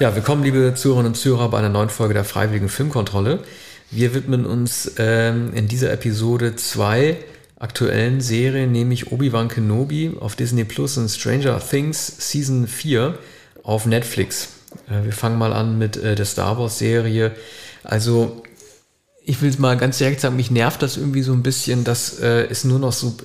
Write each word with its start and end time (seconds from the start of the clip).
Ja, 0.00 0.12
willkommen, 0.16 0.42
liebe 0.42 0.74
Zuhörerinnen 0.74 1.12
und 1.12 1.14
Zuhörer, 1.14 1.50
bei 1.50 1.58
einer 1.58 1.68
neuen 1.68 1.88
Folge 1.88 2.14
der 2.14 2.24
Freiwilligen 2.24 2.68
Filmkontrolle. 2.68 3.38
Wir 3.92 4.12
widmen 4.12 4.44
uns 4.44 4.90
ähm, 4.98 5.52
in 5.54 5.68
dieser 5.68 5.92
Episode 5.92 6.56
zwei 6.56 7.16
aktuellen 7.60 8.20
Serien, 8.20 8.72
nämlich 8.72 9.12
Obi-Wan 9.12 9.46
Kenobi 9.46 10.16
auf 10.18 10.34
Disney 10.34 10.64
Plus 10.64 10.98
und 10.98 11.08
Stranger 11.10 11.60
Things 11.60 12.12
Season 12.18 12.66
4 12.66 13.16
auf 13.62 13.86
Netflix. 13.86 14.48
Äh, 14.88 15.04
wir 15.04 15.12
fangen 15.12 15.38
mal 15.38 15.52
an 15.52 15.78
mit 15.78 15.96
äh, 15.96 16.16
der 16.16 16.26
Star 16.26 16.58
Wars-Serie. 16.58 17.30
Also, 17.84 18.42
ich 19.24 19.42
will 19.42 19.54
mal 19.58 19.76
ganz 19.76 19.98
direkt 19.98 20.20
sagen, 20.20 20.34
mich 20.34 20.50
nervt 20.50 20.82
das 20.82 20.96
irgendwie 20.96 21.22
so 21.22 21.32
ein 21.32 21.44
bisschen, 21.44 21.84
dass 21.84 22.18
äh, 22.18 22.48
es 22.50 22.64
nur 22.64 22.80
noch 22.80 22.92
so 22.92 23.16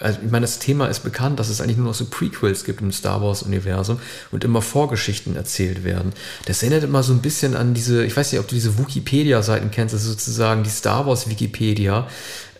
also 0.00 0.18
ich 0.24 0.30
meine, 0.30 0.44
das 0.44 0.58
Thema 0.58 0.86
ist 0.86 1.00
bekannt, 1.00 1.38
dass 1.38 1.48
es 1.48 1.60
eigentlich 1.60 1.76
nur 1.76 1.86
noch 1.86 1.94
so 1.94 2.04
Prequels 2.06 2.64
gibt 2.64 2.80
im 2.80 2.92
Star 2.92 3.22
Wars-Universum 3.22 3.98
und 4.30 4.44
immer 4.44 4.62
Vorgeschichten 4.62 5.36
erzählt 5.36 5.84
werden. 5.84 6.12
Das 6.46 6.62
erinnert 6.62 6.84
immer 6.84 7.02
so 7.02 7.12
ein 7.12 7.20
bisschen 7.20 7.56
an 7.56 7.74
diese, 7.74 8.04
ich 8.04 8.16
weiß 8.16 8.32
nicht, 8.32 8.40
ob 8.40 8.48
du 8.48 8.54
diese 8.54 8.78
Wikipedia-Seiten 8.78 9.70
kennst, 9.70 9.94
das 9.94 10.02
ist 10.02 10.08
sozusagen 10.08 10.62
die 10.62 10.70
Star 10.70 11.06
Wars-Wikipedia. 11.06 12.08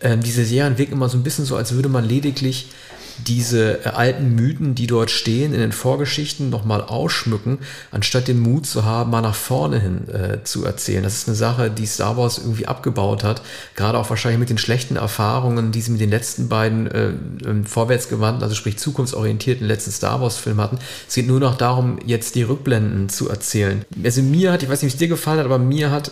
Ähm, 0.01 0.21
diese 0.21 0.45
Serien 0.45 0.77
wirken 0.77 0.93
immer 0.93 1.09
so 1.09 1.17
ein 1.17 1.23
bisschen 1.23 1.45
so, 1.45 1.55
als 1.55 1.73
würde 1.73 1.89
man 1.89 2.07
lediglich 2.07 2.67
diese 3.27 3.85
äh, 3.85 3.89
alten 3.89 4.35
Mythen, 4.35 4.75
die 4.75 4.87
dort 4.87 5.11
stehen, 5.11 5.53
in 5.53 5.59
den 5.59 5.71
Vorgeschichten 5.71 6.49
nochmal 6.49 6.81
ausschmücken, 6.81 7.59
anstatt 7.91 8.27
den 8.27 8.39
Mut 8.39 8.65
zu 8.65 8.85
haben, 8.85 9.11
mal 9.11 9.21
nach 9.21 9.35
vorne 9.35 9.79
hin 9.79 10.09
äh, 10.09 10.43
zu 10.43 10.65
erzählen. 10.65 11.03
Das 11.03 11.15
ist 11.15 11.27
eine 11.27 11.35
Sache, 11.35 11.69
die 11.69 11.85
Star 11.85 12.17
Wars 12.17 12.37
irgendwie 12.37 12.67
abgebaut 12.67 13.23
hat, 13.23 13.41
gerade 13.75 13.97
auch 13.97 14.09
wahrscheinlich 14.09 14.39
mit 14.39 14.49
den 14.49 14.57
schlechten 14.57 14.95
Erfahrungen, 14.95 15.71
die 15.71 15.81
sie 15.81 15.91
mit 15.91 16.01
den 16.01 16.09
letzten 16.09 16.49
beiden 16.49 16.87
äh, 16.87 17.09
ähm, 17.45 17.65
vorwärtsgewandten, 17.65 18.43
also 18.43 18.55
sprich 18.55 18.77
zukunftsorientierten 18.77 19.67
letzten 19.67 19.91
Star 19.91 20.21
Wars-Film 20.21 20.59
hatten. 20.59 20.79
Es 21.07 21.15
geht 21.15 21.27
nur 21.27 21.39
noch 21.39 21.55
darum, 21.55 21.99
jetzt 22.05 22.35
die 22.35 22.43
Rückblenden 22.43 23.09
zu 23.09 23.29
erzählen. 23.29 23.85
Also 24.03 24.21
mir 24.21 24.51
hat, 24.51 24.63
ich 24.63 24.69
weiß 24.69 24.81
nicht, 24.81 24.93
wie 24.93 24.95
es 24.95 24.99
dir 24.99 25.07
gefallen 25.07 25.39
hat, 25.39 25.45
aber 25.45 25.59
mir 25.59 25.91
hat 25.91 26.11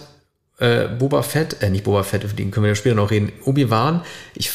äh, 0.61 0.87
Boba 0.87 1.23
Fett, 1.23 1.57
äh, 1.61 1.69
nicht 1.69 1.83
Boba 1.83 2.03
Fett, 2.03 2.23
über 2.23 2.33
den 2.33 2.51
können 2.51 2.65
wir 2.65 2.69
ja 2.69 2.75
später 2.75 2.95
noch 2.95 3.11
reden, 3.11 3.31
Obi-Wan, 3.45 4.01
ich 4.35 4.51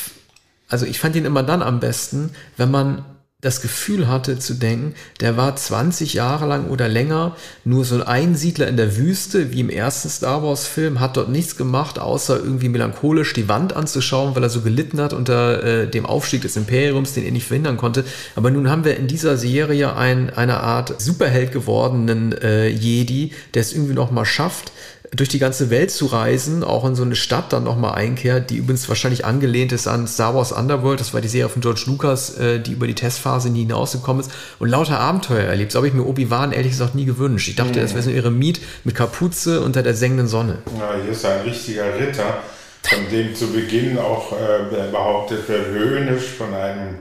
also 0.69 0.87
ich 0.87 0.99
fand 0.99 1.17
ihn 1.17 1.25
immer 1.25 1.43
dann 1.43 1.63
am 1.63 1.81
besten, 1.81 2.31
wenn 2.57 2.71
man 2.71 3.05
das 3.43 3.61
Gefühl 3.61 4.09
hatte 4.09 4.39
zu 4.39 4.55
denken, 4.55 4.95
der 5.21 5.37
war 5.37 5.55
20 5.55 6.15
Jahre 6.15 6.47
lang 6.47 6.69
oder 6.69 6.89
länger 6.89 7.37
nur 7.65 7.85
so 7.85 7.97
ein 7.97 8.03
Einsiedler 8.03 8.67
in 8.67 8.79
der 8.79 8.97
Wüste, 8.97 9.53
wie 9.53 9.61
im 9.61 9.69
ersten 9.69 10.09
Star 10.09 10.43
Wars 10.43 10.67
Film, 10.67 11.01
hat 11.01 11.19
dort 11.19 11.29
nichts 11.29 11.57
gemacht, 11.57 11.99
außer 11.99 12.39
irgendwie 12.39 12.71
melancholisch 12.71 13.35
die 13.35 13.47
Wand 13.47 13.77
anzuschauen, 13.77 14.35
weil 14.35 14.43
er 14.43 14.49
so 14.49 14.63
gelitten 14.63 15.01
hat 15.03 15.13
unter 15.13 15.63
äh, 15.63 15.87
dem 15.87 16.07
Aufstieg 16.07 16.43
des 16.43 16.57
Imperiums, 16.57 17.13
den 17.13 17.25
er 17.25 17.31
nicht 17.31 17.47
verhindern 17.47 17.77
konnte. 17.77 18.05
Aber 18.37 18.51
nun 18.51 18.71
haben 18.71 18.85
wir 18.85 18.97
in 18.97 19.07
dieser 19.07 19.37
Serie 19.37 19.95
ein, 19.95 20.31
eine 20.31 20.61
Art 20.61 21.01
Superheld 21.01 21.53
gewordenen 21.53 22.33
äh, 22.33 22.69
Jedi, 22.69 23.33
der 23.53 23.61
es 23.61 23.75
irgendwie 23.75 23.95
noch 23.95 24.11
mal 24.11 24.25
schafft, 24.25 24.73
durch 25.13 25.29
die 25.29 25.39
ganze 25.39 25.71
Welt 25.71 25.91
zu 25.91 26.07
reisen, 26.07 26.65
auch 26.65 26.85
in 26.85 26.95
so 26.95 27.03
eine 27.03 27.17
Stadt 27.17 27.53
dann 27.53 27.65
nochmal 27.65 27.95
einkehrt, 27.95 28.51
die 28.51 28.57
übrigens 28.57 28.89
wahrscheinlich 28.89 29.25
angelehnt 29.25 29.73
ist 29.73 29.87
an 29.87 30.07
Star 30.07 30.35
Wars 30.35 30.53
Underworld, 30.53 31.01
das 31.01 31.15
war 31.15 31.21
die 31.21 31.29
Serie 31.29 31.49
von 31.49 31.63
George 31.63 31.85
Lucas, 31.87 32.37
äh, 32.39 32.61
die 32.61 32.73
über 32.73 32.87
die 32.87 32.95
Testphase 32.95 33.51
nie 33.51 33.61
hinausgekommen 33.61 34.21
ist 34.21 34.33
und 34.59 34.69
lauter 34.69 34.99
Abenteuer 34.99 35.45
erlebt. 35.45 35.73
Das 35.73 35.77
habe 35.77 35.89
ich 35.89 35.95
mir 35.95 36.05
Obi-Wan 36.05 36.53
ehrlich 36.53 36.73
gesagt 36.73 36.95
nie 36.95 37.05
gewünscht. 37.05 37.49
Ich 37.49 37.57
dachte, 37.57 37.79
mhm. 37.79 37.83
das 37.83 37.93
wäre 37.93 38.03
so 38.03 38.11
ihre 38.11 38.31
Miet 38.31 38.61
mit 38.85 38.95
Kapuze 38.95 39.61
unter 39.61 39.83
der 39.83 39.95
sengenden 39.95 40.27
Sonne. 40.27 40.59
Ja, 40.79 40.95
hier 41.03 41.13
ist 41.13 41.25
ein 41.25 41.43
richtiger 41.43 41.99
Ritter, 41.99 42.43
von 42.83 42.99
dem 43.11 43.35
zu 43.35 43.49
Beginn 43.53 43.99
auch 43.99 44.33
äh, 44.33 44.91
behauptet 44.91 45.49
wird, 45.49 45.67
höhnisch 45.67 46.25
von 46.39 46.55
einem 46.55 46.97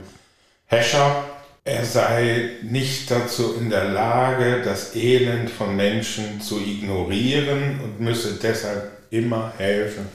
Häscher 0.66 1.24
er 1.66 1.84
sei 1.84 2.50
nicht 2.62 3.10
dazu 3.10 3.56
in 3.58 3.70
der 3.70 3.86
Lage, 3.86 4.62
das 4.64 4.94
Elend 4.94 5.50
von 5.50 5.74
Menschen 5.74 6.40
zu 6.40 6.60
ignorieren 6.60 7.80
und 7.82 8.00
müsse 8.00 8.38
deshalb 8.40 8.92
immer 9.10 9.52
helfen 9.58 10.06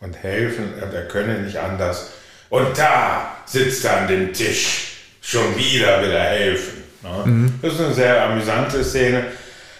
und 0.00 0.22
helfen, 0.22 0.74
er 0.78 1.08
könne 1.08 1.40
nicht 1.40 1.56
anders. 1.56 2.10
Und 2.50 2.76
da 2.76 3.36
sitzt 3.46 3.84
er 3.86 4.02
an 4.02 4.08
dem 4.08 4.32
Tisch, 4.34 4.98
schon 5.22 5.56
wieder 5.56 6.02
will 6.02 6.10
er 6.10 6.30
helfen. 6.30 6.82
Ne? 7.02 7.22
Mhm. 7.24 7.54
Das 7.62 7.72
ist 7.74 7.80
eine 7.80 7.94
sehr 7.94 8.22
amüsante 8.22 8.84
Szene. 8.84 9.24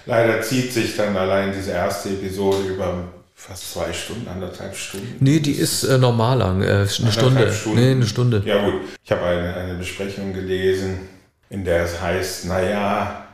Leider 0.07 0.41
zieht 0.41 0.73
sich 0.73 0.97
dann 0.97 1.15
allein 1.17 1.53
diese 1.53 1.73
erste 1.73 2.09
Episode 2.09 2.67
über 2.67 3.05
fast 3.41 3.73
zwei 3.73 3.93
Stunden, 3.93 4.29
anderthalb 4.29 4.77
Stunden. 4.77 5.17
Nee, 5.21 5.41
die 5.41 5.53
ist 5.53 5.85
äh, 5.85 5.97
normal 5.97 6.39
lang, 6.39 6.63
äh, 6.63 6.67
eine 6.67 6.89
Stunde. 6.89 7.53
Stunden. 7.53 7.81
Nee, 7.81 7.91
eine 7.93 8.07
Stunde. 8.07 8.43
Ja 8.45 8.63
gut, 8.65 8.83
ich 9.03 9.11
habe 9.11 9.25
eine, 9.25 9.55
eine 9.55 9.75
Besprechung 9.75 10.35
gelesen, 10.35 11.09
in 11.49 11.65
der 11.65 11.85
es 11.85 12.01
heißt, 12.01 12.45
naja, 12.47 13.25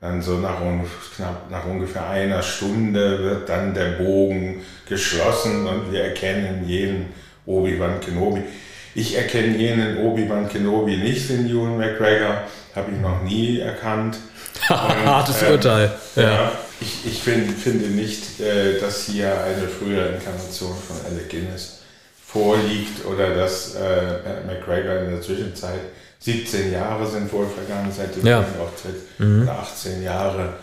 dann 0.00 0.22
so 0.22 0.38
nach, 0.38 0.58
knapp, 1.16 1.50
nach 1.50 1.64
ungefähr 1.64 2.08
einer 2.08 2.42
Stunde 2.42 3.18
wird 3.18 3.48
dann 3.48 3.74
der 3.74 3.92
Bogen 3.92 4.62
geschlossen 4.88 5.66
und 5.66 5.92
wir 5.92 6.04
erkennen 6.04 6.64
jeden 6.66 7.06
Obi-Wan 7.44 8.00
Kenobi. 8.00 8.42
Ich 8.94 9.16
erkenne 9.16 9.56
jenen 9.56 9.98
Obi-Wan 9.98 10.48
Kenobi 10.48 10.96
nicht, 10.96 11.28
den 11.28 11.50
Ewan 11.50 11.76
McGregor, 11.76 12.42
habe 12.74 12.92
ich 12.92 13.00
noch 13.00 13.22
nie 13.24 13.58
erkannt. 13.58 14.16
Hartes 14.68 15.42
ähm, 15.42 15.52
Urteil. 15.52 15.92
Ja. 16.14 16.22
ja. 16.22 16.52
Ich, 16.80 17.06
ich 17.06 17.22
find, 17.22 17.50
finde 17.58 17.86
nicht, 17.86 18.40
äh, 18.40 18.78
dass 18.80 19.06
hier 19.06 19.32
eine 19.42 19.68
frühere 19.68 20.14
Inkarnation 20.14 20.76
von 20.76 20.96
Alec 21.10 21.30
Guinness 21.30 21.80
vorliegt 22.26 23.04
oder 23.06 23.34
dass 23.34 23.74
äh, 23.74 24.44
McGregor 24.46 25.00
in 25.00 25.10
der 25.12 25.20
Zwischenzeit 25.22 25.80
17 26.20 26.72
Jahre 26.72 27.06
sind 27.06 27.32
wohl 27.32 27.46
vergangen 27.46 27.92
seit 27.92 28.16
dem 28.16 28.26
ja. 28.26 28.40
Auftritt 28.60 28.96
mhm. 29.18 29.42
oder 29.42 29.60
18 29.60 30.02
Jahre, 30.02 30.54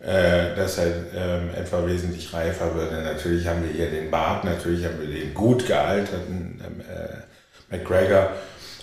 äh, 0.00 0.54
dass 0.56 0.78
er 0.78 0.86
ähm, 1.14 1.50
etwa 1.54 1.86
wesentlich 1.86 2.32
reifer 2.32 2.74
wird. 2.74 2.92
Und 2.92 3.04
natürlich 3.04 3.46
haben 3.46 3.62
wir 3.64 3.72
hier 3.72 3.90
den 3.90 4.10
Bart, 4.10 4.44
natürlich 4.44 4.84
haben 4.84 5.00
wir 5.00 5.08
den 5.08 5.34
gut 5.34 5.66
gealterten 5.66 6.60
äh, 6.88 7.76
McGregor. 7.76 8.30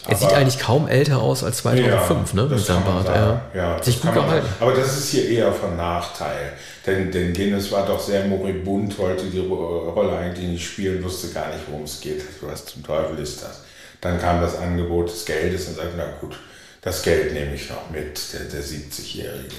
Er 0.07 0.15
sieht 0.15 0.33
eigentlich 0.33 0.59
kaum 0.59 0.87
älter 0.87 1.21
aus 1.21 1.43
als 1.43 1.57
2005, 1.57 2.33
ja, 2.33 2.41
ne? 2.41 2.49
Mit 2.49 2.59
seinem 2.59 2.83
Bart. 2.83 3.07
Ja, 3.07 3.41
ja 3.53 3.83
sich 3.83 4.01
gut 4.01 4.13
gehalten. 4.13 4.47
Aber 4.59 4.73
das 4.73 4.97
ist 4.97 5.09
hier 5.09 5.27
eher 5.29 5.51
von 5.51 5.75
Nachteil. 5.75 6.53
Denn, 6.85 7.11
denn 7.11 7.33
Guinness 7.33 7.71
war 7.71 7.85
doch 7.85 7.99
sehr 7.99 8.25
moribund, 8.25 8.97
wollte 8.97 9.25
die 9.25 9.39
Rolle 9.39 10.17
eigentlich 10.17 10.47
nicht 10.47 10.65
spielen, 10.65 11.03
wusste 11.03 11.27
gar 11.29 11.47
nicht, 11.49 11.59
worum 11.69 11.83
es 11.83 11.99
geht. 11.99 12.23
Was 12.41 12.65
zum 12.65 12.83
Teufel 12.83 13.19
ist 13.19 13.43
das? 13.43 13.61
Dann 13.99 14.19
kam 14.19 14.41
das 14.41 14.57
Angebot 14.57 15.09
des 15.09 15.25
Geldes 15.25 15.67
und 15.67 15.75
sagte, 15.75 15.93
na 15.97 16.05
gut, 16.21 16.37
das 16.81 17.01
Geld 17.01 17.33
nehme 17.33 17.55
ich 17.55 17.69
noch 17.69 17.89
mit, 17.89 18.19
der, 18.33 18.41
der 18.41 18.61
70-Jährige. 18.61 19.55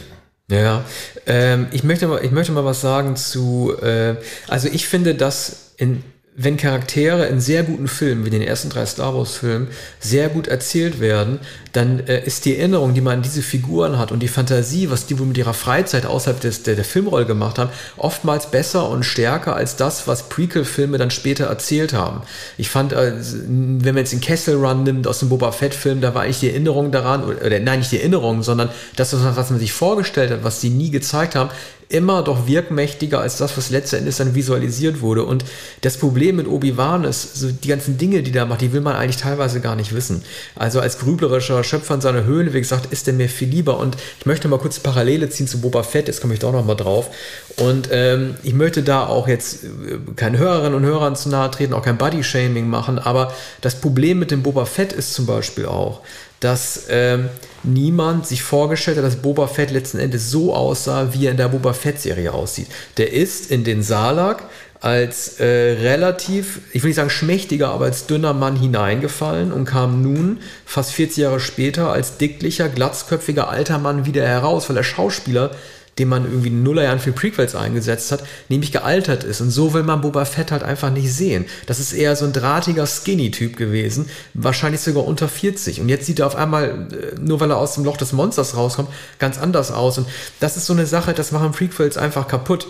Ja, 0.50 0.84
ähm, 1.26 1.66
ich, 1.72 1.84
möchte 1.84 2.06
mal, 2.06 2.24
ich 2.24 2.30
möchte 2.30 2.52
mal 2.52 2.64
was 2.64 2.80
sagen 2.80 3.16
zu, 3.16 3.76
äh, 3.82 4.16
also 4.46 4.68
ich 4.68 4.88
finde, 4.88 5.14
dass 5.14 5.72
in 5.76 6.02
wenn 6.40 6.56
Charaktere 6.56 7.26
in 7.26 7.40
sehr 7.40 7.64
guten 7.64 7.88
Filmen, 7.88 8.24
wie 8.24 8.30
den 8.30 8.42
ersten 8.42 8.70
drei 8.70 8.86
Star 8.86 9.12
Wars-Filmen, 9.12 9.66
sehr 9.98 10.28
gut 10.28 10.46
erzählt 10.46 11.00
werden, 11.00 11.40
dann 11.72 12.06
äh, 12.06 12.24
ist 12.24 12.44
die 12.44 12.56
Erinnerung, 12.56 12.94
die 12.94 13.00
man 13.00 13.18
an 13.18 13.22
diese 13.22 13.42
Figuren 13.42 13.98
hat 13.98 14.12
und 14.12 14.20
die 14.20 14.28
Fantasie, 14.28 14.88
was 14.88 15.06
die 15.06 15.18
wohl 15.18 15.26
mit 15.26 15.36
ihrer 15.36 15.52
Freizeit 15.52 16.06
außerhalb 16.06 16.40
des, 16.40 16.62
der, 16.62 16.76
der 16.76 16.84
Filmrolle 16.84 17.26
gemacht 17.26 17.58
haben, 17.58 17.70
oftmals 17.96 18.52
besser 18.52 18.88
und 18.88 19.02
stärker 19.02 19.56
als 19.56 19.74
das, 19.74 20.06
was 20.06 20.28
Prequel-Filme 20.28 20.96
dann 20.96 21.10
später 21.10 21.46
erzählt 21.46 21.92
haben. 21.92 22.22
Ich 22.56 22.70
fand, 22.70 22.92
äh, 22.92 23.14
wenn 23.18 23.94
man 23.94 23.98
jetzt 23.98 24.12
den 24.12 24.20
Kessel 24.20 24.64
Run 24.64 24.84
nimmt 24.84 25.08
aus 25.08 25.18
dem 25.18 25.30
Boba 25.30 25.50
Fett-Film, 25.50 26.00
da 26.00 26.14
war 26.14 26.22
eigentlich 26.22 26.40
die 26.40 26.50
Erinnerung 26.50 26.92
daran, 26.92 27.24
oder, 27.24 27.44
oder 27.44 27.58
nein, 27.58 27.80
nicht 27.80 27.90
die 27.90 27.98
Erinnerung, 27.98 28.44
sondern 28.44 28.68
das, 28.94 29.12
was 29.12 29.50
man 29.50 29.58
sich 29.58 29.72
vorgestellt 29.72 30.30
hat, 30.30 30.44
was 30.44 30.60
sie 30.60 30.70
nie 30.70 30.90
gezeigt 30.90 31.34
haben, 31.34 31.50
immer 31.90 32.22
doch 32.22 32.46
wirkmächtiger 32.46 33.20
als 33.20 33.38
das, 33.38 33.56
was 33.56 33.70
letztendlich 33.70 34.16
dann 34.16 34.34
visualisiert 34.34 35.00
wurde. 35.00 35.24
Und 35.24 35.44
das 35.80 35.96
Problem 35.96 36.36
mit 36.36 36.46
Obi-Wan 36.46 37.04
ist, 37.04 37.36
so 37.36 37.50
die 37.50 37.68
ganzen 37.68 37.96
Dinge, 37.96 38.22
die 38.22 38.32
da 38.32 38.44
macht, 38.44 38.60
die 38.60 38.72
will 38.72 38.82
man 38.82 38.96
eigentlich 38.96 39.16
teilweise 39.16 39.60
gar 39.60 39.74
nicht 39.74 39.94
wissen. 39.94 40.22
Also 40.54 40.80
als 40.80 40.98
grüblerischer 40.98 41.64
Schöpfer 41.64 41.94
in 41.94 42.00
seiner 42.02 42.24
Höhle, 42.24 42.52
wie 42.52 42.60
gesagt, 42.60 42.92
ist 42.92 43.06
der 43.06 43.14
mir 43.14 43.28
viel 43.28 43.48
lieber. 43.48 43.78
Und 43.78 43.96
ich 44.18 44.26
möchte 44.26 44.48
mal 44.48 44.58
kurz 44.58 44.78
Parallele 44.80 45.30
ziehen 45.30 45.48
zu 45.48 45.60
Boba 45.60 45.82
Fett, 45.82 46.08
jetzt 46.08 46.20
komme 46.20 46.34
ich 46.34 46.40
doch 46.40 46.52
noch 46.52 46.64
mal 46.64 46.74
drauf. 46.74 47.08
Und 47.56 47.88
ähm, 47.90 48.36
ich 48.42 48.54
möchte 48.54 48.82
da 48.82 49.06
auch 49.06 49.26
jetzt 49.26 49.64
äh, 49.64 49.68
keinen 50.14 50.36
Hörerinnen 50.36 50.74
und 50.74 50.84
Hörern 50.84 51.16
zu 51.16 51.30
nahe 51.30 51.50
treten, 51.50 51.72
auch 51.72 51.82
kein 51.82 51.98
Body-Shaming 51.98 52.68
machen, 52.68 52.98
aber 52.98 53.32
das 53.62 53.76
Problem 53.76 54.18
mit 54.18 54.30
dem 54.30 54.42
Boba 54.42 54.66
Fett 54.66 54.92
ist 54.92 55.14
zum 55.14 55.26
Beispiel 55.26 55.66
auch, 55.66 56.02
dass 56.40 56.86
ähm, 56.88 57.28
niemand 57.62 58.26
sich 58.26 58.42
vorgestellt 58.42 58.96
hat, 58.98 59.04
dass 59.04 59.16
Boba 59.16 59.46
Fett 59.46 59.70
letzten 59.70 59.98
Endes 59.98 60.30
so 60.30 60.54
aussah, 60.54 61.12
wie 61.12 61.26
er 61.26 61.32
in 61.32 61.36
der 61.36 61.48
Boba 61.48 61.72
Fett-Serie 61.72 62.32
aussieht. 62.32 62.68
Der 62.96 63.12
ist 63.12 63.50
in 63.50 63.64
den 63.64 63.82
Salak 63.82 64.44
als 64.80 65.40
äh, 65.40 65.44
relativ, 65.44 66.60
ich 66.72 66.82
will 66.82 66.88
nicht 66.90 66.96
sagen 66.96 67.10
schmächtiger, 67.10 67.70
aber 67.70 67.86
als 67.86 68.06
dünner 68.06 68.32
Mann 68.32 68.54
hineingefallen 68.54 69.50
und 69.50 69.64
kam 69.64 70.02
nun, 70.02 70.38
fast 70.64 70.92
40 70.92 71.16
Jahre 71.18 71.40
später, 71.40 71.90
als 71.90 72.16
dicklicher, 72.16 72.68
glatzköpfiger 72.68 73.48
alter 73.48 73.78
Mann 73.78 74.06
wieder 74.06 74.26
heraus, 74.26 74.68
weil 74.68 74.76
der 74.76 74.84
Schauspieler 74.84 75.50
den 75.98 76.08
man 76.08 76.24
irgendwie 76.24 76.48
in 76.48 76.62
Nullerjahren 76.62 77.00
für 77.00 77.12
Prequels 77.12 77.54
eingesetzt 77.54 78.12
hat, 78.12 78.22
nämlich 78.48 78.72
gealtert 78.72 79.24
ist. 79.24 79.40
Und 79.40 79.50
so 79.50 79.74
will 79.74 79.82
man 79.82 80.00
Boba 80.00 80.24
Fett 80.24 80.52
halt 80.52 80.62
einfach 80.62 80.90
nicht 80.90 81.12
sehen. 81.12 81.46
Das 81.66 81.80
ist 81.80 81.92
eher 81.92 82.14
so 82.16 82.24
ein 82.24 82.32
drahtiger 82.32 82.86
Skinny-Typ 82.86 83.56
gewesen, 83.56 84.08
wahrscheinlich 84.34 84.80
sogar 84.80 85.04
unter 85.04 85.28
40. 85.28 85.80
Und 85.80 85.88
jetzt 85.88 86.06
sieht 86.06 86.20
er 86.20 86.26
auf 86.26 86.36
einmal, 86.36 86.88
äh, 86.92 87.20
nur 87.20 87.40
weil 87.40 87.50
er 87.50 87.58
aus 87.58 87.74
dem 87.74 87.84
Loch 87.84 87.96
des 87.96 88.12
Monsters 88.12 88.56
rauskommt, 88.56 88.88
ganz 89.18 89.38
anders 89.38 89.70
aus. 89.70 89.98
Und 89.98 90.06
das 90.40 90.56
ist 90.56 90.66
so 90.66 90.72
eine 90.72 90.86
Sache, 90.86 91.14
das 91.14 91.32
machen 91.32 91.52
Prequels 91.52 91.96
einfach 91.96 92.28
kaputt. 92.28 92.66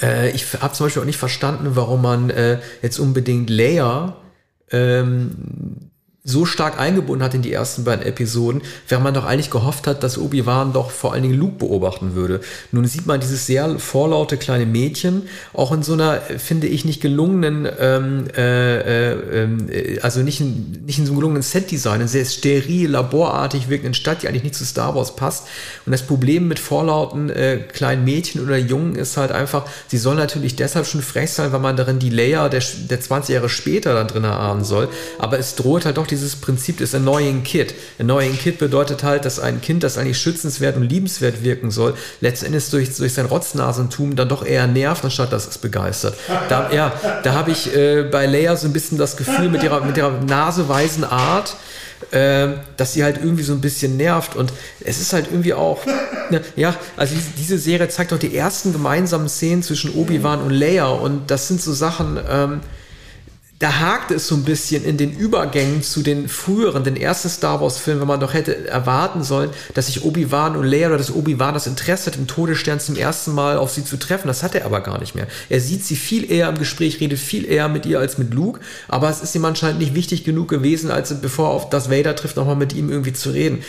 Äh, 0.00 0.30
ich 0.30 0.46
habe 0.60 0.74
zum 0.74 0.86
Beispiel 0.86 1.02
auch 1.02 1.06
nicht 1.06 1.18
verstanden, 1.18 1.70
warum 1.74 2.02
man 2.02 2.30
äh, 2.30 2.60
jetzt 2.82 2.98
unbedingt 2.98 3.50
Leia 3.50 4.16
ähm, 4.70 5.90
so 6.28 6.44
stark 6.44 6.78
eingebunden 6.80 7.24
hat 7.24 7.34
in 7.34 7.42
die 7.42 7.52
ersten 7.52 7.84
beiden 7.84 8.04
Episoden, 8.04 8.62
während 8.88 9.04
man 9.04 9.14
doch 9.14 9.24
eigentlich 9.24 9.50
gehofft 9.50 9.86
hat, 9.86 10.02
dass 10.02 10.18
Obi-Wan 10.18 10.72
doch 10.72 10.90
vor 10.90 11.12
allen 11.12 11.22
Dingen 11.22 11.38
Luke 11.38 11.54
beobachten 11.58 12.16
würde. 12.16 12.40
Nun 12.72 12.84
sieht 12.84 13.06
man 13.06 13.20
dieses 13.20 13.46
sehr 13.46 13.78
vorlaute 13.78 14.36
kleine 14.36 14.66
Mädchen 14.66 15.28
auch 15.52 15.70
in 15.70 15.84
so 15.84 15.92
einer, 15.92 16.20
finde 16.20 16.66
ich, 16.66 16.84
nicht 16.84 17.00
gelungenen, 17.00 17.68
ähm, 17.78 18.24
äh, 18.36 19.44
äh, 19.44 20.00
also 20.00 20.20
nicht 20.20 20.40
in, 20.40 20.82
nicht 20.84 20.98
in 20.98 21.06
so 21.06 21.12
einem 21.12 21.20
gelungenen 21.20 21.42
Set-Design, 21.42 22.00
in 22.00 22.08
sehr 22.08 22.24
steril, 22.24 22.90
laborartig 22.90 23.68
wirkenden 23.68 23.94
Stadt, 23.94 24.22
die 24.22 24.28
eigentlich 24.28 24.42
nicht 24.42 24.56
zu 24.56 24.64
Star 24.64 24.96
Wars 24.96 25.14
passt. 25.14 25.46
Und 25.86 25.92
das 25.92 26.02
Problem 26.02 26.48
mit 26.48 26.58
vorlauten 26.58 27.30
äh, 27.30 27.58
kleinen 27.72 28.02
Mädchen 28.02 28.42
oder 28.42 28.56
Jungen 28.56 28.96
ist 28.96 29.16
halt 29.16 29.30
einfach, 29.30 29.66
sie 29.86 29.98
soll 29.98 30.16
natürlich 30.16 30.56
deshalb 30.56 30.86
schon 30.86 31.02
frech 31.02 31.30
sein, 31.30 31.52
weil 31.52 31.60
man 31.60 31.76
darin 31.76 32.00
die 32.00 32.10
Layer 32.10 32.48
der, 32.48 32.64
der 32.90 33.00
20 33.00 33.32
Jahre 33.32 33.48
später 33.48 33.94
dann 33.94 34.08
drin 34.08 34.24
erahnen 34.24 34.64
soll. 34.64 34.88
Aber 35.20 35.38
es 35.38 35.54
droht 35.54 35.84
halt 35.84 35.98
doch 35.98 36.06
die 36.08 36.15
dieses 36.16 36.36
Prinzip 36.36 36.78
des 36.78 36.94
Annoying 36.94 37.42
Kid. 37.42 37.74
Annoying 37.98 38.36
Kid 38.36 38.58
bedeutet 38.58 39.02
halt, 39.02 39.24
dass 39.24 39.38
ein 39.38 39.60
Kind, 39.60 39.82
das 39.82 39.98
eigentlich 39.98 40.18
schützenswert 40.18 40.76
und 40.76 40.88
liebenswert 40.88 41.44
wirken 41.44 41.70
soll, 41.70 41.94
letztendlich 42.20 42.68
durch, 42.70 42.96
durch 42.96 43.14
sein 43.14 43.26
Rotznasentum 43.26 44.16
dann 44.16 44.28
doch 44.28 44.44
eher 44.44 44.66
nervt, 44.66 45.04
anstatt 45.04 45.32
dass 45.32 45.46
es 45.46 45.58
begeistert. 45.58 46.14
Da, 46.48 46.72
ja, 46.72 46.92
da 47.22 47.34
habe 47.34 47.50
ich 47.50 47.74
äh, 47.74 48.04
bei 48.04 48.26
Leia 48.26 48.56
so 48.56 48.66
ein 48.66 48.72
bisschen 48.72 48.98
das 48.98 49.16
Gefühl 49.16 49.48
mit 49.48 49.62
ihrer, 49.62 49.84
mit 49.84 49.96
ihrer 49.96 50.20
naseweisen 50.22 51.04
Art, 51.04 51.56
äh, 52.10 52.48
dass 52.76 52.92
sie 52.92 53.04
halt 53.04 53.18
irgendwie 53.18 53.42
so 53.42 53.52
ein 53.52 53.60
bisschen 53.60 53.96
nervt 53.96 54.36
und 54.36 54.52
es 54.80 55.00
ist 55.00 55.12
halt 55.12 55.26
irgendwie 55.30 55.54
auch, 55.54 55.84
ne, 56.30 56.42
ja, 56.54 56.74
also 56.96 57.14
diese 57.38 57.58
Serie 57.58 57.88
zeigt 57.88 58.12
auch 58.12 58.18
die 58.18 58.36
ersten 58.36 58.72
gemeinsamen 58.72 59.28
Szenen 59.28 59.62
zwischen 59.62 59.94
Obi-Wan 59.94 60.42
und 60.42 60.50
Leia 60.50 60.88
und 60.88 61.30
das 61.30 61.48
sind 61.48 61.60
so 61.60 61.72
Sachen, 61.72 62.18
ähm, 62.30 62.60
da 63.58 63.78
hakt 63.80 64.10
es 64.10 64.28
so 64.28 64.34
ein 64.34 64.44
bisschen 64.44 64.84
in 64.84 64.98
den 64.98 65.12
Übergängen 65.12 65.82
zu 65.82 66.02
den 66.02 66.28
früheren, 66.28 66.84
den 66.84 66.96
ersten 66.96 67.30
Star 67.30 67.60
Wars-Filmen, 67.62 68.02
wenn 68.02 68.08
man 68.08 68.20
doch 68.20 68.34
hätte 68.34 68.68
erwarten 68.68 69.22
sollen, 69.22 69.48
dass 69.72 69.86
sich 69.86 70.04
Obi-Wan 70.04 70.56
und 70.56 70.66
Leia 70.66 70.88
oder 70.88 70.98
dass 70.98 71.14
Obi-Wan 71.14 71.54
das 71.54 71.66
Interesse 71.66 72.10
hat, 72.10 72.18
im 72.18 72.26
Todesstern 72.26 72.80
zum 72.80 72.96
ersten 72.96 73.32
Mal 73.32 73.56
auf 73.56 73.70
sie 73.70 73.84
zu 73.84 73.96
treffen. 73.96 74.28
Das 74.28 74.42
hat 74.42 74.54
er 74.54 74.66
aber 74.66 74.80
gar 74.80 75.00
nicht 75.00 75.14
mehr. 75.14 75.26
Er 75.48 75.60
sieht 75.60 75.84
sie 75.84 75.96
viel 75.96 76.30
eher 76.30 76.50
im 76.50 76.58
Gespräch, 76.58 77.00
redet 77.00 77.18
viel 77.18 77.46
eher 77.46 77.70
mit 77.70 77.86
ihr 77.86 77.98
als 77.98 78.18
mit 78.18 78.34
Luke, 78.34 78.60
aber 78.88 79.08
es 79.08 79.22
ist 79.22 79.34
ihm 79.34 79.44
anscheinend 79.46 79.78
nicht 79.80 79.94
wichtig 79.94 80.24
genug 80.24 80.48
gewesen, 80.48 80.90
als 80.90 81.14
bevor 81.22 81.48
er 81.48 81.52
auf 81.52 81.70
das 81.70 81.90
Vader 81.90 82.14
trifft, 82.14 82.36
nochmal 82.36 82.56
mit 82.56 82.74
ihm 82.74 82.90
irgendwie 82.90 83.14
zu 83.14 83.30
reden. 83.30 83.62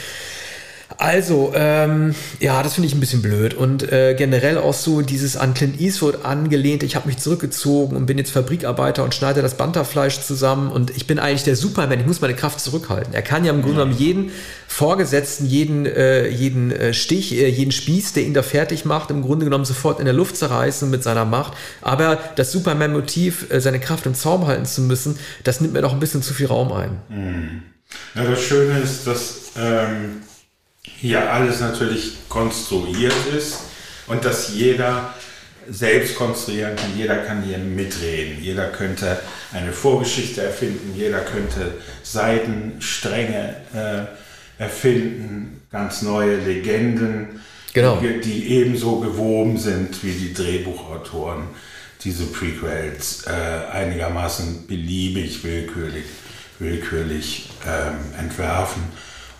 Also, 0.99 1.51
ähm, 1.55 2.15
ja, 2.39 2.63
das 2.63 2.73
finde 2.73 2.87
ich 2.87 2.95
ein 2.95 2.99
bisschen 2.99 3.21
blöd. 3.21 3.53
Und 3.53 3.91
äh, 3.91 4.15
generell 4.15 4.57
auch 4.57 4.73
so 4.73 5.01
dieses 5.01 5.37
an 5.37 5.53
Clint 5.53 5.79
Eastwood 5.79 6.25
angelehnt, 6.25 6.81
ich 6.81 6.95
habe 6.95 7.07
mich 7.07 7.17
zurückgezogen 7.17 7.95
und 7.95 8.07
bin 8.07 8.17
jetzt 8.17 8.31
Fabrikarbeiter 8.31 9.03
und 9.03 9.13
schneide 9.13 9.43
das 9.43 9.57
Banterfleisch 9.57 10.21
zusammen 10.21 10.71
und 10.71 10.89
ich 10.89 11.05
bin 11.05 11.19
eigentlich 11.19 11.43
der 11.43 11.55
Superman, 11.55 11.99
ich 11.99 12.07
muss 12.07 12.21
meine 12.21 12.33
Kraft 12.33 12.59
zurückhalten. 12.59 13.13
Er 13.13 13.21
kann 13.21 13.45
ja 13.45 13.53
im 13.53 13.61
Grunde 13.61 13.77
genommen 13.77 13.97
jeden 13.97 14.31
Vorgesetzten, 14.67 15.45
jeden, 15.45 15.85
äh, 15.85 16.27
jeden 16.29 16.71
äh, 16.71 16.93
Stich, 16.95 17.31
äh, 17.33 17.47
jeden 17.47 17.71
Spieß, 17.71 18.13
der 18.13 18.23
ihn 18.23 18.33
da 18.33 18.41
fertig 18.41 18.83
macht, 18.83 19.11
im 19.11 19.21
Grunde 19.21 19.45
genommen 19.45 19.65
sofort 19.65 19.99
in 19.99 20.05
der 20.05 20.15
Luft 20.15 20.35
zerreißen 20.35 20.89
mit 20.89 21.03
seiner 21.03 21.25
Macht. 21.25 21.53
Aber 21.81 22.17
das 22.35 22.51
Superman-Motiv, 22.51 23.51
äh, 23.51 23.61
seine 23.61 23.79
Kraft 23.79 24.07
im 24.07 24.15
Zaum 24.15 24.47
halten 24.47 24.65
zu 24.65 24.81
müssen, 24.81 25.19
das 25.43 25.61
nimmt 25.61 25.73
mir 25.73 25.81
doch 25.81 25.93
ein 25.93 25.99
bisschen 25.99 26.23
zu 26.23 26.33
viel 26.33 26.47
Raum 26.47 26.71
ein. 26.71 27.63
Ja, 28.15 28.23
das 28.23 28.41
Schöne 28.41 28.79
ist, 28.79 29.05
dass... 29.05 29.51
Ähm 29.55 30.26
hier 30.97 31.31
alles 31.31 31.59
natürlich 31.59 32.17
konstruiert 32.29 33.13
ist 33.35 33.59
und 34.07 34.25
dass 34.25 34.53
jeder 34.53 35.13
selbst 35.69 36.15
konstruieren 36.15 36.75
kann, 36.75 36.97
jeder 36.97 37.17
kann 37.17 37.43
hier 37.43 37.57
mitreden, 37.57 38.41
jeder 38.41 38.67
könnte 38.69 39.19
eine 39.53 39.73
Vorgeschichte 39.73 40.41
erfinden, 40.41 40.93
jeder 40.95 41.19
könnte 41.19 41.73
Seitenstränge 42.03 43.55
äh, 43.73 44.61
erfinden, 44.61 45.61
ganz 45.71 46.01
neue 46.01 46.37
Legenden, 46.37 47.41
genau. 47.73 47.97
die, 47.97 48.21
die, 48.21 48.47
ebenso 48.49 48.99
gewoben 48.99 49.57
sind 49.57 50.03
wie 50.03 50.13
die 50.13 50.33
Drehbuchautoren 50.33 51.43
diese 52.03 52.25
Prequels 52.27 53.25
äh, 53.27 53.71
einigermaßen 53.71 54.67
beliebig, 54.67 55.43
willkürlich, 55.43 56.05
willkürlich 56.59 57.49
ähm, 57.67 57.95
entwerfen. 58.19 58.83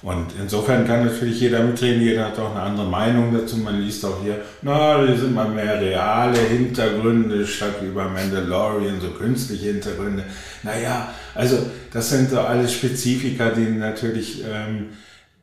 Und 0.08 0.28
insofern 0.40 0.88
kann 0.88 1.06
natürlich 1.06 1.42
jeder 1.42 1.62
mitreden, 1.62 2.02
jeder 2.02 2.28
hat 2.28 2.40
auch 2.40 2.52
eine 2.52 2.62
andere 2.62 2.88
Meinung 2.88 3.34
dazu. 3.34 3.58
Man 3.58 3.82
liest 3.82 4.06
auch 4.06 4.24
hier, 4.24 4.40
na, 4.62 5.06
die 5.06 5.18
sind 5.18 5.36
mal 5.36 5.50
mehr 5.50 5.82
reale 5.82 6.40
Hintergründe 6.40 7.46
statt 7.46 7.76
wie 7.82 7.90
bei 7.90 8.06
Mandalorian, 8.06 9.02
so 9.02 9.10
künstliche 9.10 9.66
Hintergründe. 9.66 10.24
Naja, 10.64 11.14
also 11.36 11.58
das 11.92 12.10
sind 12.10 12.30
so 12.30 12.40
alles 12.40 12.72
Spezifika, 12.72 13.50
die 13.50 13.66
natürlich 13.66 14.46
ähm, 14.50 14.92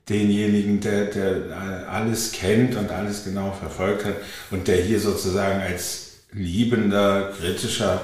denjenigen, 0.08 0.80
der, 0.80 1.04
der 1.08 1.86
alles 1.92 2.32
kennt 2.32 2.74
und 2.74 2.90
alles 2.90 3.22
genau 3.24 3.52
verfolgt 3.52 4.06
hat 4.06 4.16
und 4.50 4.66
der 4.66 4.78
hier 4.78 4.98
sozusagen 4.98 5.60
als 5.60 6.20
liebender, 6.32 7.34
kritischer 7.38 8.00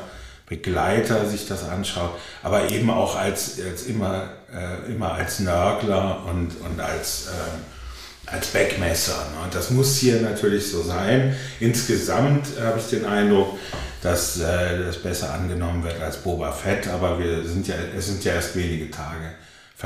Begleiter 0.51 1.27
sich 1.27 1.47
das 1.47 1.63
anschaut, 1.69 2.11
aber 2.43 2.71
eben 2.71 2.91
auch 2.91 3.15
als, 3.15 3.59
als 3.65 3.85
immer, 3.85 4.31
äh, 4.53 4.93
immer 4.93 5.13
als 5.13 5.39
Nörgler 5.39 6.25
und, 6.29 6.61
und 6.61 6.81
als, 6.81 7.29
äh, 7.29 8.31
als 8.35 8.49
Backmesser. 8.49 9.13
Ne? 9.13 9.45
Und 9.45 9.55
das 9.55 9.71
muss 9.71 9.97
hier 9.99 10.21
natürlich 10.21 10.69
so 10.69 10.83
sein. 10.83 11.37
Insgesamt 11.61 12.49
habe 12.61 12.81
ich 12.81 12.91
den 12.91 13.05
Eindruck, 13.05 13.59
dass 14.03 14.41
äh, 14.41 14.79
das 14.85 14.97
besser 14.97 15.33
angenommen 15.33 15.85
wird 15.85 16.03
als 16.03 16.17
Boba 16.17 16.51
Fett, 16.51 16.89
aber 16.89 17.21
wir 17.21 17.45
sind 17.45 17.69
ja, 17.69 17.77
es 17.97 18.07
sind 18.07 18.25
ja 18.25 18.33
erst 18.33 18.57
wenige 18.57 18.91
Tage. 18.91 19.35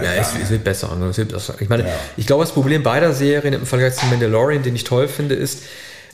Ja, 0.00 0.14
es, 0.14 0.28
es, 0.42 0.50
wird 0.50 0.64
besser 0.64 0.90
angenommen. 0.90 1.14
Ich 1.60 1.68
meine, 1.68 1.84
ja. 1.86 1.94
ich 2.16 2.26
glaube, 2.26 2.42
das 2.42 2.52
Problem 2.52 2.82
beider 2.82 3.12
Serien 3.12 3.52
im 3.52 3.66
Vergleich 3.66 3.94
zu 3.96 4.06
Mandalorian, 4.06 4.62
den 4.62 4.74
ich 4.74 4.84
toll 4.84 5.08
finde, 5.08 5.34
ist, 5.34 5.62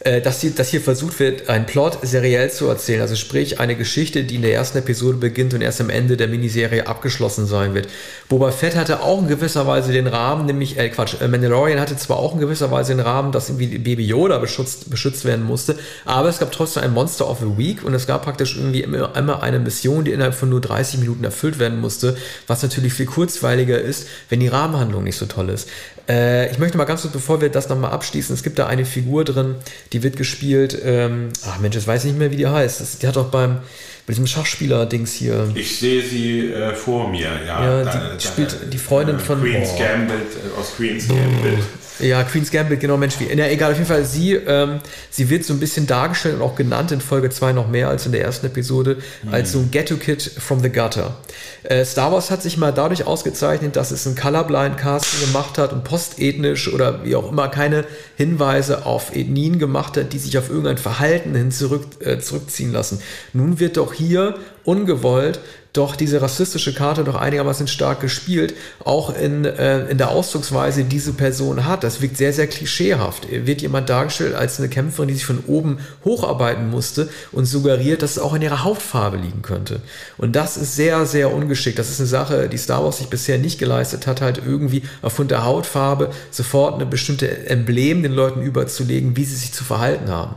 dass, 0.02 0.40
hier, 0.40 0.52
dass 0.52 0.68
hier 0.68 0.80
versucht 0.80 1.20
wird, 1.20 1.48
einen 1.48 1.66
Plot 1.66 1.98
seriell 2.02 2.50
zu 2.50 2.66
erzählen. 2.68 3.02
Also 3.02 3.16
sprich, 3.16 3.60
eine 3.60 3.76
Geschichte, 3.76 4.24
die 4.24 4.36
in 4.36 4.42
der 4.42 4.54
ersten 4.54 4.78
Episode 4.78 5.18
beginnt 5.18 5.52
und 5.52 5.60
erst 5.60 5.80
am 5.80 5.90
Ende 5.90 6.16
der 6.16 6.28
Miniserie 6.28 6.86
abgeschlossen 6.86 7.46
sein 7.46 7.74
wird. 7.74 7.88
Boba 8.28 8.50
Fett 8.50 8.76
hatte 8.76 9.02
auch 9.02 9.20
in 9.20 9.28
gewisser 9.28 9.66
Weise 9.66 9.92
den 9.92 10.06
Rahmen, 10.06 10.46
nämlich, 10.46 10.78
äh 10.78 10.88
Quatsch, 10.88 11.20
äh, 11.20 11.28
Mandalorian 11.28 11.80
hatte 11.80 11.96
zwar 11.96 12.18
auch 12.18 12.34
in 12.34 12.40
gewisser 12.40 12.70
Weise 12.70 12.94
den 12.94 13.00
Rahmen, 13.00 13.32
dass 13.32 13.50
irgendwie 13.50 13.78
Baby 13.78 14.06
Yoda 14.06 14.38
beschützt, 14.38 14.88
beschützt 14.90 15.24
werden 15.24 15.44
musste, 15.44 15.78
aber 16.04 16.28
es 16.28 16.38
gab 16.38 16.50
trotzdem 16.52 16.84
ein 16.84 16.92
Monster 16.92 17.28
of 17.28 17.40
the 17.40 17.58
Week 17.58 17.84
und 17.84 17.92
es 17.92 18.06
gab 18.06 18.22
praktisch 18.22 18.56
irgendwie 18.56 18.82
immer, 18.82 19.14
immer 19.16 19.42
eine 19.42 19.58
Mission, 19.58 20.04
die 20.04 20.12
innerhalb 20.12 20.34
von 20.34 20.48
nur 20.48 20.60
30 20.60 21.00
Minuten 21.00 21.24
erfüllt 21.24 21.58
werden 21.58 21.80
musste, 21.80 22.16
was 22.46 22.62
natürlich 22.62 22.94
viel 22.94 23.06
kurzweiliger 23.06 23.78
ist, 23.78 24.06
wenn 24.28 24.40
die 24.40 24.48
Rahmenhandlung 24.48 25.04
nicht 25.04 25.16
so 25.16 25.26
toll 25.26 25.50
ist. 25.50 25.68
Äh, 26.08 26.50
ich 26.50 26.58
möchte 26.58 26.76
mal 26.76 26.84
ganz 26.84 27.02
kurz, 27.02 27.12
bevor 27.12 27.40
wir 27.40 27.48
das 27.48 27.68
nochmal 27.68 27.92
abschließen, 27.92 28.34
es 28.34 28.42
gibt 28.42 28.58
da 28.58 28.66
eine 28.66 28.84
Figur 28.84 29.24
drin, 29.24 29.56
die 29.92 30.02
wird 30.02 30.16
gespielt, 30.16 30.76
ähm, 30.84 31.30
ach 31.46 31.58
Mensch, 31.60 31.76
jetzt 31.76 31.86
weiß 31.86 32.04
ich 32.04 32.12
nicht 32.12 32.18
mehr, 32.18 32.30
wie 32.30 32.36
die 32.36 32.46
heißt. 32.46 32.80
Das, 32.80 32.98
die 32.98 33.06
hat 33.06 33.16
auch 33.16 33.30
beim, 33.30 33.58
bei 34.06 34.12
diesem 34.12 34.26
Schachspieler-Dings 34.26 35.12
hier. 35.12 35.48
Ich 35.54 35.78
sehe 35.78 36.02
sie 36.02 36.50
äh, 36.52 36.74
vor 36.74 37.08
mir, 37.08 37.30
ja. 37.46 37.64
Ja, 37.64 37.78
die 37.80 37.84
da, 37.84 38.20
spielt 38.20 38.52
da, 38.52 38.66
die 38.66 38.78
Freundin 38.78 39.16
äh, 39.16 39.20
von. 39.20 39.40
Queen's 39.40 39.70
oh. 39.74 39.78
Gambit, 39.78 40.14
äh, 40.16 40.60
aus 40.60 40.74
Queen's 40.76 41.08
Gambit. 41.08 41.58
Ja, 42.00 42.22
Queen's 42.22 42.50
Gambit, 42.50 42.80
genau, 42.80 42.96
Mensch, 42.96 43.14
wie. 43.18 43.26
Ja, 43.26 43.46
egal, 43.46 43.72
auf 43.72 43.78
jeden 43.78 43.88
Fall, 43.88 44.04
sie, 44.04 44.34
ähm, 44.34 44.80
sie 45.10 45.28
wird 45.28 45.44
so 45.44 45.52
ein 45.52 45.60
bisschen 45.60 45.86
dargestellt 45.86 46.36
und 46.36 46.42
auch 46.42 46.54
genannt 46.54 46.92
in 46.92 47.00
Folge 47.00 47.30
2 47.30 47.52
noch 47.52 47.68
mehr 47.68 47.88
als 47.88 48.06
in 48.06 48.12
der 48.12 48.22
ersten 48.22 48.46
Episode, 48.46 48.98
mhm. 49.22 49.34
als 49.34 49.52
so 49.52 49.58
ein 49.58 49.70
Ghetto-Kid 49.70 50.22
from 50.38 50.60
the 50.60 50.70
Gutter. 50.70 51.16
Äh, 51.62 51.84
Star 51.84 52.12
Wars 52.12 52.30
hat 52.30 52.42
sich 52.42 52.56
mal 52.56 52.72
dadurch 52.72 53.06
ausgezeichnet, 53.06 53.76
dass 53.76 53.90
es 53.90 54.06
ein 54.06 54.14
Colorblind-Casting 54.14 55.26
gemacht 55.26 55.58
hat 55.58 55.72
und 55.72 55.84
postethnisch 55.84 56.72
oder 56.72 57.04
wie 57.04 57.16
auch 57.16 57.30
immer 57.30 57.48
keine 57.48 57.84
Hinweise 58.16 58.86
auf 58.86 59.14
Ethnien 59.14 59.58
gemacht 59.58 59.96
hat, 59.96 60.12
die 60.12 60.18
sich 60.18 60.38
auf 60.38 60.48
irgendein 60.48 60.78
Verhalten 60.78 61.34
hin 61.34 61.50
zurück, 61.50 61.84
äh, 62.00 62.18
zurückziehen 62.18 62.72
lassen. 62.72 63.00
Nun 63.32 63.60
wird 63.60 63.76
doch 63.76 63.92
hier 63.92 64.36
ungewollt 64.64 65.40
doch 65.72 65.94
diese 65.94 66.20
rassistische 66.20 66.74
Karte 66.74 67.04
doch 67.04 67.14
einigermaßen 67.14 67.68
stark 67.68 68.00
gespielt, 68.00 68.54
auch 68.84 69.16
in, 69.16 69.44
äh, 69.44 69.88
in 69.88 69.98
der 69.98 70.10
Ausdrucksweise, 70.10 70.82
die 70.82 70.88
diese 70.88 71.12
Person 71.12 71.64
hat. 71.64 71.84
Das 71.84 72.00
wirkt 72.00 72.16
sehr, 72.16 72.32
sehr 72.32 72.46
klischeehaft. 72.46 73.28
Wird 73.30 73.62
jemand 73.62 73.88
dargestellt 73.88 74.34
als 74.34 74.58
eine 74.58 74.68
Kämpferin, 74.68 75.08
die 75.08 75.14
sich 75.14 75.24
von 75.24 75.44
oben 75.46 75.78
hocharbeiten 76.04 76.70
musste 76.70 77.08
und 77.32 77.46
suggeriert, 77.46 78.02
dass 78.02 78.12
es 78.12 78.18
auch 78.18 78.34
in 78.34 78.42
ihrer 78.42 78.64
Hautfarbe 78.64 79.16
liegen 79.16 79.42
könnte. 79.42 79.80
Und 80.18 80.36
das 80.36 80.56
ist 80.56 80.74
sehr, 80.74 81.06
sehr 81.06 81.32
ungeschickt. 81.32 81.78
Das 81.78 81.88
ist 81.88 82.00
eine 82.00 82.08
Sache, 82.08 82.48
die 82.48 82.58
Star 82.58 82.84
Wars 82.84 82.98
sich 82.98 83.08
bisher 83.08 83.38
nicht 83.38 83.58
geleistet 83.58 84.06
hat, 84.06 84.20
halt 84.20 84.42
irgendwie 84.44 84.82
aufgrund 85.02 85.30
der 85.30 85.44
Hautfarbe 85.44 86.10
sofort 86.30 86.74
eine 86.74 86.86
bestimmte 86.86 87.46
Emblem 87.46 88.02
den 88.02 88.12
Leuten 88.12 88.42
überzulegen, 88.42 89.16
wie 89.16 89.24
sie 89.24 89.36
sich 89.36 89.52
zu 89.52 89.64
verhalten 89.64 90.10
haben. 90.10 90.36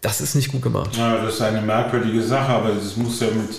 Das 0.00 0.22
ist 0.22 0.34
nicht 0.34 0.50
gut 0.50 0.62
gemacht. 0.62 0.96
Ja, 0.96 1.22
das 1.22 1.34
ist 1.34 1.42
eine 1.42 1.60
merkwürdige 1.60 2.22
Sache, 2.22 2.52
aber 2.52 2.70
das 2.70 2.96
muss 2.96 3.20
ja 3.20 3.26
mit 3.26 3.50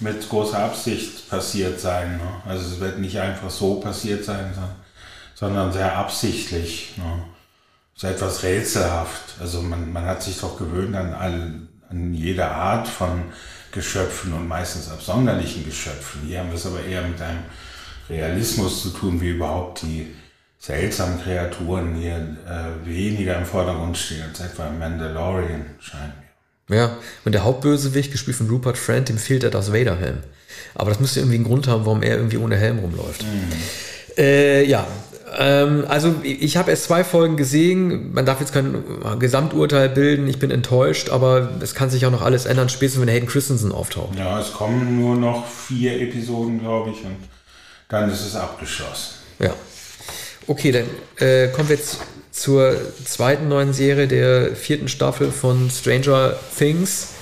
mit 0.00 0.28
großer 0.28 0.58
Absicht 0.58 1.28
passiert 1.28 1.80
sein. 1.80 2.18
Ne? 2.18 2.42
Also 2.46 2.66
es 2.66 2.80
wird 2.80 2.98
nicht 2.98 3.18
einfach 3.20 3.50
so 3.50 3.76
passiert 3.76 4.24
sein, 4.24 4.52
sondern 5.34 5.72
sehr 5.72 5.96
absichtlich. 5.96 6.94
Ne? 6.96 7.24
So 7.94 8.06
etwas 8.06 8.42
rätselhaft. 8.42 9.36
Also 9.40 9.62
man, 9.62 9.92
man 9.92 10.04
hat 10.06 10.22
sich 10.22 10.40
doch 10.40 10.58
gewöhnt 10.58 10.96
an, 10.96 11.14
all, 11.14 11.52
an 11.88 12.14
jede 12.14 12.46
Art 12.46 12.88
von 12.88 13.24
Geschöpfen 13.70 14.32
und 14.32 14.46
meistens 14.46 14.90
absonderlichen 14.90 15.64
Geschöpfen. 15.64 16.22
Hier 16.26 16.40
haben 16.40 16.48
wir 16.48 16.56
es 16.56 16.66
aber 16.66 16.84
eher 16.84 17.02
mit 17.02 17.20
einem 17.20 17.42
Realismus 18.08 18.82
zu 18.82 18.90
tun, 18.90 19.20
wie 19.20 19.30
überhaupt 19.30 19.82
die 19.82 20.14
seltsamen 20.58 21.20
Kreaturen 21.22 21.94
hier 21.94 22.16
äh, 22.46 22.86
weniger 22.86 23.36
im 23.36 23.44
Vordergrund 23.44 23.98
stehen 23.98 24.22
als 24.22 24.40
etwa 24.40 24.70
Mandalorian 24.70 25.66
scheint 25.78 26.23
ja, 26.68 26.96
und 27.24 27.32
der 27.32 27.44
Hauptbösewicht, 27.44 28.12
gespielt 28.12 28.36
von 28.36 28.48
Rupert 28.48 28.78
Friend, 28.78 29.08
dem 29.08 29.18
fehlt 29.18 29.42
der 29.42 29.50
Darth 29.50 29.72
Vader 29.72 29.96
Helm. 29.96 30.18
Aber 30.74 30.90
das 30.90 31.00
müsste 31.00 31.20
irgendwie 31.20 31.36
einen 31.36 31.44
Grund 31.44 31.66
haben, 31.68 31.84
warum 31.84 32.02
er 32.02 32.16
irgendwie 32.16 32.38
ohne 32.38 32.56
Helm 32.56 32.78
rumläuft. 32.78 33.22
Mhm. 33.22 33.52
Äh, 34.16 34.64
ja, 34.64 34.86
ähm, 35.36 35.84
also 35.88 36.14
ich 36.22 36.56
habe 36.56 36.70
erst 36.70 36.84
zwei 36.84 37.04
Folgen 37.04 37.36
gesehen. 37.36 38.12
Man 38.12 38.26
darf 38.26 38.40
jetzt 38.40 38.52
kein 38.52 38.82
Gesamturteil 39.18 39.88
bilden. 39.88 40.28
Ich 40.28 40.38
bin 40.38 40.50
enttäuscht, 40.50 41.10
aber 41.10 41.50
es 41.60 41.74
kann 41.74 41.90
sich 41.90 42.06
auch 42.06 42.10
noch 42.10 42.22
alles 42.22 42.46
ändern, 42.46 42.68
spätestens 42.68 43.02
wenn 43.02 43.12
Hayden 43.12 43.28
Christensen 43.28 43.72
auftaucht. 43.72 44.18
Ja, 44.18 44.40
es 44.40 44.52
kommen 44.52 45.00
nur 45.00 45.16
noch 45.16 45.46
vier 45.46 46.00
Episoden, 46.00 46.60
glaube 46.60 46.90
ich, 46.90 47.04
und 47.04 47.16
dann 47.88 48.10
ist 48.10 48.24
es 48.24 48.36
abgeschlossen. 48.36 49.14
Ja. 49.38 49.54
Okay, 50.46 50.72
dann 50.72 50.84
äh, 51.26 51.48
kommen 51.48 51.70
wir 51.70 51.76
jetzt 51.76 52.00
zur 52.30 52.76
zweiten 53.04 53.48
neuen 53.48 53.72
Serie 53.72 54.06
der 54.06 54.54
vierten 54.54 54.88
Staffel 54.88 55.30
von 55.30 55.70
Stranger 55.70 56.36
Things. 56.58 57.14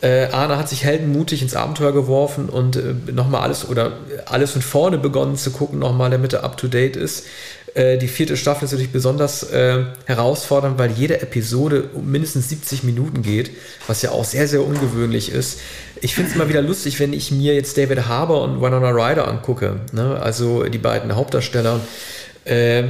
Äh, 0.00 0.28
Arne 0.32 0.56
hat 0.56 0.70
sich 0.70 0.82
heldenmutig 0.82 1.42
ins 1.42 1.54
Abenteuer 1.54 1.92
geworfen 1.92 2.48
und 2.48 2.76
äh, 2.76 2.94
nochmal 3.12 3.42
alles 3.42 3.68
oder 3.68 3.92
alles 4.26 4.52
von 4.52 4.62
vorne 4.62 4.96
begonnen 4.96 5.36
zu 5.36 5.50
gucken, 5.50 5.78
nochmal 5.78 6.10
damit 6.10 6.32
er 6.32 6.44
up 6.44 6.56
to 6.56 6.68
date 6.68 6.96
ist. 6.96 7.26
Äh, 7.74 7.98
die 7.98 8.08
vierte 8.08 8.36
Staffel 8.36 8.64
ist 8.64 8.72
natürlich 8.72 8.92
besonders 8.92 9.42
äh, 9.50 9.84
herausfordernd, 10.06 10.78
weil 10.78 10.92
jede 10.92 11.20
Episode 11.20 11.90
um 11.92 12.10
mindestens 12.10 12.48
70 12.48 12.84
Minuten 12.84 13.22
geht, 13.22 13.50
was 13.86 14.00
ja 14.00 14.10
auch 14.12 14.24
sehr, 14.24 14.48
sehr 14.48 14.64
ungewöhnlich 14.64 15.30
ist. 15.30 15.58
Ich 16.00 16.14
finde 16.14 16.30
es 16.30 16.36
immer 16.36 16.48
wieder 16.48 16.62
lustig, 16.62 17.00
wenn 17.00 17.12
ich 17.12 17.30
mir 17.30 17.54
jetzt 17.54 17.76
David 17.76 18.06
Harbour 18.08 18.42
und 18.42 18.62
Winona 18.62 18.90
Ryder 18.90 19.26
angucke, 19.26 19.80
ne? 19.92 20.18
also 20.22 20.64
die 20.64 20.78
beiden 20.78 21.14
Hauptdarsteller. 21.14 21.80
Äh, 22.44 22.84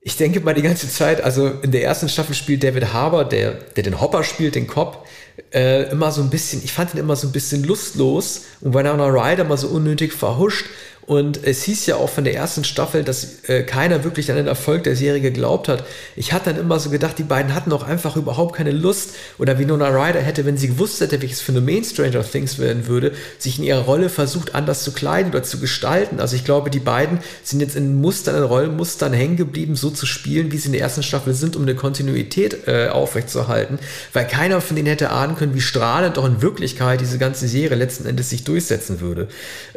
ich 0.00 0.16
denke 0.16 0.38
mal 0.38 0.54
die 0.54 0.62
ganze 0.62 0.88
Zeit, 0.88 1.20
also 1.20 1.48
in 1.48 1.72
der 1.72 1.82
ersten 1.82 2.08
Staffel 2.08 2.34
spielt 2.34 2.62
David 2.62 2.92
Harbour, 2.92 3.24
der, 3.24 3.54
der 3.54 3.82
den 3.82 4.00
Hopper 4.00 4.22
spielt, 4.22 4.54
den 4.54 4.68
Cop, 4.68 5.04
äh, 5.52 5.90
immer 5.90 6.12
so 6.12 6.22
ein 6.22 6.30
bisschen, 6.30 6.62
ich 6.62 6.72
fand 6.72 6.94
ihn 6.94 7.00
immer 7.00 7.16
so 7.16 7.26
ein 7.26 7.32
bisschen 7.32 7.64
lustlos 7.64 8.42
und 8.60 8.72
Winona 8.72 9.06
Ryder 9.06 9.42
mal 9.42 9.56
so 9.56 9.66
unnötig 9.66 10.12
verhuscht 10.12 10.66
und 11.06 11.44
es 11.44 11.62
hieß 11.62 11.86
ja 11.86 11.96
auch 11.96 12.10
von 12.10 12.24
der 12.24 12.34
ersten 12.34 12.64
Staffel, 12.64 13.04
dass 13.04 13.44
äh, 13.48 13.62
keiner 13.62 14.02
wirklich 14.02 14.28
an 14.30 14.36
den 14.36 14.48
Erfolg 14.48 14.82
der 14.82 14.96
Serie 14.96 15.20
geglaubt 15.20 15.68
hat. 15.68 15.84
Ich 16.16 16.32
hatte 16.32 16.50
dann 16.50 16.60
immer 16.60 16.80
so 16.80 16.90
gedacht, 16.90 17.16
die 17.18 17.22
beiden 17.22 17.54
hatten 17.54 17.72
auch 17.72 17.84
einfach 17.84 18.16
überhaupt 18.16 18.56
keine 18.56 18.72
Lust. 18.72 19.10
Oder 19.38 19.60
wie 19.60 19.66
Nona 19.66 19.88
Ryder 19.88 20.20
hätte, 20.20 20.44
wenn 20.44 20.56
sie 20.56 20.66
gewusst 20.66 21.00
hätte, 21.00 21.22
welches 21.22 21.40
Phänomen 21.40 21.84
Stranger 21.84 22.28
Things 22.28 22.58
werden 22.58 22.88
würde, 22.88 23.12
sich 23.38 23.58
in 23.58 23.64
ihrer 23.64 23.82
Rolle 23.82 24.08
versucht, 24.08 24.56
anders 24.56 24.82
zu 24.82 24.90
kleiden 24.90 25.30
oder 25.30 25.44
zu 25.44 25.60
gestalten. 25.60 26.18
Also 26.18 26.34
ich 26.34 26.44
glaube, 26.44 26.70
die 26.70 26.80
beiden 26.80 27.20
sind 27.44 27.60
jetzt 27.60 27.76
in 27.76 28.00
Mustern, 28.00 28.34
in 28.34 28.42
Rollenmustern 28.42 29.12
hängen 29.12 29.36
geblieben, 29.36 29.76
so 29.76 29.90
zu 29.90 30.06
spielen, 30.06 30.50
wie 30.50 30.58
sie 30.58 30.66
in 30.66 30.72
der 30.72 30.80
ersten 30.80 31.04
Staffel 31.04 31.34
sind, 31.34 31.54
um 31.54 31.62
eine 31.62 31.76
Kontinuität 31.76 32.66
äh, 32.66 32.88
aufrechtzuerhalten. 32.88 33.78
Weil 34.12 34.26
keiner 34.26 34.60
von 34.60 34.74
denen 34.74 34.88
hätte 34.88 35.10
ahnen 35.10 35.36
können, 35.36 35.54
wie 35.54 35.60
strahlend 35.60 36.16
doch 36.16 36.26
in 36.26 36.42
Wirklichkeit 36.42 37.00
diese 37.00 37.18
ganze 37.18 37.46
Serie 37.46 37.76
letzten 37.76 38.06
Endes 38.06 38.30
sich 38.30 38.42
durchsetzen 38.42 39.00
würde. 39.00 39.28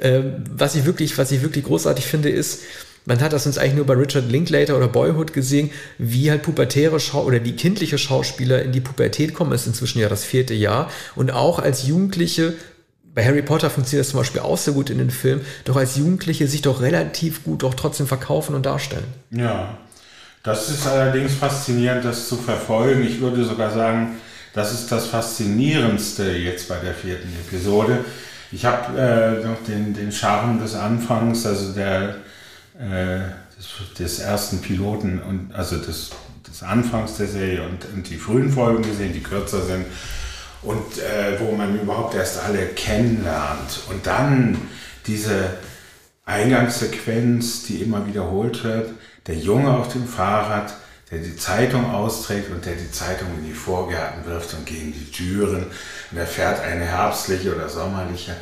Ähm, 0.01 0.43
was 0.49 0.73
ich 0.73 0.85
wirklich 0.85 1.18
was 1.19 1.31
ich 1.31 1.41
wirklich 1.43 1.65
großartig 1.65 2.05
finde, 2.05 2.29
ist, 2.29 2.61
man 3.05 3.21
hat 3.21 3.33
das 3.33 3.45
uns 3.45 3.57
eigentlich 3.57 3.75
nur 3.75 3.85
bei 3.85 3.93
Richard 3.93 4.29
Linklater 4.29 4.77
oder 4.77 4.87
Boyhood 4.87 5.33
gesehen, 5.33 5.71
wie 5.97 6.29
halt 6.29 6.43
pubertäre 6.43 6.99
Schau 6.99 7.23
oder 7.23 7.43
wie 7.43 7.53
kindliche 7.53 7.97
Schauspieler 7.97 8.61
in 8.61 8.71
die 8.71 8.81
Pubertät 8.81 9.33
kommen. 9.33 9.51
Ist 9.51 9.67
inzwischen 9.67 9.99
ja 9.99 10.09
das 10.09 10.23
vierte 10.23 10.53
Jahr. 10.53 10.89
Und 11.15 11.31
auch 11.31 11.59
als 11.59 11.87
Jugendliche 11.87 12.53
bei 13.13 13.25
Harry 13.25 13.41
Potter 13.41 13.69
funktioniert 13.69 14.05
das 14.05 14.11
zum 14.11 14.19
Beispiel 14.19 14.41
auch 14.41 14.57
sehr 14.57 14.73
gut 14.73 14.89
in 14.89 14.99
den 14.99 15.09
Filmen, 15.09 15.41
doch 15.65 15.75
als 15.75 15.97
Jugendliche 15.97 16.47
sich 16.47 16.61
doch 16.61 16.81
relativ 16.81 17.43
gut 17.43 17.63
doch 17.63 17.73
trotzdem 17.73 18.07
verkaufen 18.07 18.55
und 18.55 18.65
darstellen. 18.65 19.05
Ja, 19.31 19.77
das 20.43 20.69
ist 20.69 20.87
allerdings 20.87 21.33
faszinierend, 21.33 22.05
das 22.05 22.29
zu 22.29 22.37
verfolgen. 22.37 23.03
Ich 23.05 23.19
würde 23.19 23.43
sogar 23.43 23.71
sagen, 23.71 24.17
das 24.53 24.73
ist 24.73 24.91
das 24.91 25.07
Faszinierendste 25.07 26.31
jetzt 26.31 26.69
bei 26.69 26.77
der 26.77 26.93
vierten 26.93 27.29
Episode, 27.47 28.05
ich 28.51 28.65
habe 28.65 28.99
äh, 28.99 29.45
noch 29.45 29.63
den, 29.63 29.93
den 29.93 30.11
Charme 30.11 30.59
des 30.59 30.75
Anfangs, 30.75 31.45
also 31.45 31.73
der, 31.73 32.15
äh, 32.79 33.19
des, 33.57 33.97
des, 33.97 34.19
ersten 34.19 34.59
Piloten 34.61 35.21
und 35.21 35.53
also 35.53 35.77
des, 35.77 36.11
des 36.47 36.63
Anfangs 36.63 37.17
der 37.17 37.27
Serie 37.27 37.63
und, 37.63 37.85
und 37.93 38.09
die 38.09 38.17
frühen 38.17 38.51
Folgen 38.51 38.83
gesehen, 38.83 39.13
die 39.13 39.21
kürzer 39.21 39.61
sind 39.61 39.85
und 40.61 40.97
äh, 40.97 41.39
wo 41.39 41.55
man 41.55 41.79
überhaupt 41.79 42.15
erst 42.15 42.43
alle 42.43 42.65
kennenlernt. 42.67 43.81
Und 43.89 44.05
dann 44.05 44.57
diese 45.05 45.51
Eingangssequenz, 46.25 47.63
die 47.63 47.81
immer 47.81 48.05
wiederholt 48.07 48.63
wird, 48.63 48.91
der 49.27 49.35
Junge 49.35 49.71
auf 49.71 49.91
dem 49.93 50.07
Fahrrad, 50.07 50.73
der 51.11 51.19
die 51.19 51.35
Zeitung 51.35 51.91
austrägt 51.91 52.51
und 52.51 52.65
der 52.65 52.75
die 52.75 52.91
Zeitung 52.91 53.27
in 53.39 53.45
die 53.45 53.53
Vorgärten 53.53 54.25
wirft 54.25 54.53
und 54.53 54.65
gegen 54.65 54.93
die 54.93 55.11
Türen. 55.11 55.65
Und 56.11 56.17
er 56.17 56.27
fährt 56.27 56.61
eine 56.61 56.85
herbstliche 56.85 57.55
oder 57.55 57.67
sommerliche, 57.67 58.35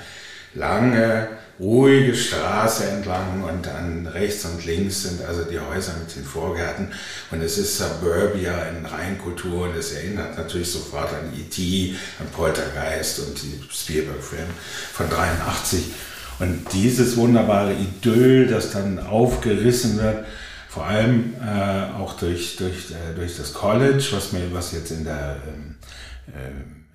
lange, 0.54 1.30
ruhige 1.60 2.16
Straße 2.16 2.86
entlang 2.86 3.44
und 3.44 3.66
dann 3.66 4.06
rechts 4.06 4.46
und 4.46 4.64
links 4.66 5.04
sind 5.04 5.26
also 5.26 5.44
die 5.44 5.60
Häuser 5.60 5.94
mit 6.00 6.16
den 6.16 6.24
Vorgärten. 6.24 6.92
Und 7.32 7.42
es 7.42 7.58
ist 7.58 7.78
Suburbia 7.78 8.66
in 8.66 8.86
Reinkultur 8.86 9.64
und 9.64 9.76
es 9.76 9.94
erinnert 9.94 10.38
natürlich 10.38 10.72
sofort 10.72 11.10
an 11.14 11.34
E.T., 11.36 11.96
an 12.20 12.28
Poltergeist 12.28 13.20
und 13.20 13.42
die 13.42 13.64
Spielberg-Film 13.72 14.48
von 14.94 15.10
83. 15.10 15.86
Und 16.40 16.66
dieses 16.74 17.18
wunderbare 17.18 17.74
Idyll, 17.74 18.46
das 18.46 18.72
dann 18.72 19.00
aufgerissen 19.00 19.98
wird, 19.98 20.26
vor 20.68 20.86
allem 20.86 21.34
äh, 21.42 22.00
auch 22.00 22.18
durch, 22.18 22.58
durch, 22.58 22.92
äh, 22.92 23.16
durch 23.16 23.38
das 23.38 23.54
College, 23.54 24.04
was, 24.12 24.34
mir, 24.34 24.54
was 24.54 24.74
jetzt 24.74 24.92
in 24.92 25.06
der, 25.06 25.38
äh, 26.28 26.50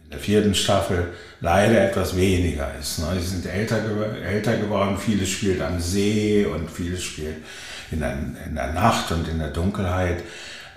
in 0.05 0.11
der 0.11 0.19
vierten 0.19 0.55
Staffel 0.55 1.09
leider 1.41 1.89
etwas 1.89 2.17
weniger 2.17 2.71
ist. 2.79 2.99
Ne? 2.99 3.07
Sie 3.19 3.27
sind 3.27 3.47
älter, 3.47 3.79
älter 4.25 4.57
geworden, 4.57 4.97
vieles 4.99 5.31
spielt 5.31 5.61
am 5.61 5.81
See 5.81 6.45
und 6.45 6.71
vieles 6.71 7.03
spielt 7.03 7.37
in 7.91 8.01
der, 8.01 8.17
in 8.47 8.55
der 8.55 8.73
Nacht 8.73 9.11
und 9.11 9.27
in 9.29 9.39
der 9.39 9.49
Dunkelheit. 9.49 10.23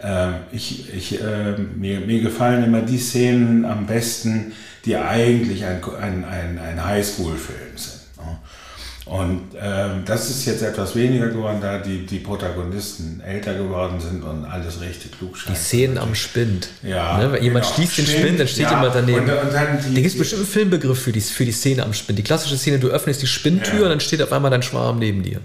Ähm, 0.02 0.36
ich, 0.52 0.94
ich, 0.94 1.22
äh, 1.22 1.58
mir, 1.58 2.00
mir 2.02 2.22
gefallen 2.22 2.64
immer 2.64 2.82
die 2.82 2.98
Szenen 2.98 3.66
am 3.66 3.88
besten, 3.88 4.54
die 4.86 4.98
eigentlich 4.98 5.66
ein, 5.66 5.82
ein, 6.00 6.26
ein, 6.26 6.60
ein 6.60 6.86
Highschool-Film 6.86 7.78
sind. 7.78 7.95
Und 9.06 9.50
ähm, 9.62 10.02
das 10.04 10.32
ist 10.32 10.46
jetzt 10.46 10.64
etwas 10.64 10.96
weniger 10.96 11.28
geworden, 11.28 11.60
da 11.62 11.78
die, 11.78 12.08
die 12.08 12.18
Protagonisten 12.18 13.22
älter 13.22 13.54
geworden 13.54 14.00
sind 14.00 14.24
und 14.24 14.46
alles 14.46 14.82
richtig 14.82 15.16
klug 15.16 15.38
scheint. 15.38 15.56
Die 15.56 15.62
Szenen 15.62 16.00
am 16.00 16.16
Spind. 16.16 16.70
Ja. 16.82 17.20
Ne? 17.20 17.34
Wenn 17.34 17.44
jemand 17.44 17.66
genau. 17.66 17.76
schließt 17.76 18.00
den 18.00 18.08
Spind, 18.08 18.40
dann 18.40 18.48
steht 18.48 18.64
ja. 18.64 18.72
jemand 18.72 18.96
daneben. 18.96 19.30
Und, 19.30 19.30
und 19.30 19.54
dann 19.54 19.78
die, 19.78 19.94
da 19.94 20.02
gibt 20.02 20.08
es 20.08 20.18
bestimmt 20.18 20.42
einen 20.42 20.50
Filmbegriff 20.50 21.00
für 21.00 21.12
die, 21.12 21.22
für 21.22 21.46
die 21.46 21.52
Szene 21.52 21.84
am 21.84 21.94
Spind. 21.94 22.18
Die 22.18 22.24
klassische 22.24 22.58
Szene, 22.58 22.80
du 22.80 22.88
öffnest 22.88 23.22
die 23.22 23.28
Spinntür 23.28 23.76
ja. 23.76 23.84
und 23.84 23.90
dann 23.90 24.00
steht 24.00 24.24
auf 24.24 24.32
einmal 24.32 24.50
dein 24.50 24.64
Schwarm 24.64 24.98
neben 24.98 25.22
dir. 25.22 25.40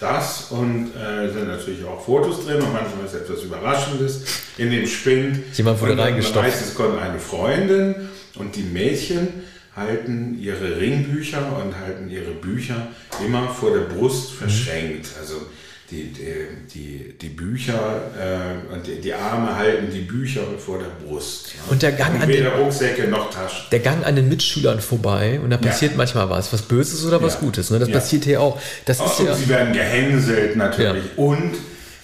Das 0.00 0.46
und 0.50 0.90
äh, 0.96 1.32
sind 1.32 1.46
natürlich 1.46 1.84
auch 1.84 2.04
Fotos 2.04 2.44
drin 2.44 2.56
und 2.56 2.72
manchmal 2.72 3.06
ist 3.06 3.14
etwas 3.14 3.44
Überraschendes 3.44 4.24
in 4.58 4.72
dem 4.72 4.88
Spind. 4.88 5.38
Jemand 5.54 5.80
wurde 5.80 5.96
reingestopft. 5.96 6.48
Meistens 6.48 6.74
kommt 6.74 7.00
eine 7.00 7.20
Freundin 7.20 7.94
und 8.34 8.56
die 8.56 8.64
Mädchen 8.64 9.28
halten 9.74 10.38
ihre 10.40 10.78
Ringbücher 10.78 11.60
und 11.62 11.78
halten 11.78 12.10
ihre 12.10 12.32
Bücher 12.32 12.88
immer 13.24 13.48
vor 13.48 13.72
der 13.72 13.84
Brust 13.84 14.32
mhm. 14.32 14.36
verschränkt. 14.36 15.08
Also 15.18 15.46
die, 15.90 16.10
die, 16.10 16.34
die, 16.72 17.18
die 17.20 17.28
Bücher 17.28 18.00
äh, 18.18 18.74
und 18.74 18.86
die, 18.86 19.00
die, 19.00 19.12
Arme 19.12 19.54
halten 19.54 19.92
die 19.92 20.00
Bücher 20.00 20.40
vor 20.58 20.78
der 20.78 20.86
Brust. 21.04 21.52
Ja. 21.54 21.70
Und 21.70 21.82
der 21.82 21.92
Gang 21.92 22.14
und 22.14 22.22
an 22.22 22.28
den 22.28 22.46
Rucksäcke 22.46 23.08
noch 23.08 23.30
Taschen. 23.30 23.66
Der 23.70 23.80
Gang 23.80 24.04
an 24.04 24.16
den 24.16 24.28
Mitschülern 24.28 24.80
vorbei 24.80 25.38
und 25.42 25.50
da 25.50 25.58
passiert 25.58 25.92
ja. 25.92 25.98
manchmal 25.98 26.30
was, 26.30 26.50
was 26.52 26.62
Böses 26.62 27.04
oder 27.04 27.22
was 27.22 27.34
ja. 27.34 27.40
Gutes. 27.40 27.70
Ne? 27.70 27.78
Das 27.78 27.90
passiert 27.90 28.24
hier 28.24 28.40
auch. 28.40 28.58
Das 28.86 29.00
ist 29.00 29.20
und 29.20 29.34
sie 29.34 29.48
werden 29.48 29.74
gehänselt 29.74 30.56
natürlich 30.56 31.04
und 31.16 31.52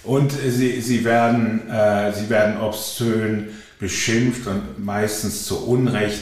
und 0.03 0.31
sie, 0.31 0.81
sie, 0.81 1.03
werden, 1.03 1.69
äh, 1.69 2.11
sie 2.13 2.29
werden 2.29 2.61
obszön 2.61 3.49
beschimpft 3.79 4.47
und 4.47 4.83
meistens 4.83 5.45
zu 5.45 5.67
Unrecht 5.67 6.19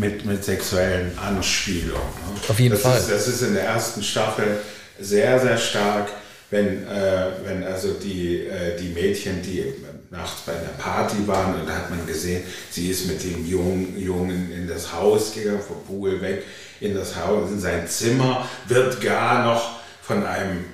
mit, 0.00 0.24
mit 0.24 0.44
sexuellen 0.44 1.16
Anspielungen. 1.18 1.94
Ne? 1.94 2.40
Auf 2.48 2.58
jeden 2.58 2.72
das 2.72 2.82
Fall. 2.82 2.98
Ist, 2.98 3.10
das 3.10 3.28
ist 3.28 3.42
in 3.42 3.54
der 3.54 3.64
ersten 3.64 4.02
Staffel 4.02 4.58
sehr, 4.98 5.38
sehr 5.38 5.58
stark 5.58 6.08
wenn, 6.50 6.86
äh, 6.88 7.30
wenn 7.44 7.64
also 7.64 7.92
die, 7.92 8.46
äh, 8.46 8.76
die 8.76 8.88
Mädchen, 8.88 9.40
die 9.42 9.72
nachts 10.10 10.42
bei 10.44 10.52
einer 10.52 10.76
Party 10.78 11.26
waren 11.26 11.60
und 11.60 11.68
da 11.68 11.76
hat 11.76 11.90
man 11.90 12.04
gesehen, 12.06 12.42
sie 12.70 12.90
ist 12.90 13.06
mit 13.06 13.22
dem 13.22 13.46
Jungen, 13.46 13.96
Jungen 13.96 14.52
in 14.52 14.66
das 14.66 14.92
Haus 14.92 15.32
gegangen, 15.32 15.60
vom 15.60 15.84
Pool 15.84 16.20
weg, 16.20 16.42
in 16.80 16.94
das 16.94 17.14
Haus, 17.14 17.50
in 17.50 17.60
sein 17.60 17.86
Zimmer, 17.86 18.48
wird 18.66 19.00
gar 19.00 19.44
noch 19.44 19.80
von 20.02 20.26
einem 20.26 20.64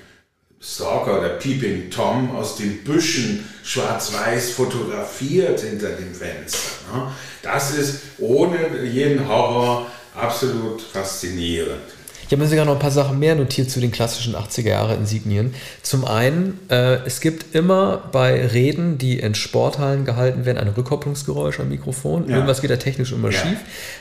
Stalker 0.59 1.19
oder 1.19 1.29
Peeping 1.29 1.91
Tom 1.91 2.35
aus 2.35 2.55
den 2.55 2.83
Büschen 2.83 3.47
schwarz-weiß 3.63 4.51
fotografiert 4.51 5.59
hinter 5.59 5.89
dem 5.89 6.13
Fenster. 6.13 6.59
Ne? 6.93 7.11
Das 7.43 7.75
ist 7.75 8.01
ohne 8.17 8.83
jeden 8.83 9.27
Horror 9.27 9.87
absolut 10.15 10.81
faszinierend. 10.81 11.96
Ich 12.27 12.33
habe 12.33 12.43
mir 12.43 12.49
sogar 12.49 12.65
noch 12.65 12.73
ein 12.73 12.79
paar 12.79 12.91
Sachen 12.91 13.19
mehr 13.19 13.35
notiert 13.35 13.71
zu 13.71 13.79
den 13.79 13.89
klassischen 13.89 14.35
80er 14.35 14.67
Jahre 14.67 14.95
Insignien. 14.95 15.53
Zum 15.81 16.03
einen, 16.03 16.59
äh, 16.69 16.97
es 17.05 17.21
gibt 17.21 17.55
immer 17.55 18.03
bei 18.11 18.45
Reden, 18.47 18.97
die 18.97 19.17
in 19.17 19.33
Sporthallen 19.33 20.03
gehalten 20.03 20.43
werden, 20.43 20.57
ein 20.57 20.67
Rückkopplungsgeräusch 20.67 21.61
am 21.61 21.69
Mikrofon. 21.69 22.27
Ja. 22.27 22.35
Irgendwas 22.35 22.59
geht 22.59 22.69
da 22.69 22.75
technisch 22.75 23.13
immer 23.13 23.29
ja. 23.29 23.39
schief. 23.39 23.59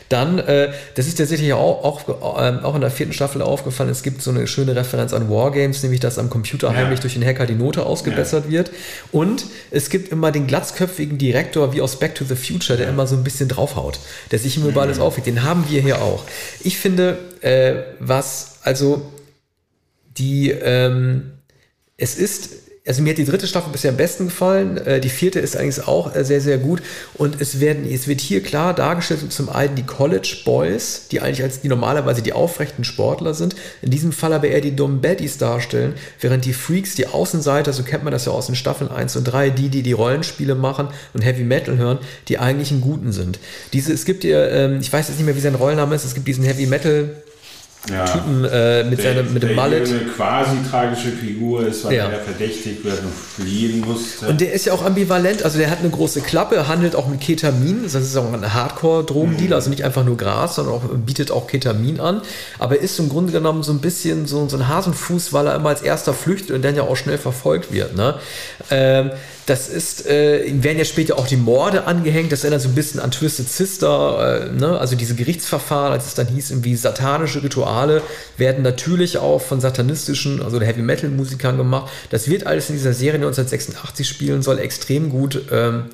Dann, 0.09 0.41
äh, 0.41 0.73
das 0.97 1.07
ist 1.07 1.19
tatsächlich 1.19 1.53
auch, 1.53 1.85
auch, 1.85 2.09
äh, 2.41 2.65
auch 2.65 2.75
in 2.75 2.81
der 2.81 2.91
vierten 2.91 3.13
Staffel 3.13 3.43
aufgefallen, 3.43 3.91
es 3.91 4.03
gibt 4.03 4.21
so 4.23 4.33
eine 4.33 4.49
schöne 4.49 4.75
Referenz 4.75 5.15
an 5.15 5.31
Wargames, 5.31 5.85
nämlich 5.85 6.01
dass 6.01 6.19
am 6.19 6.29
Computer 6.29 6.73
ja. 6.73 6.75
heimlich 6.75 6.99
durch 6.99 7.15
den 7.15 7.25
Hacker 7.25 7.47
die 7.47 7.55
Note 7.55 7.87
ausgebessert 7.87 8.51
wird. 8.51 8.73
Und 9.13 9.47
es 9.71 9.89
gibt 9.89 10.11
immer 10.11 10.33
den 10.33 10.49
glatzköpfigen 10.49 11.17
Direktor 11.17 11.73
wie 11.75 11.81
aus 11.81 12.01
Back 12.01 12.17
to 12.17 12.25
the 12.25 12.35
Future, 12.35 12.77
der 12.77 12.89
immer 12.89 13.07
so 13.07 13.15
ein 13.15 13.23
bisschen 13.23 13.49
draufhaut, 13.49 14.01
der 14.33 14.41
sich 14.41 14.57
immer 14.57 14.67
über 14.67 14.83
alles 14.83 14.97
mhm. 14.97 15.05
aufregt. 15.05 15.29
Den 15.29 15.45
haben 15.45 15.67
wir 15.69 15.81
hier 15.81 16.03
auch. 16.03 16.25
Ich 16.65 16.77
finde, 16.77 17.19
äh, 17.43 17.83
was, 17.99 18.61
also 18.63 19.13
die, 20.17 20.51
ähm, 20.51 21.33
es 21.97 22.17
ist, 22.17 22.66
also 22.87 23.03
mir 23.03 23.11
hat 23.11 23.19
die 23.19 23.25
dritte 23.25 23.47
Staffel 23.47 23.73
bisher 23.73 23.91
am 23.91 23.97
besten 23.97 24.27
gefallen. 24.27 24.79
Äh, 24.79 25.01
die 25.01 25.09
vierte 25.09 25.41
ist 25.41 25.57
eigentlich 25.57 25.87
auch 25.87 26.15
äh, 26.15 26.25
sehr, 26.25 26.41
sehr 26.41 26.59
gut. 26.59 26.83
Und 27.15 27.41
es 27.41 27.61
werden, 27.61 27.85
es 27.91 28.07
wird 28.07 28.21
hier 28.21 28.43
klar 28.43 28.75
dargestellt, 28.75 29.33
zum 29.33 29.49
einen 29.49 29.75
die 29.75 29.83
College 29.83 30.37
Boys, 30.45 31.09
die 31.11 31.21
eigentlich 31.21 31.43
als 31.43 31.61
die 31.61 31.69
normalerweise 31.69 32.23
die 32.23 32.33
aufrechten 32.33 32.85
Sportler 32.85 33.35
sind, 33.35 33.57
in 33.83 33.91
diesem 33.91 34.13
Fall 34.13 34.33
aber 34.33 34.49
eher 34.49 34.61
die 34.61 34.77
dummen 34.77 35.01
Baddies 35.01 35.39
darstellen, 35.39 35.95
während 36.21 36.45
die 36.45 36.53
Freaks, 36.53 36.95
die 36.95 37.09
Außenseiter, 37.09 37.73
so 37.73 37.83
kennt 37.83 38.05
man 38.05 38.13
das 38.13 38.27
ja 38.27 38.33
aus 38.33 38.47
den 38.47 38.55
Staffeln 38.55 38.91
1 38.91 39.17
und 39.17 39.25
3, 39.25 39.51
die, 39.51 39.69
die 39.69 39.83
die 39.83 39.93
Rollenspiele 39.93 40.55
machen 40.55 40.89
und 41.13 41.23
Heavy 41.23 41.43
Metal 41.43 41.77
hören, 41.77 41.99
die 42.29 42.39
eigentlichen 42.39 42.81
Guten 42.81 43.13
sind. 43.13 43.39
Diese, 43.73 43.93
es 43.93 44.05
gibt 44.05 44.23
hier, 44.23 44.51
ähm, 44.51 44.79
ich 44.81 44.93
weiß 44.93 45.09
jetzt 45.09 45.17
nicht 45.17 45.27
mehr, 45.27 45.37
wie 45.37 45.41
sein 45.41 45.55
Rollenname 45.55 45.95
ist, 45.95 46.05
es 46.05 46.15
gibt 46.15 46.29
diesen 46.29 46.45
Heavy 46.45 46.67
Metal 46.67 47.11
ja. 47.91 48.05
Typen 48.05 48.45
äh, 48.45 48.85
mit, 48.85 48.99
der, 48.99 49.15
seinem, 49.15 49.33
mit 49.33 49.43
dem 49.43 49.55
Mallet. 49.55 49.89
Der 49.89 50.01
eine 50.01 50.09
quasi 50.09 50.57
tragische 50.69 51.11
Figur 51.11 51.67
ist, 51.67 51.85
weil 51.85 51.95
ja. 51.95 52.09
er 52.09 52.21
verdächtigt 52.21 52.85
wird 52.85 53.01
und 53.01 53.13
fliehen 53.13 53.81
musste. 53.81 54.27
Und 54.27 54.41
der 54.41 54.53
ist 54.53 54.67
ja 54.67 54.73
auch 54.73 54.85
ambivalent, 54.85 55.43
also 55.43 55.59
der 55.59 55.71
hat 55.71 55.81
eine 55.81 55.91
große 55.91 56.21
Klappe, 56.21 56.69
handelt 56.69 56.97
auch 56.97 57.09
mit 57.09 57.21
Ketamin, 57.21 57.83
das 57.85 57.95
ist 57.95 58.17
auch 58.17 58.33
ein 58.33 58.55
Hardcore-Drogendealer, 58.55 59.49
mhm. 59.49 59.53
also 59.53 59.71
nicht 59.71 59.85
einfach 59.85 60.05
nur 60.05 60.17
Gras, 60.17 60.57
sondern 60.57 60.75
auch, 60.75 60.83
bietet 61.05 61.31
auch 61.31 61.47
Ketamin 61.47 62.01
an, 62.01 62.23
aber 62.59 62.81
ist 62.81 62.99
im 62.99 63.09
Grunde 63.09 63.33
genommen 63.33 63.63
so 63.63 63.73
ein 63.73 63.81
bisschen 63.81 64.27
so, 64.27 64.49
so 64.49 64.57
ein 64.57 64.69
Hasenfuß, 64.69 65.33
weil 65.33 65.47
er 65.47 65.57
immer 65.57 65.69
als 65.69 65.83
erster 65.83 66.15
flüchtet 66.15 66.51
und 66.51 66.65
dann 66.65 66.75
ja 66.75 66.83
auch 66.83 66.97
schnell 66.97 67.19
verfolgt 67.19 67.73
wird. 67.73 67.97
Ne? 67.97 68.15
Ähm, 68.71 69.11
das 69.47 69.69
ist, 69.69 70.07
äh, 70.07 70.45
werden 70.63 70.79
ja 70.79 70.85
später 70.85 71.17
auch 71.19 71.29
die 71.29 71.37
Morde 71.37 71.85
angehängt. 71.85 72.33
Das 72.33 72.43
erinnert 72.43 72.63
so 72.63 72.69
ein 72.69 72.75
bisschen 72.75 72.99
an 72.99 73.13
Twisted 73.13 73.49
Sister, 73.49 74.51
äh, 74.51 74.53
ne? 74.53 74.79
also 74.79 74.97
diese 74.97 75.15
Gerichtsverfahren, 75.15 75.93
als 75.93 76.07
es 76.07 76.15
dann 76.15 76.27
hieß, 76.27 76.51
irgendwie 76.51 76.75
satanische 76.75 77.45
Rituale 77.45 78.03
werden 78.37 78.65
natürlich 78.65 79.19
auch 79.19 79.41
von 79.41 79.61
satanistischen, 79.61 80.43
also 80.43 80.61
Heavy 80.61 80.83
Metal 80.83 81.09
Musikern 81.11 81.57
gemacht. 81.57 81.93
Das 82.11 82.29
wird 82.29 82.45
alles 82.45 82.71
in 82.71 82.77
dieser 82.77 82.93
Serie, 82.93 83.21
die 83.21 83.27
1986 83.27 84.09
spielen 84.09 84.43
soll, 84.43 84.59
extrem 84.59 85.11
gut 85.11 85.41
ähm, 85.53 85.85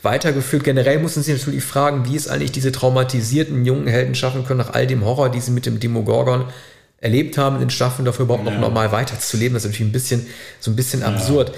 weitergeführt. 0.00 0.64
Generell 0.64 0.98
muss 0.98 1.16
man 1.16 1.24
sich 1.24 1.38
natürlich 1.38 1.64
fragen, 1.64 2.06
wie 2.06 2.16
es 2.16 2.26
eigentlich 2.26 2.52
diese 2.52 2.72
traumatisierten 2.72 3.66
jungen 3.66 3.86
Helden 3.86 4.14
schaffen 4.14 4.46
können, 4.46 4.58
nach 4.58 4.72
all 4.72 4.86
dem 4.86 5.04
Horror, 5.04 5.28
die 5.28 5.40
sie 5.40 5.50
mit 5.50 5.66
dem 5.66 5.78
Demogorgon 5.78 6.46
erlebt 7.04 7.36
haben 7.36 7.56
in 7.56 7.60
den 7.60 7.70
Staffeln, 7.70 8.06
dafür 8.06 8.24
überhaupt 8.24 8.46
ja. 8.46 8.52
noch 8.52 8.60
normal 8.60 8.90
weiterzuleben. 8.90 9.52
Das 9.52 9.64
ist 9.64 9.70
natürlich 9.70 9.90
ein 9.90 9.92
bisschen, 9.92 10.26
so 10.58 10.70
ein 10.70 10.76
bisschen 10.76 11.02
absurd. 11.02 11.52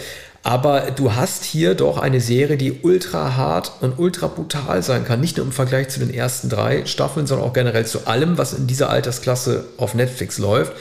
Aber 0.46 0.92
du 0.92 1.16
hast 1.16 1.42
hier 1.42 1.74
doch 1.74 1.98
eine 1.98 2.20
Serie, 2.20 2.56
die 2.56 2.78
ultra 2.82 3.34
hart 3.34 3.72
und 3.80 3.98
ultra 3.98 4.28
brutal 4.28 4.80
sein 4.80 5.04
kann. 5.04 5.20
Nicht 5.20 5.38
nur 5.38 5.46
im 5.46 5.50
Vergleich 5.50 5.88
zu 5.88 5.98
den 5.98 6.14
ersten 6.14 6.48
drei 6.48 6.86
Staffeln, 6.86 7.26
sondern 7.26 7.48
auch 7.48 7.52
generell 7.52 7.84
zu 7.84 8.06
allem, 8.06 8.38
was 8.38 8.52
in 8.52 8.68
dieser 8.68 8.88
Altersklasse 8.88 9.64
auf 9.76 9.94
Netflix 9.94 10.38
läuft. 10.38 10.72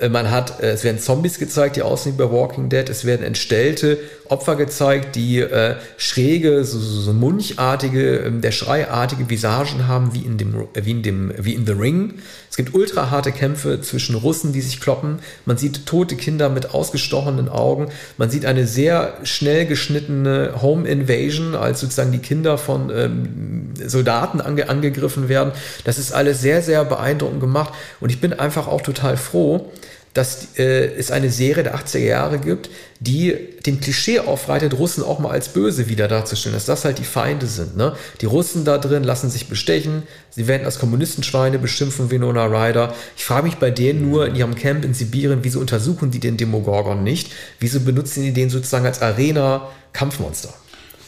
Äh, 0.00 0.08
man 0.08 0.32
hat, 0.32 0.60
äh, 0.60 0.72
es 0.72 0.82
werden 0.82 0.98
Zombies 0.98 1.38
gezeigt, 1.38 1.76
die 1.76 1.82
aussehen 1.82 2.14
wie 2.14 2.24
bei 2.24 2.32
Walking 2.32 2.68
Dead. 2.68 2.88
Es 2.88 3.04
werden 3.04 3.24
entstellte 3.24 3.98
Opfer 4.28 4.56
gezeigt, 4.56 5.14
die 5.14 5.38
äh, 5.38 5.76
schräge, 5.96 6.64
so, 6.64 6.80
so 6.80 7.12
munchartige, 7.12 8.24
äh, 8.24 8.30
der 8.32 8.50
schreiartige 8.50 9.30
Visagen 9.30 9.86
haben, 9.86 10.14
wie 10.14 10.22
in 10.22 10.36
dem, 10.36 10.66
wie 10.74 10.90
in 10.90 11.02
dem, 11.04 11.32
wie 11.38 11.54
in 11.54 11.64
The 11.64 11.72
Ring. 11.72 12.14
Es 12.52 12.58
gibt 12.58 12.74
ultra 12.74 13.10
harte 13.10 13.32
Kämpfe 13.32 13.80
zwischen 13.80 14.14
Russen, 14.14 14.52
die 14.52 14.60
sich 14.60 14.78
kloppen. 14.78 15.20
Man 15.46 15.56
sieht 15.56 15.86
tote 15.86 16.16
Kinder 16.16 16.50
mit 16.50 16.74
ausgestochenen 16.74 17.48
Augen. 17.48 17.88
Man 18.18 18.28
sieht 18.28 18.44
eine 18.44 18.66
sehr 18.66 19.14
schnell 19.22 19.64
geschnittene 19.64 20.60
Home 20.60 20.86
Invasion, 20.86 21.54
als 21.54 21.80
sozusagen 21.80 22.12
die 22.12 22.18
Kinder 22.18 22.58
von 22.58 22.90
ähm, 22.94 23.70
Soldaten 23.82 24.42
ange 24.42 24.68
angegriffen 24.68 25.30
werden. 25.30 25.52
Das 25.84 25.98
ist 25.98 26.12
alles 26.12 26.42
sehr, 26.42 26.60
sehr 26.60 26.84
beeindruckend 26.84 27.40
gemacht. 27.40 27.72
Und 28.00 28.10
ich 28.10 28.20
bin 28.20 28.34
einfach 28.34 28.68
auch 28.68 28.82
total 28.82 29.16
froh, 29.16 29.72
dass 30.14 30.58
äh, 30.58 30.94
es 30.94 31.10
eine 31.10 31.30
Serie 31.30 31.62
der 31.62 31.74
80er 31.74 31.98
Jahre 31.98 32.38
gibt, 32.38 32.68
die 33.00 33.34
dem 33.64 33.80
Klischee 33.80 34.20
aufreitet, 34.20 34.74
Russen 34.78 35.02
auch 35.02 35.18
mal 35.18 35.30
als 35.30 35.48
böse 35.48 35.88
wieder 35.88 36.06
darzustellen, 36.06 36.54
dass 36.54 36.66
das 36.66 36.84
halt 36.84 36.98
die 36.98 37.04
Feinde 37.04 37.46
sind. 37.46 37.76
Ne? 37.76 37.94
Die 38.20 38.26
Russen 38.26 38.64
da 38.64 38.78
drin 38.78 39.04
lassen 39.04 39.30
sich 39.30 39.48
bestechen, 39.48 40.02
sie 40.30 40.46
werden 40.46 40.66
als 40.66 40.78
Kommunistenschweine 40.78 41.58
beschimpfen, 41.58 42.10
Winona 42.10 42.46
Ryder. 42.46 42.94
Ich 43.16 43.24
frage 43.24 43.44
mich 43.44 43.56
bei 43.56 43.70
denen 43.70 44.08
nur 44.10 44.26
in 44.26 44.34
ihrem 44.34 44.54
Camp 44.54 44.84
in 44.84 44.92
Sibirien, 44.92 45.40
wieso 45.42 45.60
untersuchen 45.60 46.10
die 46.10 46.20
den 46.20 46.36
Demogorgon 46.36 47.02
nicht? 47.02 47.32
Wieso 47.58 47.80
benutzen 47.80 48.22
die 48.22 48.32
den 48.32 48.50
sozusagen 48.50 48.86
als 48.86 49.00
Arena-Kampfmonster? 49.00 50.52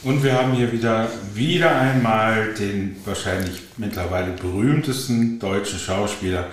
Und 0.03 0.23
wir 0.23 0.35
haben 0.35 0.53
hier 0.53 0.71
wieder, 0.71 1.09
wieder 1.35 1.79
einmal 1.79 2.53
den 2.55 2.97
wahrscheinlich 3.05 3.63
mittlerweile 3.79 4.33
berühmtesten 4.33 5.39
deutschen 5.39 5.79
Schauspieler 5.79 6.49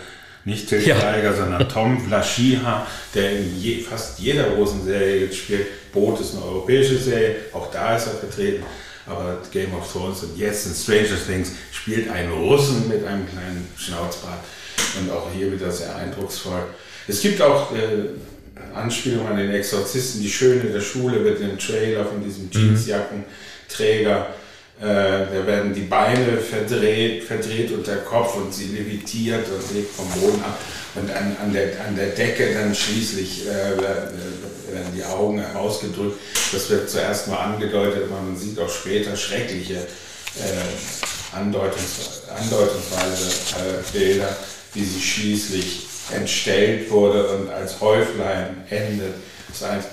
nicht 0.46 0.68
Til 0.70 0.88
ja. 0.88 1.34
Sondern 1.34 1.68
Tom 1.74 2.00
Vlaschiha, 2.06 2.88
der 3.14 3.32
in 3.32 3.60
je, 3.60 3.82
fast 3.82 4.20
jeder 4.20 4.50
großen 4.50 4.84
Serie 4.86 5.26
jetzt 5.26 5.38
spielt. 5.38 5.68
Boot 5.94 6.20
ist 6.22 6.36
eine 6.36 6.46
europäische 6.46 6.98
Serie, 6.98 7.36
auch 7.54 7.70
da 7.72 7.96
ist 7.96 8.08
er 8.08 8.14
vertreten. 8.14 8.64
Aber 9.06 9.40
Game 9.52 9.74
of 9.74 9.92
Thrones 9.92 10.24
und 10.24 10.38
jetzt 10.38 10.68
in 10.68 10.74
Stranger 10.74 11.20
Things 11.26 11.52
spielt 11.72 12.10
ein 12.10 12.32
Russen 12.32 12.88
mit 12.88 13.06
einem 13.06 13.28
kleinen 13.28 13.68
Schnauzbart. 13.78 14.40
Und 15.00 15.12
auch 15.12 15.28
hier 15.36 15.52
wieder 15.52 15.72
sehr 15.72 15.96
eindrucksvoll. 15.96 16.64
Es 17.08 17.22
gibt 17.22 17.42
auch 17.42 17.74
äh, 17.74 18.10
Anspielungen 18.74 19.28
an 19.28 19.38
den 19.38 19.52
Exorzisten. 19.52 20.22
Die 20.22 20.30
Schöne 20.30 20.64
der 20.64 20.82
Schule 20.82 21.24
wird 21.24 21.42
im 21.42 21.58
Trailer 21.58 22.06
von 22.06 22.24
diesem 22.24 22.46
mhm. 22.46 22.52
Jeansjackenträger 22.52 24.28
da 24.80 25.46
werden 25.46 25.74
die 25.76 25.82
Beine 25.82 26.38
verdreht, 26.38 27.24
verdreht 27.24 27.72
und 27.72 27.86
der 27.86 27.98
Kopf 27.98 28.36
und 28.36 28.52
sie 28.52 28.68
levitiert 28.68 29.46
und 29.48 29.76
legt 29.76 29.94
vom 29.94 30.10
Boden 30.20 30.42
ab. 30.44 30.58
Und 30.96 31.10
an, 31.12 31.38
an, 31.42 31.54
der, 31.54 31.80
an 31.88 31.96
der 31.96 32.08
Decke 32.08 32.54
dann 32.54 32.74
schließlich 32.74 33.48
äh, 33.48 33.78
werden 33.78 34.92
die 34.96 35.04
Augen 35.04 35.40
herausgedrückt. 35.40 36.20
Das 36.52 36.70
wird 36.70 36.90
zuerst 36.90 37.28
mal 37.28 37.38
angedeutet, 37.38 38.10
man 38.10 38.36
sieht 38.36 38.60
auch 38.60 38.70
später 38.70 39.16
schreckliche 39.16 39.76
äh, 39.76 41.36
Andeutungs, 41.36 42.24
andeutungsweise 42.36 43.56
äh, 43.56 43.98
Bilder, 43.98 44.36
wie 44.74 44.84
sie 44.84 45.02
schließlich 45.02 45.88
entstellt 46.14 46.90
wurde 46.90 47.28
und 47.28 47.50
als 47.50 47.80
Häuflein 47.80 48.64
endet. 48.70 49.14
Das 49.48 49.58
ist 49.58 49.64
ein, 49.64 49.84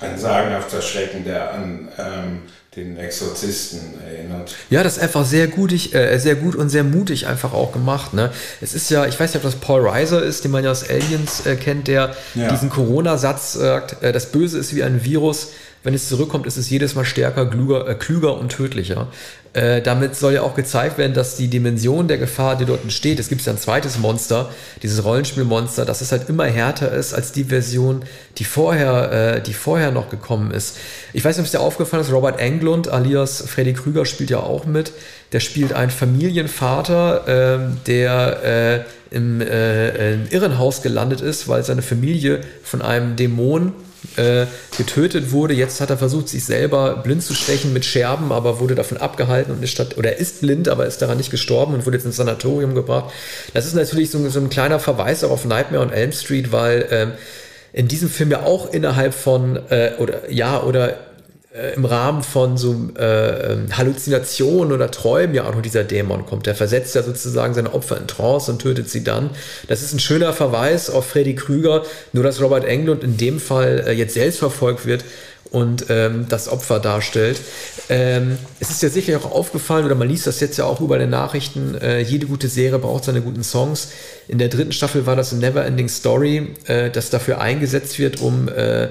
ein 0.00 0.18
sagenhafter 0.18 0.82
Schrecken, 0.82 1.24
der 1.24 1.52
an 1.52 1.88
ähm, 1.98 2.42
den 2.76 2.96
Exorzisten 2.98 3.80
erinnert. 4.04 4.54
Ja, 4.70 4.82
das 4.82 4.96
ist 4.96 5.02
einfach 5.02 5.24
sehr 5.24 5.46
gut, 5.46 5.72
äh, 5.94 6.18
sehr 6.18 6.34
gut 6.34 6.56
und 6.56 6.68
sehr 6.68 6.84
mutig 6.84 7.26
einfach 7.26 7.52
auch 7.52 7.72
gemacht. 7.72 8.14
Ne? 8.14 8.30
Es 8.60 8.74
ist 8.74 8.90
ja, 8.90 9.06
ich 9.06 9.18
weiß 9.18 9.34
nicht, 9.34 9.44
ob 9.44 9.50
das 9.50 9.60
Paul 9.60 9.86
Reiser 9.86 10.22
ist, 10.22 10.44
den 10.44 10.50
man 10.50 10.64
ja 10.64 10.70
aus 10.70 10.88
Aliens 10.88 11.46
äh, 11.46 11.56
kennt, 11.56 11.88
der 11.88 12.16
ja. 12.34 12.48
diesen 12.48 12.70
Corona-Satz 12.70 13.54
sagt, 13.54 14.02
äh, 14.02 14.12
das 14.12 14.32
Böse 14.32 14.58
ist 14.58 14.74
wie 14.74 14.82
ein 14.82 15.04
Virus, 15.04 15.50
wenn 15.84 15.94
es 15.94 16.08
zurückkommt, 16.08 16.46
ist 16.46 16.56
es 16.56 16.68
jedes 16.70 16.94
Mal 16.94 17.04
stärker, 17.04 17.46
klüger, 17.46 17.86
äh, 17.86 17.94
klüger 17.94 18.36
und 18.38 18.48
tödlicher. 18.48 19.08
Äh, 19.52 19.82
damit 19.82 20.16
soll 20.16 20.32
ja 20.32 20.42
auch 20.42 20.56
gezeigt 20.56 20.98
werden, 20.98 21.14
dass 21.14 21.36
die 21.36 21.46
Dimension 21.46 22.08
der 22.08 22.18
Gefahr, 22.18 22.56
die 22.56 22.64
dort 22.64 22.82
entsteht, 22.82 23.20
es 23.20 23.28
gibt 23.28 23.42
ja 23.42 23.52
ein 23.52 23.58
zweites 23.58 23.98
Monster, 23.98 24.50
dieses 24.82 25.04
Rollenspielmonster, 25.04 25.84
dass 25.84 26.00
es 26.00 26.10
halt 26.10 26.28
immer 26.28 26.46
härter 26.46 26.90
ist 26.90 27.14
als 27.14 27.30
die 27.30 27.44
Version, 27.44 28.02
die 28.38 28.44
vorher, 28.44 29.36
äh, 29.36 29.40
die 29.42 29.52
vorher 29.52 29.92
noch 29.92 30.10
gekommen 30.10 30.50
ist. 30.50 30.78
Ich 31.12 31.24
weiß 31.24 31.36
nicht, 31.36 31.42
ob 31.42 31.46
es 31.46 31.52
dir 31.52 31.60
aufgefallen 31.60 32.02
ist, 32.02 32.10
Robert 32.10 32.40
Englund 32.40 32.88
alias 32.88 33.44
Freddy 33.46 33.74
Krüger 33.74 34.06
spielt 34.06 34.30
ja 34.30 34.40
auch 34.40 34.64
mit. 34.64 34.90
Der 35.32 35.40
spielt 35.40 35.72
einen 35.72 35.90
Familienvater, 35.90 37.24
ähm, 37.28 37.76
der 37.86 38.84
äh, 39.12 39.14
im, 39.14 39.40
äh, 39.40 40.14
im 40.14 40.26
Irrenhaus 40.30 40.82
gelandet 40.82 41.20
ist, 41.20 41.46
weil 41.46 41.62
seine 41.62 41.82
Familie 41.82 42.40
von 42.62 42.82
einem 42.82 43.14
Dämon 43.14 43.72
äh, 44.16 44.46
getötet 44.76 45.32
wurde. 45.32 45.54
Jetzt 45.54 45.80
hat 45.80 45.90
er 45.90 45.98
versucht, 45.98 46.28
sich 46.28 46.44
selber 46.44 46.96
blind 46.96 47.22
zu 47.22 47.34
stechen 47.34 47.72
mit 47.72 47.84
Scherben, 47.84 48.32
aber 48.32 48.60
wurde 48.60 48.74
davon 48.74 48.98
abgehalten 48.98 49.52
und 49.52 49.62
ist 49.62 49.70
statt, 49.70 49.96
oder 49.96 50.16
ist 50.16 50.40
blind, 50.40 50.68
aber 50.68 50.86
ist 50.86 51.02
daran 51.02 51.18
nicht 51.18 51.30
gestorben 51.30 51.74
und 51.74 51.86
wurde 51.86 51.96
jetzt 51.96 52.06
ins 52.06 52.16
Sanatorium 52.16 52.74
gebracht. 52.74 53.12
Das 53.52 53.66
ist 53.66 53.74
natürlich 53.74 54.10
so, 54.10 54.28
so 54.28 54.40
ein 54.40 54.50
kleiner 54.50 54.78
Verweis 54.78 55.24
auch 55.24 55.30
auf 55.30 55.44
Nightmare 55.44 55.82
on 55.82 55.92
Elm 55.92 56.12
Street, 56.12 56.52
weil 56.52 56.86
ähm, 56.90 57.12
in 57.72 57.88
diesem 57.88 58.08
Film 58.08 58.30
ja 58.30 58.44
auch 58.44 58.72
innerhalb 58.72 59.14
von, 59.14 59.58
äh, 59.70 59.92
oder 59.98 60.30
ja, 60.30 60.62
oder 60.62 60.96
im 61.76 61.84
Rahmen 61.84 62.24
von 62.24 62.56
so 62.56 62.90
äh, 62.98 63.56
Halluzinationen 63.72 64.72
oder 64.72 64.90
Träumen 64.90 65.36
ja 65.36 65.44
auch 65.44 65.54
noch 65.54 65.62
dieser 65.62 65.84
Dämon 65.84 66.26
kommt. 66.26 66.46
Der 66.46 66.56
versetzt 66.56 66.96
ja 66.96 67.04
sozusagen 67.04 67.54
seine 67.54 67.72
Opfer 67.72 67.96
in 67.96 68.08
Trance 68.08 68.50
und 68.50 68.60
tötet 68.60 68.90
sie 68.90 69.04
dann. 69.04 69.30
Das 69.68 69.80
ist 69.80 69.92
ein 69.92 70.00
schöner 70.00 70.32
Verweis 70.32 70.90
auf 70.90 71.06
Freddy 71.06 71.36
Krüger, 71.36 71.84
nur 72.12 72.24
dass 72.24 72.40
Robert 72.40 72.64
Englund 72.64 73.04
in 73.04 73.16
dem 73.16 73.38
Fall 73.38 73.84
äh, 73.86 73.92
jetzt 73.92 74.14
selbst 74.14 74.40
verfolgt 74.40 74.84
wird 74.84 75.04
und 75.52 75.86
ähm, 75.90 76.26
das 76.28 76.48
Opfer 76.48 76.80
darstellt. 76.80 77.40
Ähm, 77.88 78.36
es 78.58 78.70
ist 78.70 78.82
ja 78.82 78.88
sicher 78.88 79.16
auch 79.18 79.30
aufgefallen, 79.30 79.86
oder 79.86 79.94
man 79.94 80.08
liest 80.08 80.26
das 80.26 80.40
jetzt 80.40 80.56
ja 80.56 80.64
auch 80.64 80.80
über 80.80 80.98
den 80.98 81.10
Nachrichten, 81.10 81.76
äh, 81.76 82.00
jede 82.00 82.26
gute 82.26 82.48
Serie 82.48 82.80
braucht 82.80 83.04
seine 83.04 83.22
guten 83.22 83.44
Songs. 83.44 83.92
In 84.26 84.38
der 84.38 84.48
dritten 84.48 84.72
Staffel 84.72 85.06
war 85.06 85.14
das 85.14 85.32
eine 85.32 85.42
Neverending 85.42 85.88
Story, 85.88 86.48
äh, 86.66 86.90
das 86.90 87.10
dafür 87.10 87.40
eingesetzt 87.40 88.00
wird, 88.00 88.20
um 88.20 88.48
äh, 88.48 88.88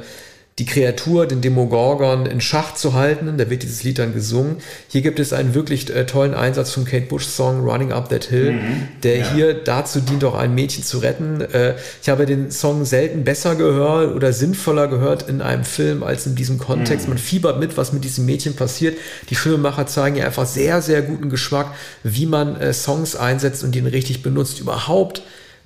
die 0.60 0.66
Kreatur, 0.66 1.26
den 1.26 1.42
Demogorgon, 1.42 2.28
in 2.28 2.39
Schach 2.39 2.76
zu 2.76 2.94
halten. 2.94 3.38
Da 3.38 3.50
wird 3.50 3.63
dieses 3.63 3.84
Lied 3.84 3.98
dann 3.98 4.13
gesungen. 4.13 4.58
Hier 4.88 5.02
gibt 5.02 5.20
es 5.20 5.34
einen 5.34 5.56
wirklich 5.56 5.94
äh, 5.94 6.06
tollen 6.06 6.36
Einsatz 6.36 6.72
vom 6.72 6.86
Kate 6.86 7.08
Bush 7.08 7.26
Song 7.26 7.62
Running 7.62 7.92
Up 7.92 8.10
That 8.10 8.26
Hill, 8.26 8.54
mhm, 8.54 8.88
der 9.02 9.18
ja. 9.18 9.34
hier 9.34 9.54
dazu 9.56 10.00
dient, 10.00 10.24
auch 10.24 10.36
ein 10.36 10.54
Mädchen 10.54 10.84
zu 10.84 11.00
retten. 11.00 11.42
Äh, 11.42 11.74
ich 12.02 12.10
habe 12.10 12.28
den 12.28 12.52
Song 12.52 12.86
selten 12.86 13.24
besser 13.24 13.56
gehört 13.56 14.16
oder 14.16 14.32
sinnvoller 14.32 14.88
gehört 14.88 15.28
in 15.28 15.42
einem 15.42 15.63
Film 15.63 16.04
als 16.04 16.28
in 16.28 16.36
diesem 16.36 16.60
Kontext. 16.60 17.08
Mhm. 17.08 17.13
Man 17.13 17.18
fiebert 17.18 17.60
mit, 17.60 17.76
was 17.76 17.92
mit 17.92 18.04
diesem 18.04 18.28
Mädchen 18.28 18.56
passiert. 18.56 18.96
Die 19.32 19.36
Filmemacher 19.36 19.88
zeigen 19.88 20.18
ja 20.18 20.26
einfach 20.26 20.46
sehr, 20.46 20.84
sehr 20.84 21.02
guten 21.02 21.32
Geschmack, 21.32 21.74
wie 22.04 22.28
man 22.28 22.56
äh, 22.58 22.74
Songs 22.74 23.16
einsetzt 23.16 23.63
und 23.63 23.76
ihn 23.76 23.88
richtig 23.88 24.22
benutzt. 24.22 24.60
Überhaupt 24.60 25.24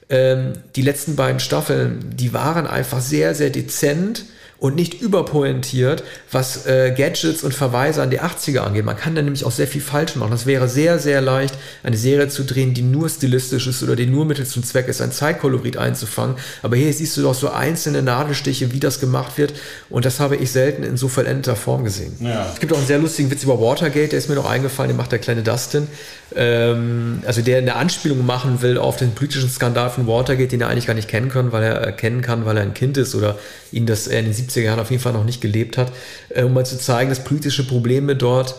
ähm, 0.10 0.54
die 0.78 0.82
letzten 0.82 1.18
beiden 1.18 1.42
Staffeln, 1.42 2.14
die 2.16 2.32
waren 2.32 2.66
einfach 2.68 3.02
sehr, 3.02 3.36
sehr 3.36 3.50
dezent 3.50 4.24
und 4.60 4.76
nicht 4.76 5.02
überpointiert, 5.02 6.04
was 6.32 6.66
äh, 6.66 6.94
Gadgets 6.96 7.44
und 7.44 7.54
Verweise 7.54 8.02
an 8.02 8.10
die 8.10 8.20
80er 8.22 8.60
angeht. 8.60 8.86
Man 8.86 8.98
kann 8.98 9.14
da 9.14 9.22
nämlich 9.22 9.46
auch 9.46 9.52
sehr 9.52 9.68
viel 9.68 9.82
falsch 9.82 10.16
machen. 10.16 10.32
Das 10.32 10.46
wäre 10.46 10.68
sehr, 10.68 10.98
sehr 10.98 11.22
leicht, 11.22 11.56
eine 11.84 11.98
Serie 11.98 12.28
zu 12.30 12.44
drehen, 12.44 12.74
die 12.74 12.82
nur 12.82 13.08
stilistisch 13.10 13.68
ist 13.68 13.84
oder 13.84 13.96
die 13.96 14.08
nur 14.08 14.26
Mittel 14.26 14.46
zum 14.46 14.64
Zweck 14.64 14.88
ist, 14.88 15.02
ein 15.02 15.12
Zeitkolorit 15.12 15.78
einzufangen. 15.78 16.38
Aber 16.64 16.76
hier 16.76 16.92
siehst 16.92 17.16
du 17.18 17.22
doch 17.22 17.36
so 17.36 17.50
einzelne 17.50 18.02
Nadelstiche, 18.02 18.72
wie 18.72 18.80
das 18.80 19.00
gemacht 19.00 19.38
wird. 19.38 19.54
Und 19.90 20.06
das 20.06 20.20
habe 20.20 20.36
ich 20.36 20.52
selten 20.52 20.84
in 20.84 20.98
so 20.98 21.08
vollendeter 21.08 21.56
Form 21.56 21.84
gesehen. 21.84 22.16
Ja. 22.20 22.52
Es 22.52 22.60
gibt 22.60 22.74
auch 22.74 22.78
einen 22.78 22.88
sehr 22.88 23.00
lustigen 23.00 23.30
Witz 23.30 23.44
über 23.44 23.60
Watergate, 23.60 24.10
der 24.10 24.20
ist 24.20 24.30
mir 24.30 24.36
noch 24.36 24.50
eingefallen, 24.50 24.90
den 24.90 24.98
macht 24.98 25.12
der 25.12 25.20
kleine 25.20 25.44
Dustin. 25.44 25.88
Ähm, 26.36 27.22
also 27.26 27.42
der 27.42 27.60
eine 27.60 27.76
Anspielung 27.76 28.26
machen 28.26 28.62
will 28.62 28.78
auf 28.78 28.98
den 28.98 29.12
politischen 29.12 29.50
Skandal 29.50 29.90
von 29.90 30.08
Watergate, 30.08 30.50
den 30.50 30.62
er 30.62 30.70
eigentlich 30.70 30.88
gar 30.88 30.94
nicht 30.94 31.08
kennen 31.08 31.30
kann, 31.30 31.52
weil 31.52 31.64
er 31.64 31.76
erkennen 31.76 32.22
kann, 32.22 32.46
weil 32.46 32.58
er 32.58 32.64
ein 32.64 32.74
Kind 32.74 32.98
ist 32.98 33.16
oder 33.16 33.38
ihn 33.72 33.86
das 33.86 34.08
er 34.08 34.20
in 34.20 34.26
den 34.26 34.34
70er 34.34 34.62
Jahren 34.62 34.80
auf 34.80 34.92
jeden 34.92 35.02
Fall 35.02 35.14
noch 35.14 35.24
nicht 35.24 35.42
gelebt 35.42 35.78
hat, 35.78 35.92
äh, 36.30 36.44
um 36.44 36.54
mal 36.54 36.66
zu 36.66 36.78
zeigen, 36.78 37.10
dass 37.10 37.24
politische 37.24 37.66
Probleme 37.66 38.16
dort 38.16 38.56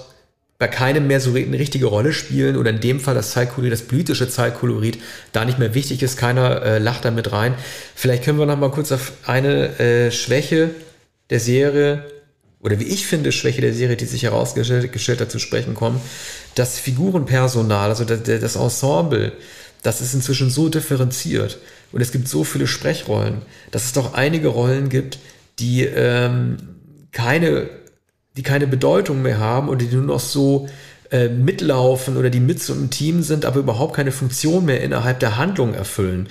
bei 0.58 0.66
keinem 0.66 1.06
mehr 1.06 1.20
so 1.20 1.34
eine 1.34 1.58
richtige 1.58 1.86
Rolle 1.86 2.12
spielen 2.12 2.56
oder 2.56 2.70
in 2.70 2.80
dem 2.80 2.98
Fall 2.98 3.14
das 3.14 3.30
Zeitkolorit, 3.30 3.72
das 3.72 3.82
politische 3.82 4.28
Zeitkolorit 4.28 4.98
da 5.32 5.44
nicht 5.44 5.60
mehr 5.60 5.74
wichtig 5.74 6.02
ist, 6.02 6.16
keiner 6.16 6.62
äh, 6.62 6.78
lacht 6.78 7.04
damit 7.04 7.30
rein. 7.30 7.54
Vielleicht 7.94 8.24
können 8.24 8.40
wir 8.40 8.46
noch 8.46 8.58
mal 8.58 8.70
kurz 8.70 8.90
auf 8.90 9.12
eine 9.24 9.78
äh, 9.78 10.10
Schwäche 10.10 10.70
der 11.30 11.38
Serie 11.38 12.02
oder 12.60 12.80
wie 12.80 12.84
ich 12.84 13.06
finde, 13.06 13.32
Schwäche 13.32 13.60
der 13.60 13.72
Serie, 13.72 13.96
die 13.96 14.04
sich 14.04 14.24
herausgestellt 14.24 15.20
hat, 15.20 15.30
zu 15.30 15.38
sprechen 15.38 15.74
kommen. 15.74 16.00
Das 16.54 16.78
Figurenpersonal, 16.78 17.88
also 17.90 18.04
das, 18.04 18.56
Ensemble, 18.56 19.32
das 19.82 20.00
ist 20.00 20.14
inzwischen 20.14 20.50
so 20.50 20.68
differenziert 20.68 21.58
und 21.92 22.00
es 22.00 22.10
gibt 22.10 22.28
so 22.28 22.44
viele 22.44 22.66
Sprechrollen, 22.66 23.42
dass 23.70 23.84
es 23.84 23.92
doch 23.92 24.14
einige 24.14 24.48
Rollen 24.48 24.88
gibt, 24.88 25.18
die 25.60 25.84
ähm, 25.84 26.56
keine, 27.12 27.68
die 28.36 28.42
keine 28.42 28.66
Bedeutung 28.66 29.22
mehr 29.22 29.38
haben 29.38 29.68
oder 29.68 29.78
die 29.78 29.94
nur 29.94 30.04
noch 30.04 30.20
so 30.20 30.68
äh, 31.10 31.28
mitlaufen 31.28 32.16
oder 32.16 32.28
die 32.28 32.40
mit 32.40 32.62
so 32.62 32.74
im 32.74 32.90
Team 32.90 33.22
sind, 33.22 33.44
aber 33.44 33.60
überhaupt 33.60 33.94
keine 33.94 34.12
Funktion 34.12 34.64
mehr 34.64 34.82
innerhalb 34.82 35.20
der 35.20 35.36
Handlung 35.36 35.74
erfüllen. 35.74 36.28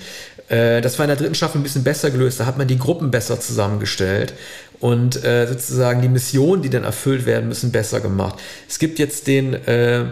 Äh, 0.48 0.80
das 0.80 0.98
war 0.98 1.04
in 1.04 1.08
der 1.08 1.16
dritten 1.16 1.34
Staffel 1.34 1.60
ein 1.60 1.64
bisschen 1.64 1.84
besser 1.84 2.10
gelöst. 2.10 2.40
Da 2.40 2.46
hat 2.46 2.58
man 2.58 2.68
die 2.68 2.78
Gruppen 2.78 3.10
besser 3.10 3.40
zusammengestellt 3.40 4.34
und 4.80 5.22
äh, 5.24 5.46
sozusagen 5.46 6.02
die 6.02 6.08
Missionen, 6.08 6.62
die 6.62 6.70
dann 6.70 6.84
erfüllt 6.84 7.26
werden 7.26 7.48
müssen, 7.48 7.72
besser 7.72 8.00
gemacht. 8.00 8.38
Es 8.68 8.78
gibt 8.78 8.98
jetzt 8.98 9.26
den 9.26 9.54
äh, 9.54 10.06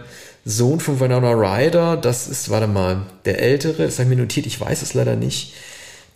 Sohn 0.44 0.80
von 0.80 1.00
Winona 1.00 1.32
Ryder, 1.32 1.96
das 1.96 2.28
ist, 2.28 2.50
warte 2.50 2.66
mal, 2.66 3.02
der 3.24 3.40
Ältere, 3.40 3.84
das 3.84 3.98
habe 3.98 4.04
ich 4.04 4.16
mir 4.16 4.22
notiert, 4.22 4.46
ich 4.46 4.60
weiß 4.60 4.82
es 4.82 4.94
leider 4.94 5.16
nicht. 5.16 5.54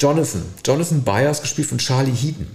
Jonathan, 0.01 0.43
Jonathan 0.65 1.03
Byers, 1.03 1.43
gespielt 1.43 1.69
von 1.69 1.79
Charlie 1.79 2.15
Heaton. 2.15 2.47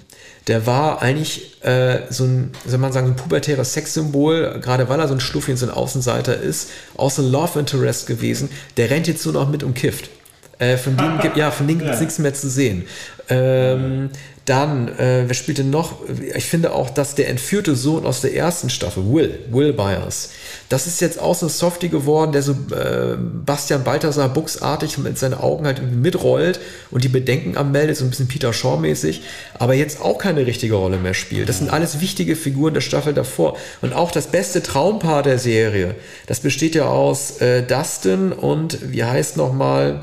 Der 0.48 0.66
war 0.66 1.02
eigentlich 1.02 1.64
äh, 1.64 2.02
so 2.10 2.24
ein, 2.24 2.52
soll 2.66 2.80
man 2.80 2.92
sagen, 2.92 3.08
ein 3.08 3.16
pubertäres 3.16 3.74
Sexsymbol, 3.74 4.60
gerade 4.62 4.90
weil 4.90 5.00
er 5.00 5.08
so 5.08 5.14
ein 5.14 5.20
Schluffi 5.20 5.52
und 5.52 5.58
so 5.58 5.66
ein 5.68 5.72
Außenseiter 5.72 6.40
ist, 6.40 6.70
ein 6.98 7.32
Love 7.32 7.60
Interest 7.60 8.08
gewesen. 8.08 8.50
Der 8.78 8.90
rennt 8.90 9.08
jetzt 9.08 9.26
nur 9.26 9.34
noch 9.34 9.50
mit 9.50 9.64
und 9.64 9.76
kifft. 9.76 10.10
Äh, 10.60 10.78
von 10.78 10.98
dem 10.98 11.20
gibt 11.22 11.38
ja, 11.38 11.52
von 11.52 11.68
ja. 11.68 12.00
nichts 12.00 12.20
mehr 12.20 12.34
zu 12.34 12.50
sehen. 12.50 12.86
Ähm, 13.30 14.10
dann, 14.46 14.90
äh, 15.00 15.24
wer 15.26 15.34
spielt 15.34 15.58
denn 15.58 15.72
noch? 15.72 16.02
Ich 16.36 16.46
finde 16.46 16.72
auch, 16.74 16.92
dass 16.92 17.16
der 17.16 17.30
entführte 17.30 17.76
Sohn 17.76 18.06
aus 18.06 18.22
der 18.22 18.36
ersten 18.36 18.70
Staffel, 18.70 19.12
Will, 19.12 19.40
Will 19.50 19.74
Byers, 19.74 20.30
das 20.70 20.86
ist 20.86 21.02
jetzt 21.02 21.20
auch 21.20 21.34
so 21.34 21.48
ein 21.48 21.50
Softie 21.50 21.90
geworden, 21.90 22.32
der 22.32 22.44
so 22.44 22.52
äh, 22.52 23.18
Bastian 23.18 23.84
Balthasar 23.84 24.30
buchsartig 24.30 25.00
mit 25.00 25.18
seinen 25.18 25.34
Augen 25.34 25.66
halt 25.66 25.82
mitrollt 25.92 26.60
und 26.92 27.04
die 27.04 27.10
Bedenken 27.10 27.58
anmeldet, 27.58 27.98
so 27.98 28.06
ein 28.06 28.12
bisschen 28.12 28.28
Peter 28.28 28.54
Shaw-mäßig, 28.54 29.24
aber 29.58 29.74
jetzt 29.74 30.00
auch 30.00 30.20
keine 30.20 30.46
richtige 30.46 30.76
Rolle 30.76 30.98
mehr 30.98 31.16
spielt. 31.16 31.50
Das 31.50 31.58
sind 31.58 31.72
alles 31.72 32.00
wichtige 32.00 32.36
Figuren 32.36 32.76
der 32.76 32.82
Staffel 32.82 33.16
davor. 33.16 33.58
Und 33.82 33.94
auch 33.94 34.12
das 34.12 34.28
beste 34.28 34.62
Traumpaar 34.62 35.24
der 35.24 35.40
Serie, 35.40 35.96
das 36.28 36.40
besteht 36.40 36.76
ja 36.76 36.86
aus 36.86 37.42
äh, 37.42 37.64
Dustin 37.64 38.32
und, 38.32 38.92
wie 38.92 39.04
heißt 39.04 39.38
nochmal, 39.38 40.02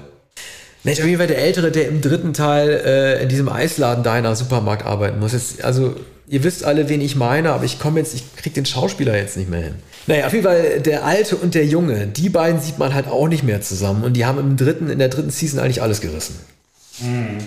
Mensch, 0.85 0.99
auf 0.99 1.07
jeden 1.07 1.18
Fall 1.18 1.29
der 1.29 1.38
Ältere, 1.38 1.71
der 1.71 1.88
im 1.88 2.01
dritten 2.01 2.33
Teil 2.33 2.68
äh, 2.71 3.23
in 3.23 3.29
diesem 3.29 3.49
Eisladen 3.49 4.03
deiner 4.03 4.35
Supermarkt 4.35 4.85
arbeiten 4.85 5.21
muss. 5.21 5.33
Jetzt, 5.33 5.64
also, 5.64 5.95
ihr 6.27 6.42
wisst 6.42 6.64
alle, 6.64 6.88
wen 6.88 7.01
ich 7.01 7.14
meine, 7.14 7.53
aber 7.53 7.64
ich 7.64 7.79
komme 7.79 8.01
jetzt, 8.01 8.14
ich 8.14 8.35
krieg 8.37 8.55
den 8.55 8.66
Schauspieler 8.66 9.16
jetzt 9.16 9.37
nicht 9.37 9.49
mehr 9.49 9.61
hin. 9.61 9.75
Naja, 10.09 10.27
auf 10.27 10.33
jeden 10.33 10.45
Fall 10.45 10.81
der 10.81 11.05
Alte 11.05 11.37
und 11.37 11.55
der 11.55 11.64
Junge, 11.66 12.09
die 12.09 12.29
beiden 12.29 12.61
sieht 12.61 12.79
man 12.79 12.95
halt 12.95 13.07
auch 13.07 13.29
nicht 13.29 13.45
mehr 13.45 13.61
zusammen 13.61 14.03
und 14.03 14.14
die 14.14 14.27
haben 14.27 14.40
im 14.40 14.57
dritten, 14.57 14.90
in 14.90 14.99
der 14.99 15.09
dritten 15.09 15.31
Season 15.31 15.61
eigentlich 15.61 15.83
alles 15.83 16.01
gerissen. 16.01 16.40
Mhm. 16.99 17.38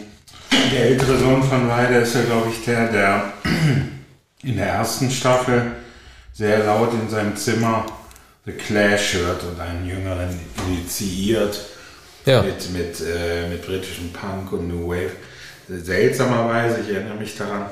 Der 0.71 0.85
ältere 0.85 1.17
Sohn 1.17 1.43
von 1.43 1.69
Ryder 1.69 2.01
ist 2.01 2.15
ja, 2.15 2.21
glaube 2.21 2.47
ich, 2.49 2.63
der, 2.63 2.91
der 2.91 3.33
in 4.43 4.55
der 4.55 4.67
ersten 4.67 5.11
Staffel 5.11 5.73
sehr 6.31 6.59
laut 6.59 6.93
in 6.93 7.09
seinem 7.09 7.35
Zimmer 7.35 7.85
The 8.45 8.53
Clash 8.53 9.15
hört 9.15 9.43
und 9.43 9.59
einen 9.59 9.85
Jüngeren 9.85 10.29
initiiert 10.67 11.59
ja. 12.25 12.41
mit, 12.41 12.71
mit, 12.71 13.01
äh, 13.01 13.47
mit 13.49 13.65
britischem 13.65 14.11
Punk 14.11 14.51
und 14.51 14.67
New 14.67 14.89
Wave. 14.89 15.11
Seltsamerweise, 15.67 16.81
ich 16.81 16.93
erinnere 16.93 17.15
mich 17.15 17.35
daran, 17.37 17.69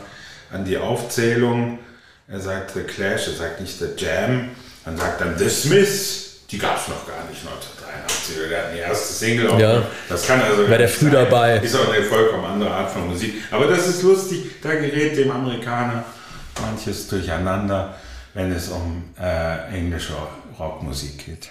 an 0.52 0.66
die 0.66 0.78
Aufzählung. 0.78 1.80
Er 2.28 2.40
sagt 2.40 2.72
The 2.74 2.82
Clash, 2.82 3.28
er 3.28 3.34
sagt 3.34 3.62
nicht 3.62 3.78
The 3.78 3.90
Jam, 3.98 4.50
dann 4.86 4.98
sagt 4.98 5.22
dann 5.22 5.38
The 5.38 5.50
Smiths, 5.50 6.42
die 6.50 6.58
gab 6.58 6.78
es 6.78 6.88
noch 6.88 7.06
gar 7.08 7.28
nicht 7.30 7.42
1983. 7.46 8.50
Der 8.50 8.64
hatten 8.64 8.76
die 8.76 8.80
erste 8.80 9.14
Single 9.14 9.50
auch. 9.50 9.60
Ja. 9.60 9.84
Das 10.08 10.26
kann 10.28 10.42
also. 10.42 10.68
Wäre 10.68 10.78
der 10.78 10.90
früh 10.90 11.06
sein. 11.06 11.14
dabei. 11.14 11.58
Ist 11.58 11.76
auch 11.76 11.92
eine 11.92 12.04
vollkommen 12.04 12.46
andere 12.46 12.72
Art 12.72 12.92
von 12.92 13.08
Musik. 13.08 13.36
Aber 13.52 13.68
das 13.68 13.88
ist 13.88 14.04
lustig, 14.04 14.62
da 14.62 14.76
gerät 14.76 15.18
dem 15.18 15.32
Amerikaner 15.32 16.06
manches 16.62 17.08
durcheinander. 17.08 17.96
wenn 18.36 18.52
es 18.52 18.70
um 18.70 19.04
äh, 19.20 19.78
englische 19.78 20.14
Rockmusik 20.58 21.26
geht. 21.26 21.50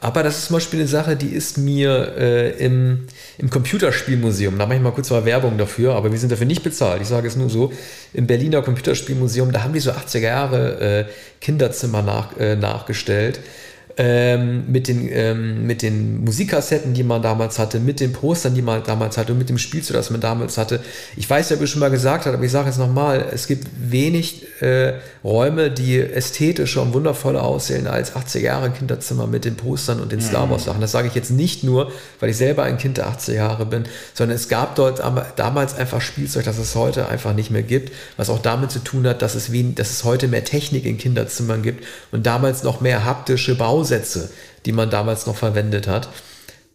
Aber 0.00 0.22
das 0.22 0.38
ist 0.38 0.46
zum 0.46 0.54
Beispiel 0.54 0.78
eine 0.80 0.88
Sache, 0.88 1.16
die 1.16 1.28
ist 1.28 1.58
mir 1.58 2.14
äh, 2.16 2.64
im, 2.64 3.06
im 3.36 3.50
Computerspielmuseum, 3.50 4.56
da 4.56 4.66
mache 4.66 4.76
ich 4.76 4.82
mal 4.82 4.92
kurz 4.92 5.10
mal 5.10 5.24
Werbung 5.24 5.58
dafür, 5.58 5.94
aber 5.94 6.12
wir 6.12 6.18
sind 6.18 6.30
dafür 6.30 6.46
nicht 6.46 6.62
bezahlt, 6.62 7.02
ich 7.02 7.08
sage 7.08 7.26
es 7.26 7.34
nur 7.34 7.50
so, 7.50 7.72
im 8.12 8.28
Berliner 8.28 8.62
Computerspielmuseum, 8.62 9.50
da 9.50 9.64
haben 9.64 9.72
die 9.72 9.80
so 9.80 9.90
80er 9.90 10.20
Jahre 10.20 10.80
äh, 10.80 11.04
Kinderzimmer 11.40 12.02
nach, 12.02 12.36
äh, 12.38 12.54
nachgestellt 12.54 13.40
ähm, 14.00 14.70
mit, 14.70 14.86
den, 14.86 15.08
ähm, 15.10 15.66
mit 15.66 15.82
den 15.82 16.22
Musikkassetten, 16.22 16.94
die 16.94 17.02
man 17.02 17.20
damals 17.20 17.58
hatte, 17.58 17.80
mit 17.80 17.98
den 17.98 18.12
Postern, 18.12 18.54
die 18.54 18.62
man 18.62 18.84
damals 18.84 19.18
hatte 19.18 19.32
und 19.32 19.38
mit 19.38 19.48
dem 19.48 19.58
Spielzeug, 19.58 19.96
das 19.96 20.10
man 20.10 20.20
damals 20.20 20.56
hatte. 20.56 20.78
Ich 21.16 21.28
weiß 21.28 21.50
ja, 21.50 21.56
ob 21.56 21.62
ich 21.62 21.70
schon 21.70 21.80
mal 21.80 21.90
gesagt 21.90 22.26
habe, 22.26 22.36
aber 22.36 22.44
ich 22.44 22.52
sage 22.52 22.68
jetzt 22.68 22.78
nochmal, 22.78 23.26
es 23.32 23.48
gibt 23.48 23.66
wenig 23.76 24.62
äh, 24.62 24.94
Räume, 25.24 25.72
die 25.72 25.98
ästhetischer 25.98 26.82
und 26.82 26.94
wundervoller 26.94 27.42
aussehen 27.42 27.88
als 27.88 28.14
80er 28.14 28.38
Jahre 28.38 28.70
Kinderzimmer 28.70 29.26
mit 29.26 29.44
den 29.44 29.56
Postern 29.56 29.98
und 29.98 30.12
den 30.12 30.20
Star 30.20 30.48
Wars 30.48 30.64
Sachen. 30.64 30.80
Das 30.80 30.92
sage 30.92 31.08
ich 31.08 31.16
jetzt 31.16 31.32
nicht 31.32 31.64
nur, 31.64 31.90
weil 32.20 32.30
ich 32.30 32.36
selber 32.36 32.62
ein 32.62 32.78
Kind 32.78 32.98
der 32.98 33.08
80er 33.08 33.34
Jahre 33.34 33.66
bin, 33.66 33.82
sondern 34.14 34.36
es 34.36 34.48
gab 34.48 34.76
dort 34.76 35.02
damals 35.34 35.74
einfach 35.76 36.00
Spielzeug, 36.00 36.44
das 36.44 36.58
es 36.58 36.76
heute 36.76 37.08
einfach 37.08 37.34
nicht 37.34 37.50
mehr 37.50 37.64
gibt, 37.64 37.92
was 38.16 38.30
auch 38.30 38.38
damit 38.38 38.70
zu 38.70 38.78
tun 38.78 39.08
hat, 39.08 39.22
dass 39.22 39.34
es, 39.34 39.50
wen, 39.50 39.74
dass 39.74 39.90
es 39.90 40.04
heute 40.04 40.28
mehr 40.28 40.44
Technik 40.44 40.86
in 40.86 40.98
Kinderzimmern 40.98 41.62
gibt 41.62 41.84
und 42.12 42.26
damals 42.26 42.62
noch 42.62 42.80
mehr 42.80 43.04
haptische 43.04 43.56
Bausätze 43.56 43.87
Bausätze, 43.88 44.30
die 44.66 44.72
man 44.72 44.90
damals 44.90 45.26
noch 45.26 45.36
verwendet 45.36 45.88
hat. 45.88 46.08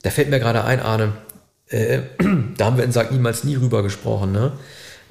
Da 0.01 0.09
fällt 0.09 0.29
mir 0.29 0.39
gerade 0.39 0.63
ein, 0.63 0.79
Arne, 0.79 1.13
äh, 1.69 1.99
da 2.57 2.65
haben 2.65 2.77
wir 2.77 2.83
in 2.83 2.91
Sag 2.91 3.11
niemals 3.11 3.43
nie 3.43 3.55
rüber 3.55 3.83
gesprochen, 3.83 4.31
ne? 4.31 4.53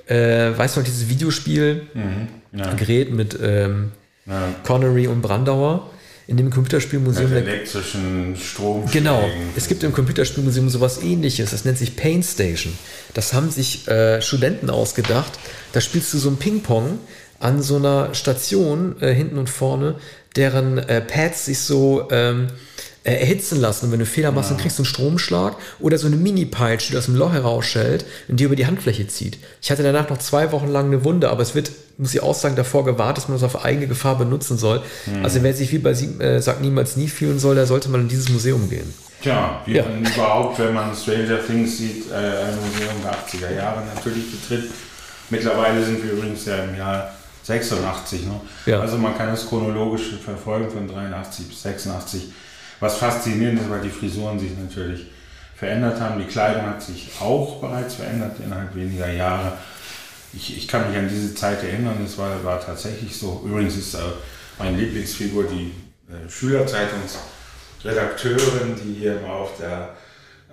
Äh, 0.06 0.56
weißt 0.58 0.76
du 0.76 0.80
noch, 0.80 0.86
dieses 0.86 1.08
Videospiel 1.08 1.86
mhm, 1.94 3.16
mit 3.16 3.38
ähm, 3.40 3.92
ja. 4.26 4.48
Connery 4.64 5.06
und 5.06 5.22
Brandauer 5.22 5.90
in 6.26 6.36
dem 6.36 6.50
Computerspielmuseum. 6.50 7.30
Mit 7.30 7.46
elektrischen 7.46 8.36
Strom. 8.36 8.86
Genau. 8.90 9.22
Es 9.56 9.68
gibt 9.68 9.84
im 9.84 9.92
Computerspielmuseum 9.92 10.68
sowas 10.68 11.02
ähnliches. 11.02 11.52
Das 11.52 11.64
nennt 11.64 11.78
sich 11.78 11.96
Paint 11.96 12.24
Station. 12.24 12.72
Das 13.14 13.32
haben 13.32 13.50
sich 13.50 13.86
äh, 13.88 14.20
Studenten 14.20 14.70
ausgedacht. 14.70 15.32
Da 15.72 15.80
spielst 15.80 16.12
du 16.14 16.18
so 16.18 16.30
ein 16.30 16.36
Ping-Pong 16.36 16.98
an 17.38 17.62
so 17.62 17.76
einer 17.76 18.14
Station 18.14 19.00
äh, 19.00 19.14
hinten 19.14 19.38
und 19.38 19.50
vorne 19.50 19.96
deren 20.36 20.78
äh, 20.78 21.00
Pads 21.00 21.46
sich 21.46 21.60
so 21.60 22.08
ähm, 22.10 22.48
äh, 23.04 23.14
erhitzen 23.14 23.60
lassen. 23.60 23.86
Und 23.86 23.92
wenn 23.92 23.98
du 23.98 24.06
Fehler 24.06 24.30
machst, 24.30 24.50
ja. 24.50 24.54
dann 24.54 24.62
kriegst 24.62 24.78
du 24.78 24.82
einen 24.82 24.86
Stromschlag 24.88 25.56
oder 25.80 25.98
so 25.98 26.06
eine 26.06 26.14
Mini-Peitsche, 26.14 26.92
die 26.92 26.98
aus 26.98 27.06
dem 27.06 27.16
Loch 27.16 27.32
herausschellt 27.32 28.04
und 28.28 28.38
die 28.38 28.44
über 28.44 28.54
die 28.54 28.66
Handfläche 28.66 29.08
zieht. 29.08 29.38
Ich 29.60 29.72
hatte 29.72 29.82
danach 29.82 30.08
noch 30.08 30.18
zwei 30.18 30.52
Wochen 30.52 30.68
lang 30.68 30.86
eine 30.86 31.04
Wunde, 31.04 31.28
aber 31.30 31.42
es 31.42 31.56
wird, 31.56 31.72
muss 31.98 32.14
ich 32.14 32.22
auch 32.22 32.34
sagen, 32.34 32.54
davor 32.54 32.84
gewartet, 32.84 33.18
dass 33.18 33.28
man 33.28 33.38
das 33.38 33.42
auf 33.42 33.64
eigene 33.64 33.88
Gefahr 33.88 34.18
benutzen 34.18 34.56
soll. 34.56 34.82
Mhm. 35.06 35.24
Also 35.24 35.42
wer 35.42 35.52
sich 35.52 35.72
wie 35.72 35.78
bei 35.78 35.94
Sie, 35.94 36.06
äh, 36.20 36.40
Sagt 36.40 36.60
niemals 36.60 36.96
nie 36.96 37.08
fühlen 37.08 37.40
soll, 37.40 37.56
der 37.56 37.66
sollte 37.66 37.88
mal 37.88 38.00
in 38.00 38.08
dieses 38.08 38.28
Museum 38.28 38.70
gehen. 38.70 38.94
Tja, 39.20 39.62
wie 39.66 39.74
ja. 39.74 39.82
man 39.82 40.04
überhaupt, 40.04 40.60
wenn 40.60 40.72
man 40.72 40.94
Stranger 40.94 41.44
Things 41.44 41.78
sieht, 41.78 42.10
äh, 42.10 42.14
ein 42.14 42.54
Museum 42.56 42.94
der 43.02 43.12
80er 43.12 43.56
Jahre 43.56 43.82
natürlich 43.94 44.30
betritt. 44.30 44.70
Mittlerweile 45.30 45.84
sind 45.84 46.04
wir 46.04 46.12
übrigens 46.12 46.44
ja 46.44 46.56
im 46.62 46.76
Jahr 46.76 47.12
86. 47.42 48.26
Ne? 48.26 48.40
Ja. 48.66 48.80
Also 48.80 48.98
man 48.98 49.16
kann 49.16 49.30
es 49.30 49.48
chronologisch 49.48 50.14
verfolgen 50.24 50.70
von 50.70 50.88
83 50.88 51.48
bis 51.48 51.62
86. 51.62 52.32
Was 52.80 52.96
faszinierend 52.96 53.60
ist, 53.60 53.70
weil 53.70 53.80
die 53.80 53.90
Frisuren 53.90 54.38
sich 54.38 54.50
natürlich 54.56 55.06
verändert 55.62 56.00
haben. 56.00 56.20
Die 56.20 56.26
Kleidung 56.26 56.66
hat 56.66 56.82
sich 56.82 57.12
auch 57.20 57.60
bereits 57.60 57.94
verändert 57.94 58.34
innerhalb 58.44 58.74
weniger 58.74 59.08
Jahre. 59.08 59.52
Ich, 60.32 60.56
ich 60.56 60.66
kann 60.66 60.88
mich 60.88 60.98
an 60.98 61.08
diese 61.08 61.36
Zeit 61.36 61.62
erinnern, 61.62 61.98
es 62.04 62.18
war, 62.18 62.42
war 62.42 62.60
tatsächlich 62.60 63.16
so. 63.16 63.44
Übrigens 63.46 63.76
ist 63.76 63.94
äh, 63.94 64.00
meine 64.58 64.76
Lieblingsfigur 64.78 65.44
die 65.44 65.72
äh, 66.10 66.28
Schülerzeitungsredakteurin, 66.28 68.74
die 68.82 68.94
hier 68.94 69.20
immer 69.20 69.34
auf 69.34 69.56
der, 69.58 69.90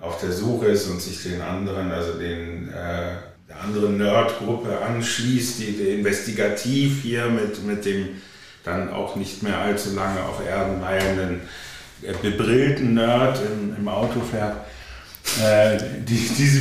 auf 0.00 0.20
der 0.20 0.30
Suche 0.30 0.66
ist 0.66 0.86
und 0.86 1.02
sich 1.02 1.24
den 1.24 1.40
anderen, 1.40 1.90
also 1.90 2.12
den 2.12 2.72
äh, 2.72 3.14
der 3.60 3.64
anderen 3.64 3.98
Nerdgruppe 3.98 4.78
anschließt, 4.80 5.60
die, 5.60 5.72
die 5.72 5.88
investigativ 5.98 7.02
hier 7.02 7.26
mit, 7.26 7.64
mit 7.64 7.84
dem 7.84 8.08
dann 8.64 8.92
auch 8.92 9.16
nicht 9.16 9.42
mehr 9.42 9.58
allzu 9.58 9.94
lange 9.94 10.22
auf 10.22 10.46
Erden 10.46 10.82
weilenden 10.82 11.40
äh, 12.02 12.12
bebrillten 12.20 12.94
Nerd 12.94 13.40
im, 13.40 13.76
im 13.76 13.88
Auto 13.88 14.20
fährt. 14.20 14.56
Äh, 15.42 15.78
die, 16.06 16.28
diese, 16.36 16.60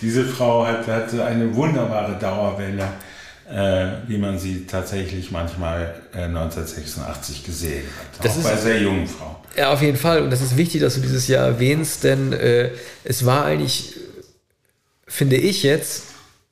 diese 0.00 0.24
Frau 0.24 0.66
hat, 0.66 0.86
hat 0.86 1.18
eine 1.18 1.54
wunderbare 1.54 2.16
Dauerwelle, 2.18 2.88
äh, 3.50 4.08
wie 4.08 4.18
man 4.18 4.38
sie 4.38 4.66
tatsächlich 4.66 5.30
manchmal 5.30 5.94
äh, 6.14 6.22
1986 6.22 7.44
gesehen 7.44 7.84
hat. 7.98 8.24
Das 8.24 8.32
auch 8.32 8.38
ist, 8.38 8.44
bei 8.44 8.56
sehr 8.56 8.80
jungen 8.80 9.06
Frauen. 9.06 9.36
Ja, 9.56 9.72
auf 9.72 9.82
jeden 9.82 9.96
Fall. 9.96 10.22
Und 10.22 10.30
das 10.30 10.42
ist 10.42 10.56
wichtig, 10.56 10.82
dass 10.82 10.94
du 10.94 11.00
dieses 11.00 11.26
Jahr 11.28 11.46
erwähnst, 11.46 12.04
denn 12.04 12.32
äh, 12.32 12.70
es 13.04 13.24
war 13.24 13.44
eigentlich 13.44 13.94
finde 15.06 15.36
ich 15.36 15.62
jetzt, 15.62 16.04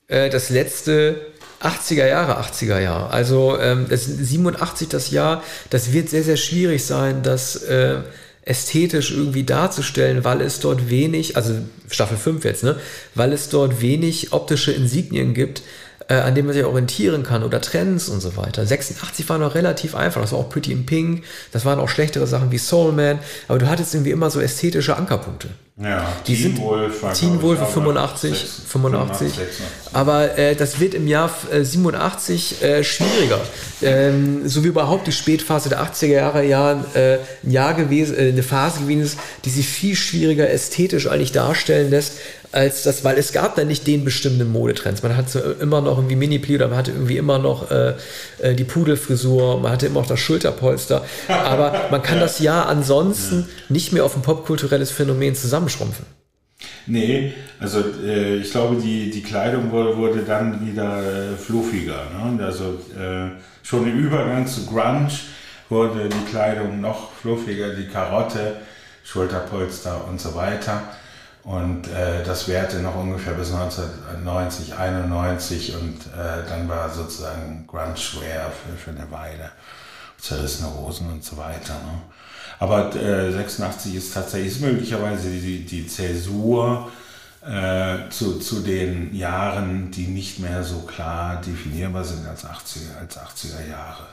äh, 0.09 0.31
das 0.31 0.51
letzte 0.51 1.17
80er 1.61 2.07
Jahre, 2.07 2.41
80er 2.41 2.81
Jahre. 2.81 3.11
Also 3.11 3.59
ähm, 3.59 3.87
das 3.89 4.05
87 4.05 4.89
das 4.89 5.11
Jahr, 5.11 5.43
das 5.71 5.93
wird 5.93 6.11
sehr, 6.11 6.23
sehr 6.23 6.37
schwierig 6.37 6.85
sein, 6.85 7.23
das 7.23 7.57
äh, 7.57 7.97
ästhetisch 8.43 9.11
irgendwie 9.11 9.45
darzustellen, 9.45 10.25
weil 10.25 10.43
es 10.43 10.61
dort 10.61 10.91
wenig, 10.91 11.37
also 11.37 11.55
Staffel 11.91 12.19
5 12.19 12.45
jetzt, 12.45 12.65
ne, 12.65 12.77
weil 13.15 13.33
es 13.33 13.49
dort 13.49 13.81
wenig 13.81 14.33
optische 14.33 14.73
Insignien 14.73 15.33
gibt, 15.33 15.63
äh, 16.09 16.15
an 16.15 16.35
dem 16.35 16.45
man 16.47 16.55
sich 16.55 16.65
orientieren 16.65 17.23
kann 17.23 17.43
oder 17.43 17.63
Trends 17.63 18.11
und 18.11 18.21
so 18.21 18.37
weiter. 18.37 18.67
86 18.67 19.27
war 19.31 19.39
noch 19.39 19.55
relativ 19.55 19.95
einfach, 19.95 20.21
das 20.21 20.33
war 20.33 20.41
auch 20.41 20.51
Pretty 20.51 20.73
in 20.73 20.85
Pink, 20.85 21.25
das 21.53 21.65
waren 21.65 21.81
auch 21.81 21.89
schlechtere 21.89 22.27
Sachen 22.27 22.53
wie 22.53 22.59
Soul 22.59 22.93
Man, 22.93 23.19
aber 23.49 23.59
du 23.59 23.69
hattest 23.69 23.95
irgendwie 23.95 24.11
immer 24.11 24.31
so 24.31 24.41
ästhetische 24.41 24.97
Ankerpunkte. 24.97 25.49
Ja, 25.77 26.07
die 26.25 26.37
Teen 26.37 26.55
sind 26.55 26.61
Wolf, 26.61 27.05
Teen 27.19 27.43
Wolf 27.43 27.59
85, 27.59 28.31
6, 28.31 28.63
85. 28.69 29.33
85 29.33 29.67
aber 29.93 30.39
äh, 30.39 30.55
das 30.55 30.79
wird 30.79 30.95
im 30.95 31.09
Jahr 31.09 31.31
äh, 31.51 31.65
87 31.65 32.63
äh, 32.63 32.85
schwieriger. 32.85 33.41
Ähm, 33.83 34.49
so 34.49 34.63
wie 34.63 34.69
überhaupt 34.69 35.09
die 35.09 35.13
Spätphase 35.13 35.69
der 35.71 35.83
80er 35.83 36.07
Jahre 36.07 36.45
Jahren 36.45 36.85
äh, 36.95 37.19
ein 37.43 37.51
Jahr 37.51 37.75
gewesen, 37.75 38.17
äh, 38.17 38.29
eine 38.29 38.45
Phase 38.45 38.81
gewesen 38.81 39.03
ist, 39.03 39.19
die 39.45 39.51
sich 39.51 39.67
viel 39.67 39.97
schwieriger 39.97 40.49
ästhetisch 40.49 41.09
eigentlich 41.09 41.33
darstellen 41.33 41.91
lässt, 41.91 42.19
als 42.55 42.85
das, 42.85 43.05
weil 43.05 43.19
es 43.19 43.33
gab 43.33 43.57
da 43.57 43.65
nicht 43.65 43.87
den 43.87 44.05
bestimmten 44.05 44.51
Modetrends. 44.51 45.03
Man 45.03 45.17
hatte 45.17 45.57
immer 45.61 45.81
noch 45.81 45.99
irgendwie 45.99 46.17
Mini-Pli 46.17 46.57
oder 46.57 46.69
man 46.69 46.79
hatte 46.79 46.93
irgendwie 46.93 47.17
immer 47.17 47.39
noch 47.39 47.71
äh, 47.71 47.95
äh, 48.41 48.55
die 48.55 48.65
Pudelfrisur, 48.65 49.61
man 49.61 49.73
hatte 49.73 49.87
immer 49.87 50.01
noch 50.01 50.07
das 50.07 50.21
Schulterpolster. 50.21 51.05
Aber 51.29 51.89
man 51.91 52.03
kann 52.03 52.21
das 52.21 52.39
ja 52.39 52.65
ansonsten 52.65 53.49
nicht 53.69 53.93
mehr 53.93 54.05
auf 54.05 54.17
ein 54.17 54.23
popkulturelles 54.23 54.91
Phänomen 54.91 55.35
zusammenschrumpfen. 55.35 56.07
Nee, 56.87 57.33
also 57.59 57.83
äh, 58.05 58.37
ich 58.37 58.51
glaube, 58.51 58.77
die, 58.77 59.11
die 59.11 59.23
Kleidung 59.23 59.71
wurde, 59.71 59.97
wurde 59.97 60.21
dann 60.21 60.67
wieder 60.67 60.99
äh, 61.03 61.37
fluffiger. 61.37 62.07
Ne? 62.11 62.45
Also 62.45 62.79
äh, 62.99 63.31
schon 63.63 63.87
im 63.87 63.99
Übergang 63.99 64.47
zu 64.47 64.67
Grunge 64.67 65.09
wurde 65.69 66.09
die 66.09 66.31
Kleidung 66.31 66.81
noch 66.81 67.13
fluffiger, 67.13 67.71
die 67.71 67.89
Karotte, 67.89 68.57
Schulterpolster 69.03 70.07
und 70.09 70.21
so 70.21 70.35
weiter. 70.35 70.83
Und 71.45 71.89
äh, 71.89 72.25
das 72.25 72.49
währte 72.49 72.79
noch 72.79 72.97
ungefähr 72.97 73.35
bis 73.35 73.53
1990, 73.53 74.75
91 74.75 75.75
und 75.75 76.01
äh, 76.07 76.49
dann 76.49 76.67
war 76.69 76.89
sozusagen 76.89 77.67
Grunge-Wear 77.67 78.51
für, 78.51 78.77
für 78.77 78.91
eine 78.91 79.11
Weile. 79.11 79.51
Zerrissene 80.19 80.71
Hosen 80.75 81.13
und 81.13 81.23
so 81.23 81.37
weiter. 81.37 81.75
Ne? 81.75 82.01
Aber 82.59 82.97
äh, 82.97 83.31
86 83.31 83.95
ist 83.95 84.15
tatsächlich 84.15 84.53
ist 84.53 84.61
möglicherweise 84.63 85.29
die, 85.29 85.67
die 85.67 85.87
Zäsur 85.87 86.91
äh, 87.47 88.09
zu, 88.09 88.39
zu 88.39 88.61
den 88.61 89.15
Jahren, 89.15 89.91
die 89.91 90.07
nicht 90.07 90.39
mehr 90.39 90.65
so 90.65 90.79
klar 90.81 91.43
definierbar 91.47 92.05
sind 92.05 92.27
als 92.27 92.47
80er, 92.47 93.01
als 93.01 93.19
80er 93.19 93.69
Jahre. 93.69 94.07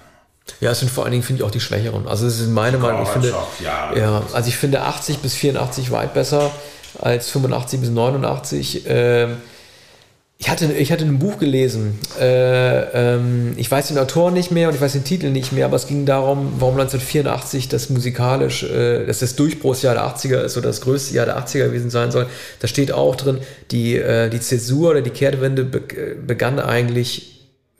Ja, 0.60 0.72
es 0.72 0.80
sind 0.80 0.91
vor 0.91 1.06
allen 1.06 1.12
Dingen, 1.12 1.24
finde 1.24 1.41
ich, 1.44 1.48
auch 1.48 1.52
die 1.52 1.62
Schwächeren. 1.62 2.10
Also 2.10 2.28
es 2.28 2.41
ist 2.41 2.50
meine 2.50 2.78
Meinung. 2.78 3.04
Ich 3.04 3.10
finde, 3.10 3.34
ja, 3.63 4.22
also 4.34 4.50
ich 4.50 4.58
finde 4.58 4.82
80 4.82 5.20
bis 5.20 5.34
84 5.36 5.91
weit 5.91 6.13
besser 6.13 6.52
als 6.99 7.30
85 7.30 7.80
bis 7.80 7.89
89. 7.89 8.84
Ähm, 8.88 9.38
ich 10.41 10.49
hatte, 10.49 10.73
ich 10.73 10.91
hatte 10.91 11.06
ein 11.06 11.19
Buch 11.19 11.38
gelesen. 11.38 11.99
Äh, 12.19 13.13
ähm, 13.13 13.54
ich 13.58 13.69
weiß 13.69 13.89
den 13.89 13.99
Autor 13.99 14.32
nicht 14.32 14.49
mehr 14.49 14.69
und 14.69 14.73
ich 14.73 14.82
weiß 14.82 14.93
den 14.93 15.04
Titel 15.04 15.30
nicht 15.30 15.51
mehr, 15.51 15.65
aber 15.65 15.75
es 15.75 15.86
ging 15.86 16.08
darum, 16.08 16.54
warum 16.58 16.80
1984 16.80 17.69
das 17.69 17.91
musikalisch, 17.91 18.63
äh, 18.63 19.06
dass 19.06 19.19
das 19.19 19.36
Durchbruchsjahr 19.36 19.93
der 19.93 20.04
80er 20.04 20.41
ist 20.41 20.58
oder 20.58 20.69
das 20.69 20.82
größte 20.82 21.13
Jahr 21.13 21.27
der 21.27 21.38
80er 21.38 21.65
gewesen 21.65 21.91
sein 21.91 22.10
soll. 22.10 22.25
Da 22.60 22.67
steht 22.67 22.91
auch 22.91 23.15
drin, 23.15 23.38
die, 23.69 23.97
äh, 23.97 24.30
die 24.30 24.39
Zäsur 24.39 24.89
oder 24.89 25.01
die 25.01 25.12
Kehrtwende 25.12 25.63
be 25.63 25.82
begann 26.25 26.60
eigentlich 26.60 27.31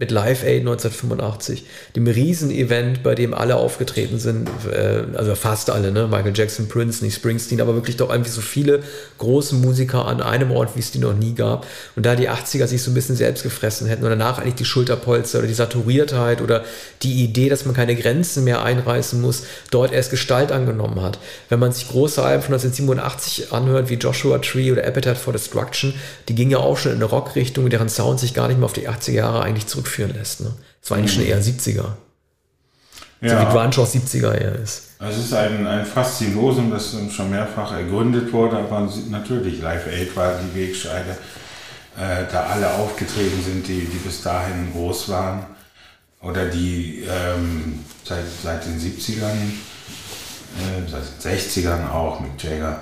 mit 0.02 0.10
Live 0.10 0.44
Aid 0.44 0.62
1985, 0.62 1.64
dem 1.96 2.08
Riesenevent, 2.08 3.04
bei 3.04 3.14
dem 3.14 3.36
alle 3.36 3.58
aufgetreten 3.58 4.18
sind, 4.18 4.50
äh, 4.74 5.04
also 5.16 5.36
fast 5.36 5.70
alle, 5.70 5.92
ne? 5.92 6.08
Michael 6.08 6.34
Jackson, 6.36 6.68
Prince, 6.68 7.06
nicht 7.06 7.14
Springsteen, 7.14 7.62
aber 7.62 7.76
wirklich 7.76 7.98
doch 7.98 8.10
irgendwie 8.10 8.32
so 8.32 8.42
viele 8.42 8.80
große 9.20 9.54
Musiker 9.54 10.06
an 10.08 10.20
einem 10.20 10.50
Ort, 10.52 10.76
wie 10.76 10.80
es 10.80 10.90
die 10.90 10.98
noch 10.98 11.14
nie 11.14 11.36
gab. 11.36 11.68
Und 11.96 12.04
da 12.04 12.16
die 12.16 12.32
80er 12.32 12.66
sich 12.66 12.82
so 12.82 12.90
ein 12.90 12.96
bisschen 12.96 13.16
selbst 13.16 13.44
gefressen 13.44 13.86
hätten 13.86 14.04
und 14.04 14.10
danach 14.10 14.40
eigentlich 14.40 14.56
die 14.56 14.66
Schulterpolster 14.66 15.38
oder 15.38 15.48
die 15.48 15.54
Saturiertheit 15.54 16.42
oder 16.42 16.64
die 17.04 17.24
Idee, 17.24 17.50
dass 17.50 17.66
man 17.66 17.76
keine 17.76 17.96
Grenzen 17.96 18.44
mehr 18.44 18.64
einreißen 18.64 19.22
muss, 19.22 19.44
dort 19.70 19.94
erst 19.94 20.10
Gestalt 20.10 20.52
angenommen 20.52 21.04
hat. 21.04 21.20
Wenn 21.50 21.60
man 21.60 21.74
sich 21.74 21.88
große 21.88 22.24
Alben 22.24 22.42
von 22.42 22.56
1987 22.56 23.54
anhört, 23.54 23.90
wie 23.90 23.96
Joshua 23.96 24.40
Tree 24.40 24.72
oder 24.72 24.84
Appetite 24.84 25.18
for 25.18 25.32
Destruction, 25.32 25.94
die 26.28 26.34
gingen 26.34 26.50
ja 26.50 26.58
auch 26.58 26.80
schon 26.80 26.92
in 26.92 26.98
eine 26.98 27.06
Rockrichtung, 27.06 27.70
deren 27.70 27.88
Sound 27.88 28.20
sich 28.20 28.34
gar 28.34 28.48
nicht 28.48 28.58
mehr 28.58 28.66
auf 28.66 28.74
die 28.74 28.90
80er 28.90 29.12
Jahre 29.12 29.44
eigentlich 29.44 29.68
zurück 29.68 29.91
zurückführen 29.92 30.14
lässt. 30.14 30.42
Ne? 30.42 30.54
Das 30.82 30.92
war 30.92 30.98
eigentlich 30.98 31.14
schon 31.14 31.26
eher 31.26 31.42
70er. 31.42 31.86
Ja. 33.22 33.30
So 33.30 33.48
wie 33.48 33.52
Grunge 33.52 33.68
auch 33.68 33.88
70er 33.88 34.34
eher 34.34 34.56
ist. 34.56 34.90
Es 35.00 35.18
ist 35.18 35.34
ein, 35.34 35.68
ein 35.68 35.86
Faszinosum, 35.86 36.72
das 36.72 36.96
schon 37.12 37.30
mehrfach 37.30 37.72
ergründet 37.72 38.32
wurde, 38.34 38.58
aber 38.58 38.90
natürlich 39.10 39.62
Live 39.62 39.88
Aid 39.88 40.16
war 40.16 40.34
die 40.36 40.60
Wegscheide, 40.60 41.18
äh, 41.98 42.26
da 42.32 42.48
alle 42.48 42.72
aufgetreten 42.74 43.44
sind, 43.44 43.68
die, 43.68 43.82
die 43.82 43.98
bis 43.98 44.24
dahin 44.24 44.72
groß 44.72 45.10
waren 45.10 45.46
oder 46.22 46.46
die 46.46 47.04
ähm, 47.08 47.80
seit, 48.04 48.24
seit 48.44 48.66
den 48.66 48.80
70ern, 48.80 49.36
äh, 50.58 50.90
seit 50.90 51.24
den 51.24 51.40
60ern 51.40 51.92
auch 51.92 52.20
mit 52.20 52.42
Jagger 52.42 52.80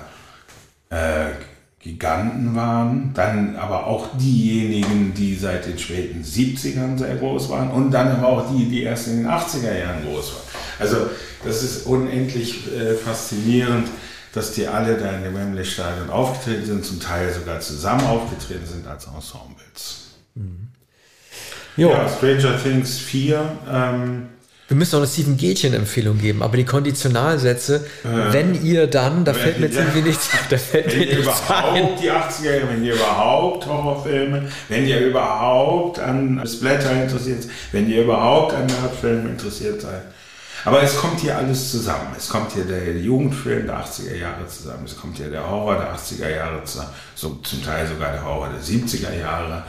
äh, 0.90 1.32
Giganten 1.82 2.54
waren, 2.54 3.12
dann 3.14 3.56
aber 3.56 3.86
auch 3.86 4.08
diejenigen, 4.18 5.14
die 5.14 5.34
seit 5.34 5.66
den 5.66 5.78
späten 5.78 6.22
70ern 6.22 6.98
sehr 6.98 7.16
groß 7.16 7.48
waren 7.48 7.70
und 7.70 7.90
dann 7.90 8.08
aber 8.08 8.28
auch 8.28 8.54
die, 8.54 8.66
die 8.66 8.82
erst 8.82 9.08
in 9.08 9.22
den 9.22 9.26
80er 9.26 9.78
Jahren 9.78 10.04
groß 10.04 10.34
waren. 10.34 10.42
Also 10.78 11.08
das 11.42 11.62
ist 11.62 11.86
unendlich 11.86 12.70
äh, 12.70 12.94
faszinierend, 12.94 13.88
dass 14.34 14.52
die 14.52 14.66
alle 14.66 14.98
da 14.98 15.10
in 15.12 15.24
dem 15.24 15.34
Wembley 15.34 15.64
Stadion 15.64 16.10
aufgetreten 16.10 16.66
sind, 16.66 16.84
zum 16.84 17.00
Teil 17.00 17.32
sogar 17.32 17.60
zusammen 17.60 18.06
aufgetreten 18.06 18.66
sind 18.66 18.86
als 18.86 19.06
Ensembles. 19.06 20.18
Mhm. 20.34 20.68
Ja, 21.76 22.06
Stranger 22.08 22.62
Things 22.62 22.98
4 22.98 23.52
ähm, 23.70 24.28
wir 24.70 24.76
müssen 24.76 24.94
auch 24.94 25.00
eine 25.00 25.08
Stephen 25.08 25.36
Gätchen-Empfehlung 25.36 26.16
geben, 26.18 26.44
aber 26.44 26.56
die 26.56 26.64
Konditionalsätze, 26.64 27.84
äh, 28.04 28.32
wenn 28.32 28.64
ihr 28.64 28.86
dann, 28.86 29.24
da 29.24 29.34
fällt 29.34 29.58
mir 29.58 29.66
jetzt 29.66 29.76
irgendwie 29.76 30.02
nichts, 30.02 30.30
da 30.48 30.56
fällt 30.58 30.92
wenn 30.92 30.98
mir 31.00 31.06
ihr 31.06 31.16
nichts 31.16 31.40
überhaupt 31.40 31.76
ein. 31.76 31.88
die 32.00 32.08
80er, 32.08 32.68
wenn 32.68 32.84
ihr 32.84 32.94
überhaupt 32.94 33.66
Horrorfilme, 33.66 34.48
wenn 34.68 34.86
ihr 34.86 35.00
überhaupt 35.00 35.98
an 35.98 36.40
Splatter 36.46 37.02
interessiert 37.02 37.42
seid, 37.42 37.52
wenn 37.72 37.90
ihr 37.90 38.04
überhaupt 38.04 38.54
an 38.54 38.66
Nerdfilmen 38.66 39.30
interessiert 39.30 39.80
seid. 39.80 40.02
Aber 40.64 40.80
es 40.84 40.96
kommt 40.96 41.18
hier 41.18 41.36
alles 41.36 41.72
zusammen. 41.72 42.14
Es 42.16 42.28
kommt 42.28 42.52
hier 42.52 42.64
der 42.64 42.96
Jugendfilm 42.96 43.66
der 43.66 43.84
80er 43.84 44.14
Jahre 44.14 44.46
zusammen, 44.46 44.84
es 44.84 44.96
kommt 44.96 45.16
hier 45.16 45.30
der 45.30 45.50
Horror 45.50 45.78
der 45.78 45.96
80er 45.96 46.30
Jahre 46.30 46.62
zusammen, 46.62 46.90
so 47.16 47.40
zum 47.42 47.64
Teil 47.64 47.88
sogar 47.88 48.12
der 48.12 48.24
Horror 48.24 48.50
der 48.50 48.62
70er 48.62 49.18
Jahre, 49.18 49.64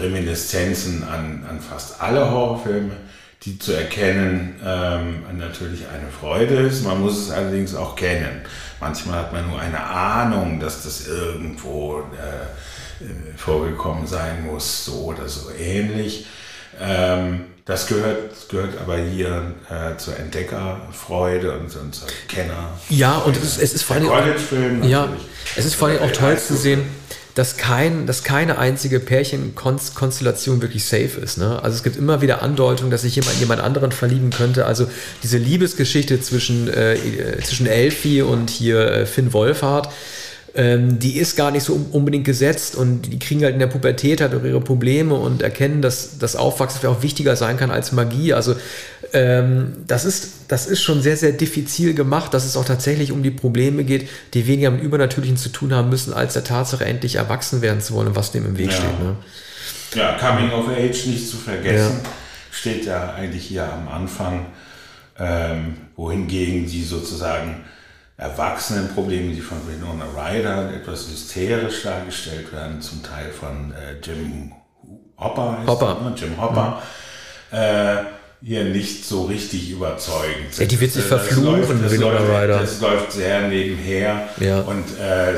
Reminiszenzen 0.00 1.02
an, 1.02 1.44
an 1.50 1.58
fast 1.58 2.00
alle 2.00 2.30
Horrorfilme 2.30 2.92
die 3.42 3.58
zu 3.58 3.72
erkennen 3.72 4.60
ähm, 4.64 5.24
natürlich 5.38 5.86
eine 5.88 6.08
Freude 6.10 6.56
ist. 6.56 6.84
Man 6.84 7.00
muss 7.00 7.16
es 7.16 7.30
allerdings 7.30 7.74
auch 7.74 7.96
kennen. 7.96 8.42
Manchmal 8.80 9.20
hat 9.20 9.32
man 9.32 9.48
nur 9.48 9.58
eine 9.58 9.82
Ahnung, 9.82 10.60
dass 10.60 10.82
das 10.82 11.06
irgendwo 11.06 12.00
äh, 12.00 13.04
äh, 13.04 13.36
vorgekommen 13.36 14.06
sein 14.06 14.44
muss, 14.44 14.84
so 14.84 15.04
oder 15.04 15.26
so 15.28 15.50
ähnlich. 15.58 16.26
Ähm, 16.78 17.46
das 17.64 17.86
gehört, 17.86 18.48
gehört 18.50 18.78
aber 18.78 18.98
hier 18.98 19.54
äh, 19.70 19.96
zur 19.96 20.18
Entdeckerfreude 20.18 21.58
und, 21.58 21.74
und 21.76 21.94
zur 21.94 22.08
Kenner. 22.28 22.78
Ja, 22.90 23.18
und 23.18 23.36
es 23.36 23.42
ist, 23.42 23.62
es 23.62 23.74
ist 23.74 23.82
vor 23.84 23.96
allem. 23.96 24.82
Ja, 24.82 25.08
es 25.56 25.64
ist 25.64 25.76
vor 25.76 25.88
allem 25.88 26.02
auch 26.02 26.12
toll 26.12 26.38
zu 26.38 26.56
sehen 26.56 26.82
dass, 27.34 27.56
kein, 27.56 28.06
dass 28.06 28.24
keine 28.24 28.58
einzige 28.58 29.00
Pärchenkonstellation 29.00 30.62
wirklich 30.62 30.84
safe 30.84 31.20
ist. 31.22 31.38
Ne? 31.38 31.62
Also 31.62 31.76
es 31.76 31.82
gibt 31.82 31.96
immer 31.96 32.20
wieder 32.20 32.42
Andeutungen, 32.42 32.90
dass 32.90 33.02
sich 33.02 33.16
jemand 33.16 33.38
jemand 33.38 33.60
anderen 33.60 33.92
verlieben 33.92 34.30
könnte. 34.30 34.66
Also 34.66 34.86
diese 35.22 35.38
Liebesgeschichte 35.38 36.20
zwischen, 36.20 36.68
äh, 36.68 36.96
zwischen 37.42 37.66
Elfie 37.66 38.22
und 38.22 38.50
hier 38.50 38.80
äh, 38.90 39.06
Finn 39.06 39.32
Wolfhard, 39.32 39.88
ähm, 40.54 40.98
die 40.98 41.16
ist 41.16 41.36
gar 41.36 41.52
nicht 41.52 41.62
so 41.62 41.80
unbedingt 41.92 42.24
gesetzt 42.24 42.74
und 42.74 43.02
die 43.02 43.18
kriegen 43.20 43.44
halt 43.44 43.54
in 43.54 43.60
der 43.60 43.68
Pubertät 43.68 44.20
halt 44.20 44.32
ihre 44.32 44.60
Probleme 44.60 45.14
und 45.14 45.42
erkennen, 45.42 45.80
dass 45.80 46.18
das 46.18 46.34
Aufwachsen 46.34 46.88
auch 46.88 47.02
wichtiger 47.02 47.36
sein 47.36 47.56
kann 47.56 47.70
als 47.70 47.92
Magie. 47.92 48.32
Also 48.34 48.56
ähm, 49.12 49.84
das, 49.86 50.04
ist, 50.04 50.32
das 50.48 50.66
ist 50.66 50.82
schon 50.82 51.02
sehr, 51.02 51.16
sehr 51.16 51.32
diffizil 51.32 51.94
gemacht, 51.94 52.34
dass 52.34 52.44
es 52.44 52.56
auch 52.56 52.64
tatsächlich 52.64 53.12
um 53.12 53.22
die 53.22 53.30
Probleme 53.30 53.84
geht, 53.84 54.08
die 54.34 54.46
weniger 54.46 54.70
mit 54.70 54.82
Übernatürlichen 54.82 55.36
zu 55.36 55.48
tun 55.50 55.72
haben 55.72 55.88
müssen, 55.88 56.12
als 56.12 56.34
der 56.34 56.44
Tatsache 56.44 56.84
endlich 56.84 57.16
erwachsen 57.16 57.62
werden 57.62 57.80
zu 57.80 57.94
wollen, 57.94 58.14
was 58.16 58.32
dem 58.32 58.46
im 58.46 58.58
Weg 58.58 58.70
ja. 58.70 58.76
steht. 58.76 59.00
Ne? 59.00 59.16
Ja, 59.94 60.16
Coming 60.18 60.52
of 60.52 60.68
Age 60.68 61.06
nicht 61.06 61.28
zu 61.28 61.36
vergessen, 61.36 62.00
ja. 62.02 62.10
steht 62.52 62.84
ja 62.86 63.14
eigentlich 63.14 63.46
hier 63.46 63.70
am 63.70 63.88
Anfang, 63.88 64.46
ähm, 65.18 65.76
wohingegen 65.96 66.66
die 66.66 66.84
sozusagen 66.84 67.64
Erwachsenenprobleme, 68.16 69.34
die 69.34 69.40
von 69.40 69.58
Winona 69.66 70.04
Ryder 70.14 70.74
etwas 70.74 71.08
hysterisch 71.08 71.82
dargestellt 71.82 72.52
werden, 72.52 72.80
zum 72.80 73.02
Teil 73.02 73.30
von 73.30 73.72
äh, 73.72 73.98
Jim 74.02 74.52
Hopper, 75.18 75.58
Hopper. 75.66 75.94
Der, 75.94 76.10
ne? 76.10 76.16
Jim 76.16 76.40
Hopper, 76.40 76.82
mhm. 77.50 77.58
äh, 77.58 78.19
hier 78.42 78.64
nicht 78.64 79.04
so 79.04 79.24
richtig 79.24 79.70
überzeugend 79.70 80.52
sind. 80.52 80.60
Ja, 80.60 80.66
die 80.66 80.80
wird 80.80 80.92
sich 80.92 81.04
verfluchen, 81.04 81.82
das 81.82 81.92
läuft, 81.92 81.92
Winona 81.92 82.40
Ryder. 82.40 82.58
Das 82.60 82.80
läuft 82.80 83.12
sehr 83.12 83.48
nebenher 83.48 84.28
ja. 84.40 84.60
und 84.60 84.84
äh, 84.98 85.34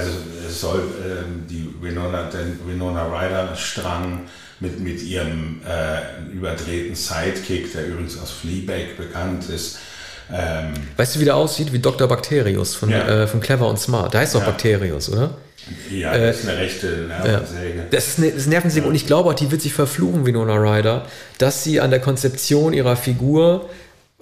es 0.48 0.60
soll 0.60 0.80
äh, 0.80 1.50
die 1.50 1.68
Winona, 1.80 2.24
den 2.24 2.60
Winona 2.66 3.06
Ryder 3.06 3.56
Strang 3.56 4.20
mit, 4.60 4.80
mit 4.80 5.02
ihrem 5.02 5.60
äh, 5.66 6.32
überdrehten 6.32 6.94
Sidekick, 6.94 7.72
der 7.72 7.86
übrigens 7.88 8.18
aus 8.18 8.30
Fleabag 8.30 8.96
bekannt 8.96 9.48
ist, 9.48 9.78
ähm, 10.32 10.72
weißt 10.96 11.16
du, 11.16 11.20
wie 11.20 11.24
der 11.24 11.36
aussieht? 11.36 11.72
Wie 11.72 11.78
Dr. 11.78 12.08
Bacterius 12.08 12.74
von, 12.74 12.90
ja. 12.90 13.06
äh, 13.06 13.26
von 13.26 13.40
Clever 13.40 13.68
und 13.68 13.78
Smart. 13.78 14.14
Da 14.14 14.20
heißt 14.20 14.34
doch 14.34 14.40
ja. 14.40 14.46
Bacterius, 14.46 15.10
oder? 15.10 15.34
Ja, 15.90 16.16
das 16.16 16.40
ist 16.40 16.48
eine 16.48 16.58
rechte 16.58 16.86
Nervensäge. 17.08 17.78
Ja. 17.78 17.84
Das 17.90 18.08
ist 18.08 18.18
eine, 18.18 18.30
das 18.30 18.40
ist 18.40 18.46
Nervensäge 18.48 18.86
und 18.86 18.94
ich 18.94 19.06
glaube 19.06 19.30
auch, 19.30 19.34
die 19.34 19.50
wird 19.50 19.62
sich 19.62 19.72
verfluchen, 19.72 20.26
Winona 20.26 20.54
Ryder, 20.54 21.06
dass 21.38 21.62
sie 21.64 21.80
an 21.80 21.90
der 21.90 22.00
Konzeption 22.00 22.72
ihrer 22.72 22.96
Figur 22.96 23.68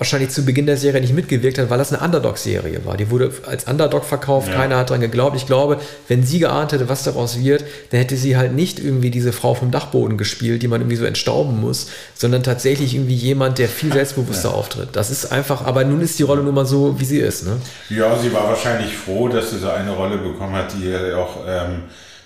wahrscheinlich 0.01 0.31
zu 0.31 0.47
Beginn 0.47 0.65
der 0.65 0.79
Serie 0.79 1.03
nicht 1.03 1.13
mitgewirkt 1.13 1.59
hat, 1.59 1.69
weil 1.69 1.77
das 1.77 1.93
eine 1.93 2.03
Underdog-Serie 2.03 2.87
war. 2.87 2.97
Die 2.97 3.11
wurde 3.11 3.33
als 3.47 3.65
Underdog 3.65 4.07
verkauft, 4.07 4.49
ja. 4.49 4.55
keiner 4.55 4.79
hat 4.79 4.89
daran 4.89 5.03
geglaubt. 5.03 5.37
Ich 5.37 5.45
glaube, 5.45 5.79
wenn 6.09 6.25
sie 6.25 6.39
geahnt 6.39 6.73
hätte, 6.73 6.89
was 6.89 7.03
daraus 7.03 7.39
wird, 7.39 7.67
dann 7.91 8.01
hätte 8.01 8.17
sie 8.17 8.39
halt 8.39 8.55
nicht 8.55 8.81
irgendwie 8.81 9.11
diese 9.11 9.35
Frau 9.35 9.55
vom 9.55 9.71
Dachboden 9.71 10.17
gespielt, 10.17 10.63
die 10.63 10.69
man 10.69 10.81
irgendwie 10.81 10.97
so 10.97 11.05
entstauben 11.05 11.61
muss, 11.61 11.89
sondern 12.15 12.43
tatsächlich 12.43 12.95
irgendwie 12.95 13.15
jemand, 13.15 13.59
der 13.59 13.69
viel 13.69 13.93
selbstbewusster 13.93 14.49
ja. 14.49 14.55
auftritt. 14.55 14.89
Das 14.95 15.11
ist 15.11 15.31
einfach, 15.33 15.67
aber 15.67 15.85
nun 15.85 16.01
ist 16.01 16.19
die 16.19 16.23
Rolle 16.23 16.43
nun 16.45 16.55
mal 16.55 16.65
so, 16.65 16.99
wie 16.99 17.05
sie 17.05 17.19
ist. 17.19 17.45
Ne? 17.45 17.59
Ja, 17.91 18.17
sie 18.17 18.33
war 18.33 18.49
wahrscheinlich 18.49 18.97
froh, 18.97 19.29
dass 19.29 19.51
sie 19.51 19.59
so 19.59 19.69
eine 19.69 19.91
Rolle 19.91 20.17
bekommen 20.17 20.55
hat, 20.55 20.73
die 20.73 20.95
auch 21.13 21.45
ähm, 21.47 21.83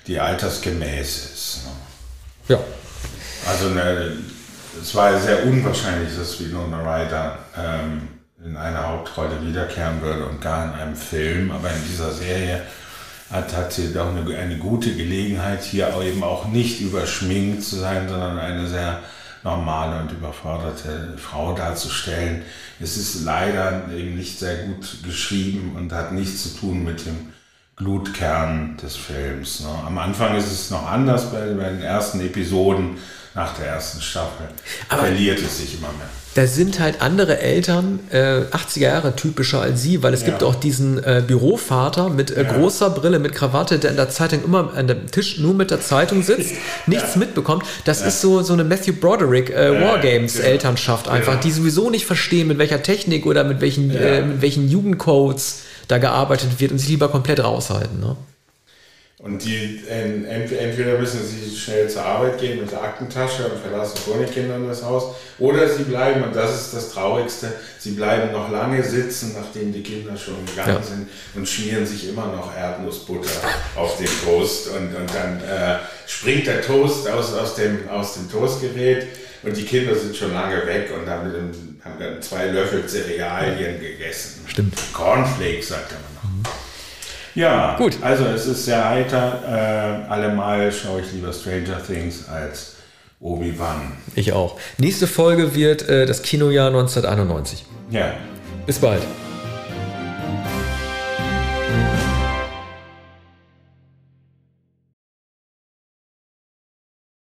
die 0.06 0.20
altersgemäß 0.20 1.30
ist. 1.34 1.60
Ne? 1.64 2.54
Ja. 2.54 2.60
Also 3.50 3.66
eine 3.66 4.12
es 4.80 4.94
war 4.94 5.18
sehr 5.18 5.44
unwahrscheinlich, 5.46 6.16
dass 6.16 6.40
Winona 6.40 6.80
Ryder 6.80 7.38
ähm, 7.56 8.08
in 8.44 8.56
einer 8.56 8.88
Hauptrolle 8.88 9.40
wiederkehren 9.42 10.00
würde 10.02 10.26
und 10.26 10.40
gar 10.40 10.64
in 10.64 10.80
einem 10.80 10.96
Film, 10.96 11.50
aber 11.50 11.70
in 11.70 11.82
dieser 11.90 12.12
Serie 12.12 12.62
hat, 13.30 13.56
hat 13.56 13.72
sie 13.72 13.92
doch 13.92 14.08
eine, 14.08 14.36
eine 14.36 14.58
gute 14.58 14.94
Gelegenheit, 14.94 15.62
hier 15.62 15.94
eben 16.02 16.22
auch 16.22 16.46
nicht 16.46 16.80
überschminkt 16.80 17.62
zu 17.62 17.76
sein, 17.76 18.08
sondern 18.08 18.38
eine 18.38 18.66
sehr 18.66 19.00
normale 19.42 20.00
und 20.00 20.12
überforderte 20.12 21.16
Frau 21.18 21.54
darzustellen. 21.54 22.42
Es 22.80 22.96
ist 22.96 23.24
leider 23.24 23.88
eben 23.94 24.16
nicht 24.16 24.38
sehr 24.38 24.56
gut 24.64 25.02
geschrieben 25.04 25.74
und 25.76 25.92
hat 25.92 26.12
nichts 26.12 26.42
zu 26.42 26.58
tun 26.60 26.84
mit 26.84 27.06
dem 27.06 27.32
Glutkern 27.76 28.76
des 28.82 28.96
Films. 28.96 29.60
Ne? 29.60 29.68
Am 29.86 29.98
Anfang 29.98 30.36
ist 30.36 30.50
es 30.50 30.70
noch 30.70 30.86
anders 30.86 31.30
bei, 31.30 31.52
bei 31.54 31.70
den 31.70 31.82
ersten 31.82 32.20
Episoden 32.20 32.98
nach 33.34 33.56
der 33.56 33.66
ersten 33.66 34.00
Staffel 34.00 34.46
Aber 34.88 35.02
verliert 35.02 35.40
es 35.40 35.58
sich 35.58 35.74
immer 35.74 35.88
mehr. 35.88 36.08
Da 36.34 36.48
sind 36.48 36.80
halt 36.80 37.00
andere 37.00 37.38
Eltern 37.38 38.00
äh, 38.10 38.42
80er 38.50 38.80
Jahre 38.80 39.14
typischer 39.14 39.60
als 39.60 39.82
sie, 39.82 40.02
weil 40.02 40.12
es 40.12 40.22
ja. 40.22 40.26
gibt 40.28 40.42
auch 40.42 40.56
diesen 40.56 40.98
äh, 40.98 41.22
Bürovater 41.24 42.08
mit 42.08 42.32
äh, 42.32 42.42
ja. 42.42 42.52
großer 42.52 42.90
Brille, 42.90 43.20
mit 43.20 43.34
Krawatte, 43.34 43.78
der 43.78 43.90
in 43.90 43.96
der 43.96 44.08
Zeitung 44.08 44.42
immer 44.42 44.72
an 44.74 44.88
dem 44.88 45.08
Tisch 45.10 45.38
nur 45.38 45.54
mit 45.54 45.70
der 45.70 45.80
Zeitung 45.80 46.22
sitzt, 46.24 46.54
nichts 46.86 47.14
ja. 47.14 47.20
mitbekommt. 47.20 47.64
Das 47.84 48.02
ist 48.02 48.20
so, 48.20 48.42
so 48.42 48.52
eine 48.52 48.64
Matthew 48.64 48.94
Broderick 48.94 49.50
äh, 49.50 49.80
Wargames 49.80 50.34
genau. 50.34 50.48
Einfach, 51.08 51.38
die 51.38 51.52
sowieso 51.52 51.88
nicht 51.90 52.04
verstehen, 52.04 52.48
mit 52.48 52.58
welcher 52.58 52.82
Technik 52.82 53.26
oder 53.26 53.44
mit 53.44 53.60
welchen, 53.60 53.90
äh, 53.92 54.22
mit 54.22 54.42
welchen 54.42 54.68
Jugendcodes 54.68 55.60
da 55.86 55.98
gearbeitet 55.98 56.58
wird 56.58 56.72
und 56.72 56.78
sich 56.78 56.88
lieber 56.88 57.08
komplett 57.08 57.44
raushalten. 57.44 58.00
Ne? 58.00 58.16
Und 59.24 59.42
die 59.42 59.80
entweder 59.88 60.98
müssen 60.98 61.20
sie 61.24 61.56
schnell 61.56 61.88
zur 61.88 62.04
Arbeit 62.04 62.38
gehen 62.38 62.60
mit 62.60 62.70
der 62.70 62.82
Aktentasche 62.82 63.48
und 63.48 63.58
verlassen 63.58 63.96
vor 63.96 64.18
den 64.18 64.30
Kindern 64.30 64.68
das 64.68 64.84
Haus, 64.84 65.14
oder 65.38 65.66
sie 65.66 65.84
bleiben, 65.84 66.24
und 66.24 66.36
das 66.36 66.54
ist 66.54 66.74
das 66.74 66.90
Traurigste, 66.90 67.50
sie 67.78 67.92
bleiben 67.92 68.32
noch 68.32 68.50
lange 68.50 68.84
sitzen, 68.84 69.34
nachdem 69.34 69.72
die 69.72 69.82
Kinder 69.82 70.14
schon 70.14 70.44
gegangen 70.44 70.74
ja. 70.74 70.82
sind 70.82 71.08
und 71.34 71.48
schmieren 71.48 71.86
sich 71.86 72.06
immer 72.10 72.26
noch 72.26 72.54
Erdnussbutter 72.54 73.30
auf 73.76 73.96
den 73.96 74.10
Toast. 74.26 74.68
Und, 74.68 74.94
und 74.94 75.14
dann 75.14 75.40
äh, 75.40 75.78
springt 76.06 76.46
der 76.46 76.60
Toast 76.60 77.08
aus, 77.08 77.32
aus, 77.32 77.54
dem, 77.54 77.88
aus 77.88 78.12
dem 78.12 78.30
Toastgerät 78.30 79.06
und 79.42 79.56
die 79.56 79.64
Kinder 79.64 79.94
sind 79.94 80.14
schon 80.14 80.34
lange 80.34 80.66
weg 80.66 80.90
und 80.94 81.08
haben, 81.08 81.32
haben 81.82 81.98
dann 81.98 82.20
zwei 82.20 82.48
Löffel 82.48 82.86
Cerealien 82.86 83.80
gegessen. 83.80 84.44
Stimmt. 84.48 84.74
Cornflakes, 84.92 85.68
sagt 85.68 85.92
man. 85.92 86.13
Ja, 87.34 87.76
gut. 87.76 87.98
Also 88.00 88.24
es 88.26 88.46
ist 88.46 88.64
sehr 88.64 88.88
heiter. 88.88 89.40
Äh, 90.08 90.10
allemal 90.10 90.70
schaue 90.70 91.00
ich 91.00 91.12
lieber 91.12 91.32
Stranger 91.32 91.84
Things 91.84 92.28
als 92.28 92.76
Obi-Wan. 93.20 93.92
Ich 94.14 94.32
auch. 94.32 94.58
Nächste 94.78 95.06
Folge 95.06 95.54
wird 95.54 95.88
äh, 95.88 96.06
das 96.06 96.22
Kinojahr 96.22 96.68
1991. 96.68 97.64
Ja. 97.90 98.12
Bis 98.66 98.78
bald. 98.78 99.02